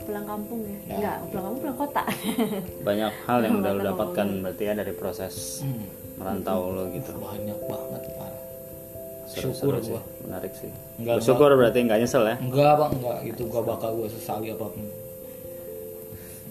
Pulang 0.00 0.24
kampung 0.24 0.60
ya, 0.64 0.78
Ya. 0.86 0.94
enggak 0.96 1.16
pulang 1.28 1.44
kampung 1.44 1.60
pulang 1.60 1.78
kota. 1.78 2.02
Banyak 2.88 3.12
hal 3.24 3.38
yang 3.40 3.54
udah 3.60 3.72
lo 3.72 3.82
dapatkan 3.86 4.26
berarti 4.40 4.62
ya 4.64 4.72
dari 4.72 4.92
proses 4.92 5.60
Hmm. 5.60 5.86
merantau 6.16 6.60
lo 6.68 6.88
gitu. 6.88 7.12
Banyak 7.14 7.58
banget 7.60 8.02
parah. 8.14 8.40
Seru, 9.24 9.54
Syukur 9.54 9.78
seru 9.78 9.94
gua. 9.94 10.02
menarik 10.20 10.50
sih. 10.52 10.72
Enggak, 10.98 11.14
bersyukur 11.16 11.54
berarti 11.54 11.78
nggak 11.80 11.98
nyesel 11.98 12.24
ya? 12.24 12.34
Enggak 12.36 12.72
bang 12.74 12.92
enggak 12.92 13.18
itu 13.24 13.42
gak 13.46 13.62
bakal 13.64 13.90
gue 13.94 14.08
sesali 14.10 14.46
apa 14.50 14.66
pun 14.66 14.84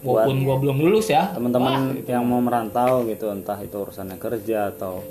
walaupun 0.04 0.38
gue 0.48 0.56
belum 0.64 0.78
lulus 0.80 1.12
ya. 1.12 1.36
teman-teman 1.36 2.00
yang 2.08 2.24
mau 2.24 2.40
merantau 2.40 3.04
gitu 3.08 3.32
entah 3.32 3.60
itu 3.60 3.76
urusannya 3.76 4.18
kerja 4.20 4.72
atau 4.76 5.04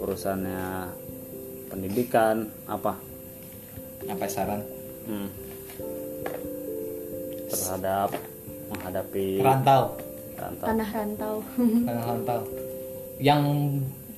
urusannya 0.00 0.92
pendidikan 1.68 2.48
apa. 2.64 2.96
Apa 4.08 4.24
saran? 4.30 4.62
Hmm. 5.08 5.28
terhadap 7.48 8.12
menghadapi 8.68 9.40
rantau. 9.40 9.96
Rantau. 10.36 10.66
Tanah 10.68 10.88
rantau. 10.92 11.34
Tanah 11.88 12.04
rantau. 12.04 12.40
Yang 13.16 13.42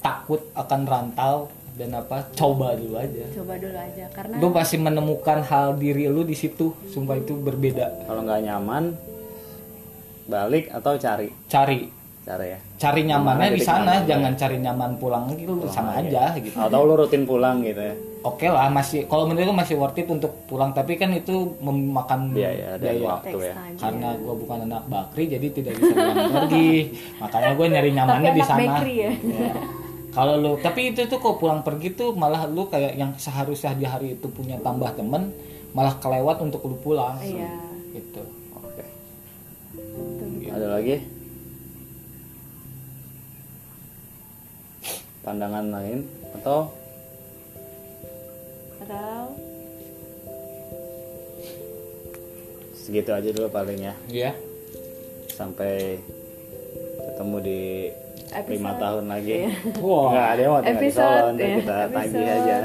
takut 0.03 0.43
akan 0.59 0.81
rantau 0.83 1.37
dan 1.79 1.95
apa 1.95 2.27
coba 2.35 2.75
dulu 2.75 2.99
aja. 2.99 3.25
Coba 3.31 3.55
dulu 3.57 3.79
aja 3.79 4.05
karena 4.11 4.35
lu 4.37 4.49
pasti 4.51 4.77
menemukan 4.83 5.41
hal 5.47 5.79
diri 5.79 6.11
lu 6.11 6.27
di 6.27 6.35
situ 6.35 6.75
sumpah 6.91 7.23
itu 7.23 7.39
berbeda. 7.39 8.11
Kalau 8.11 8.27
nggak 8.27 8.43
nyaman 8.51 8.85
balik 10.31 10.71
atau 10.71 10.95
cari? 10.95 11.29
Cari. 11.51 11.81
Cari 12.21 12.47
ya. 12.47 12.59
Cari 12.79 13.01
nyamannya 13.03 13.49
di 13.51 13.63
sana 13.65 13.99
nyaman? 13.99 14.07
jangan 14.07 14.33
cari 14.37 14.57
nyaman 14.61 14.91
pulang 14.97 15.25
lagi 15.27 15.45
lu 15.49 15.67
sama 15.67 15.99
aja 15.99 16.37
gitu. 16.39 16.55
Atau 16.55 16.87
lu 16.87 16.95
rutin 16.95 17.25
pulang 17.27 17.59
gitu 17.61 17.81
ya. 17.81 17.95
Oke 18.21 18.47
lah 18.47 18.69
masih 18.69 19.09
kalau 19.09 19.25
menurut 19.25 19.49
gue 19.49 19.57
masih 19.57 19.75
worth 19.81 19.97
it 19.97 20.05
untuk 20.05 20.29
pulang 20.45 20.77
tapi 20.77 20.95
kan 20.95 21.09
itu 21.11 21.57
memakan 21.59 22.31
biaya 22.31 22.77
dan 22.77 23.01
biaya. 23.01 23.09
waktu 23.09 23.37
ya. 23.41 23.55
Karena 23.75 24.09
gue 24.15 24.35
bukan 24.37 24.59
anak 24.69 24.85
bakri 24.87 25.25
jadi 25.27 25.47
tidak 25.49 25.73
bisa 25.75 25.93
pulang 25.97 26.17
pergi. 26.39 26.71
Makanya 27.19 27.51
gue 27.57 27.67
nyari 27.73 27.91
nyamannya 27.91 28.31
Tapi 28.31 28.37
di 28.37 28.43
anak 28.45 28.59
sana. 28.61 28.81
ya? 28.87 29.11
Ya. 29.11 29.53
kalau 30.11 30.35
lu 30.37 30.53
tapi 30.61 30.81
itu 30.93 31.03
tuh 31.07 31.19
kok 31.19 31.41
pulang 31.41 31.65
pergi 31.65 31.89
tuh 31.97 32.13
malah 32.13 32.45
lu 32.45 32.69
kayak 32.69 32.95
yang 32.95 33.17
seharusnya 33.17 33.73
di 33.73 33.89
hari 33.89 34.15
itu 34.15 34.29
punya 34.29 34.61
tambah 34.61 34.93
temen 34.93 35.33
malah 35.73 35.97
kelewat 35.97 36.37
untuk 36.45 36.61
lu 36.63 36.77
pulang. 36.77 37.17
Iya. 37.19 37.49
Gitu. 37.97 38.23
Ada 40.51 40.67
lagi? 40.79 40.97
Pandangan 45.21 45.67
lain? 45.71 45.99
Atau? 46.41 46.61
Atau? 48.83 49.23
Segitu 52.75 53.11
aja 53.15 53.29
dulu 53.31 53.49
paling 53.53 53.79
ya. 53.79 53.95
Ya 54.11 54.33
sampai 55.41 55.97
ketemu 57.01 57.37
di 57.41 57.61
Episode. 58.31 58.53
lima 58.53 58.73
tahun 58.77 59.05
lagi. 59.09 59.33
Iya. 59.43 59.49
Wah. 59.83 60.09
nggak 60.13 60.29
ada 60.29 60.41
yang 60.45 60.53
mau 60.53 60.61
tinggal 60.63 60.71
di 60.71 60.85
Episode, 60.85 61.01
Solo 61.01 61.27
nanti 61.27 61.43
ya, 61.43 61.57
kita 61.57 61.77
tagih 61.89 62.27
aja. 62.29 62.57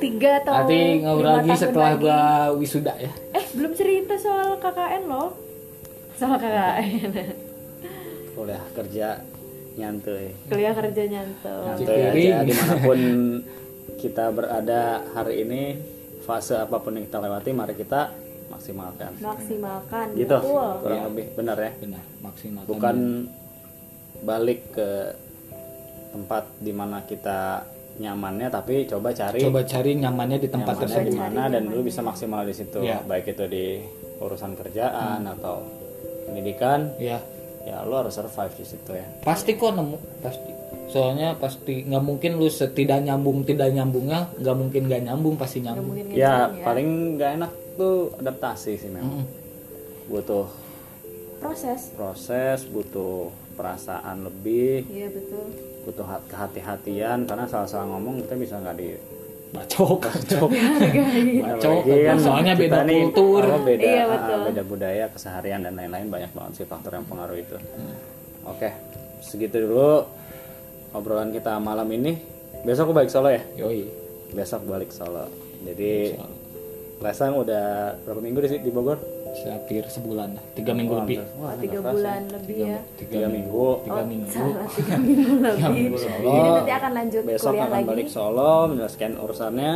tiga 0.00 0.30
atau 0.40 0.52
nanti 0.56 0.78
ngobrol 1.04 1.32
lagi 1.36 1.48
tahun 1.48 1.60
setelah 1.62 1.92
lagi. 1.94 2.02
gua 2.02 2.20
wisuda 2.58 2.92
ya. 2.98 3.12
Eh 3.38 3.44
belum 3.54 3.72
cerita 3.78 4.14
soal 4.18 4.58
KKN 4.58 5.02
loh 5.06 5.28
soal 6.20 6.36
KKN 6.36 7.12
kuliah 8.36 8.64
kerja 8.76 9.08
nyantuy 9.74 10.36
kuliah 10.46 10.74
kerja 10.76 11.02
nyantel 11.08 11.58
nyantuy 11.64 12.00
aja 12.04 12.38
di 12.44 12.52
mana 12.52 12.74
pun 12.78 13.00
kita 14.02 14.24
berada 14.28 14.82
hari 15.12 15.44
ini 15.44 15.62
fase 16.20 16.56
apa 16.56 16.76
pun 16.76 16.92
yang 16.92 17.08
kita 17.08 17.18
lewati 17.20 17.50
mari 17.52 17.72
kita 17.72 18.12
maksimalkan. 18.50 19.12
Maksimalkan 19.22 20.06
gitu. 20.18 20.36
betul. 20.36 20.72
Kurang 20.82 20.98
Iya. 20.98 21.06
lebih 21.08 21.26
benar 21.32 21.56
ya? 21.56 21.70
Benar 21.80 22.04
maksimal 22.20 22.62
bukan 22.66 22.96
balik 24.20 24.60
ke 24.74 24.90
tempat 26.10 26.44
di 26.60 26.72
mana 26.74 27.00
kita 27.06 27.64
nyamannya 27.96 28.48
tapi 28.48 28.84
coba 28.84 29.12
cari 29.12 29.40
coba 29.40 29.60
cari 29.64 29.96
nyamannya 29.96 30.38
di 30.40 30.48
tempat 30.48 30.74
nyamannya 30.76 30.96
tersebut. 30.96 31.08
di 31.08 31.16
mana 31.16 31.42
dan 31.48 31.62
dulu 31.68 31.80
bisa 31.86 32.00
maksimal 32.04 32.44
di 32.44 32.52
situ. 32.52 32.80
Iya. 32.84 33.00
baik 33.06 33.32
itu 33.32 33.44
di 33.48 33.64
urusan 34.20 34.52
kerjaan 34.52 35.24
atau 35.24 35.64
pendidikan 36.30 36.94
ya 36.96 37.18
ya 37.60 37.82
lo 37.82 38.00
harus 38.00 38.14
survive 38.14 38.54
di 38.54 38.64
situ 38.64 38.90
ya. 38.90 39.04
Pasti 39.20 39.52
kok 39.52 39.70
nemu 39.70 39.96
pasti. 40.18 40.50
Soalnya 40.88 41.34
pasti 41.34 41.86
nggak 41.86 42.02
mungkin 42.02 42.30
lu 42.34 42.48
setidak 42.48 42.98
nyambung 43.00 43.42
tidak 43.42 43.70
nyambungnya 43.70 44.32
nggak 44.34 44.56
mungkin 44.56 44.82
nggak 44.86 45.02
nyambung 45.04 45.34
pasti 45.34 45.60
nyambung. 45.60 45.94
mungkin 45.94 46.10
ya 46.10 46.48
gitu 46.48 46.64
paling 46.64 46.88
nggak 47.14 47.30
enak 47.36 47.52
tuh 47.76 47.94
adaptasi 48.16 48.72
sih 48.74 48.90
memang 48.90 49.22
Mm-mm. 49.22 49.26
butuh 50.08 50.46
proses. 51.38 51.94
proses 51.94 52.58
butuh 52.66 53.30
perasaan 53.54 54.24
lebih 54.24 54.82
iya 54.88 55.06
betul. 55.08 55.46
butuh 55.84 56.06
hat- 56.06 56.26
kehati-hatian 56.26 57.24
karena 57.24 57.46
salah-salah 57.46 57.86
ngomong 57.86 58.20
kita 58.20 58.34
bisa 58.34 58.54
nggak 58.56 58.76
di 58.76 58.88
bacok 59.50 60.06
bacok 60.06 60.50
Apalagi 60.50 61.98
kan. 62.06 62.16
Soalnya 62.24 62.54
kita 62.54 62.62
beda 62.62 62.80
nih, 62.86 63.00
kultur. 63.10 63.42
oh, 63.42 63.60
beda. 63.66 63.82
Iya, 63.82 64.02
ah, 64.02 64.06
betul. 64.14 64.40
beda 64.50 64.62
budaya 64.62 65.04
keseharian 65.10 65.60
dan 65.66 65.74
lain-lain. 65.74 66.06
Banyak 66.06 66.30
banget 66.30 66.52
sih 66.62 66.66
faktor 66.70 66.94
yang 66.94 67.06
pengaruh 67.10 67.34
itu. 67.34 67.56
Oke 68.46 68.90
segitu 69.20 69.68
dulu 69.68 70.04
obrolan 70.96 71.30
kita 71.30 71.60
malam 71.60 71.86
ini. 71.92 72.18
Besok 72.66 72.90
aku 72.90 72.92
balik 72.96 73.12
Solo 73.12 73.30
ya? 73.30 73.40
Yoi. 73.56 73.88
Besok 74.34 74.66
balik 74.68 74.90
Solo. 74.90 75.28
Jadi 75.64 76.16
Lesang 77.00 77.32
udah 77.40 77.96
berapa 78.04 78.20
minggu 78.20 78.44
di, 78.44 78.60
di 78.60 78.70
Bogor 78.72 79.00
hampir 79.40 79.82
sebulan 79.86 80.28
lah. 80.32 80.44
Tiga 80.52 80.72
minggu 80.72 80.92
Oh, 80.92 80.98
lebih. 81.00 81.16
Wah, 81.36 81.54
tiga 81.56 81.78
bulan 81.80 82.20
lebih 82.28 82.56
ya? 82.60 82.78
tiga 82.96 83.26
minggu. 83.26 83.66
tiga 83.82 84.02
minggu. 84.02 84.28
salah. 84.28 84.68
Tiga 84.68 84.94
minggu 84.96 85.32
lebih. 85.38 85.84
Solo. 85.96 86.30
jadi 86.30 86.48
nanti 86.52 86.72
akan 86.72 86.92
lanjut 86.92 87.22
besok 87.24 87.50
kuliah 87.50 87.62
akan 87.62 87.70
lagi. 87.72 87.86
Balik 87.88 88.08
Solo 88.08 88.52
menjelaskan 88.68 89.10
urusannya. 89.16 89.72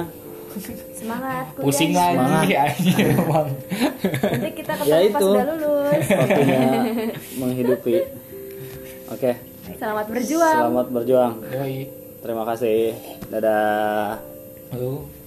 Semangat 0.92 1.44
kuliah. 1.52 1.64
Pusing 1.64 1.92
lagi. 1.92 2.52
Emang 3.00 3.48
nanti 4.30 4.50
kita 4.55 4.72
ketemu 4.76 4.86
Ya 4.86 4.98
pas 5.09 5.20
itu. 5.20 5.28
udah 5.28 5.46
lulus. 5.50 6.05
Waktunya 6.07 6.61
menghidupi. 7.40 7.94
Oke. 9.11 9.30
Selamat 9.74 10.07
berjuang. 10.07 10.57
Selamat 10.61 10.86
berjuang. 10.90 11.32
Yoi. 11.50 11.76
Terima 12.20 12.44
kasih. 12.44 12.94
Dadah. 13.28 14.16
Halo 14.70 15.24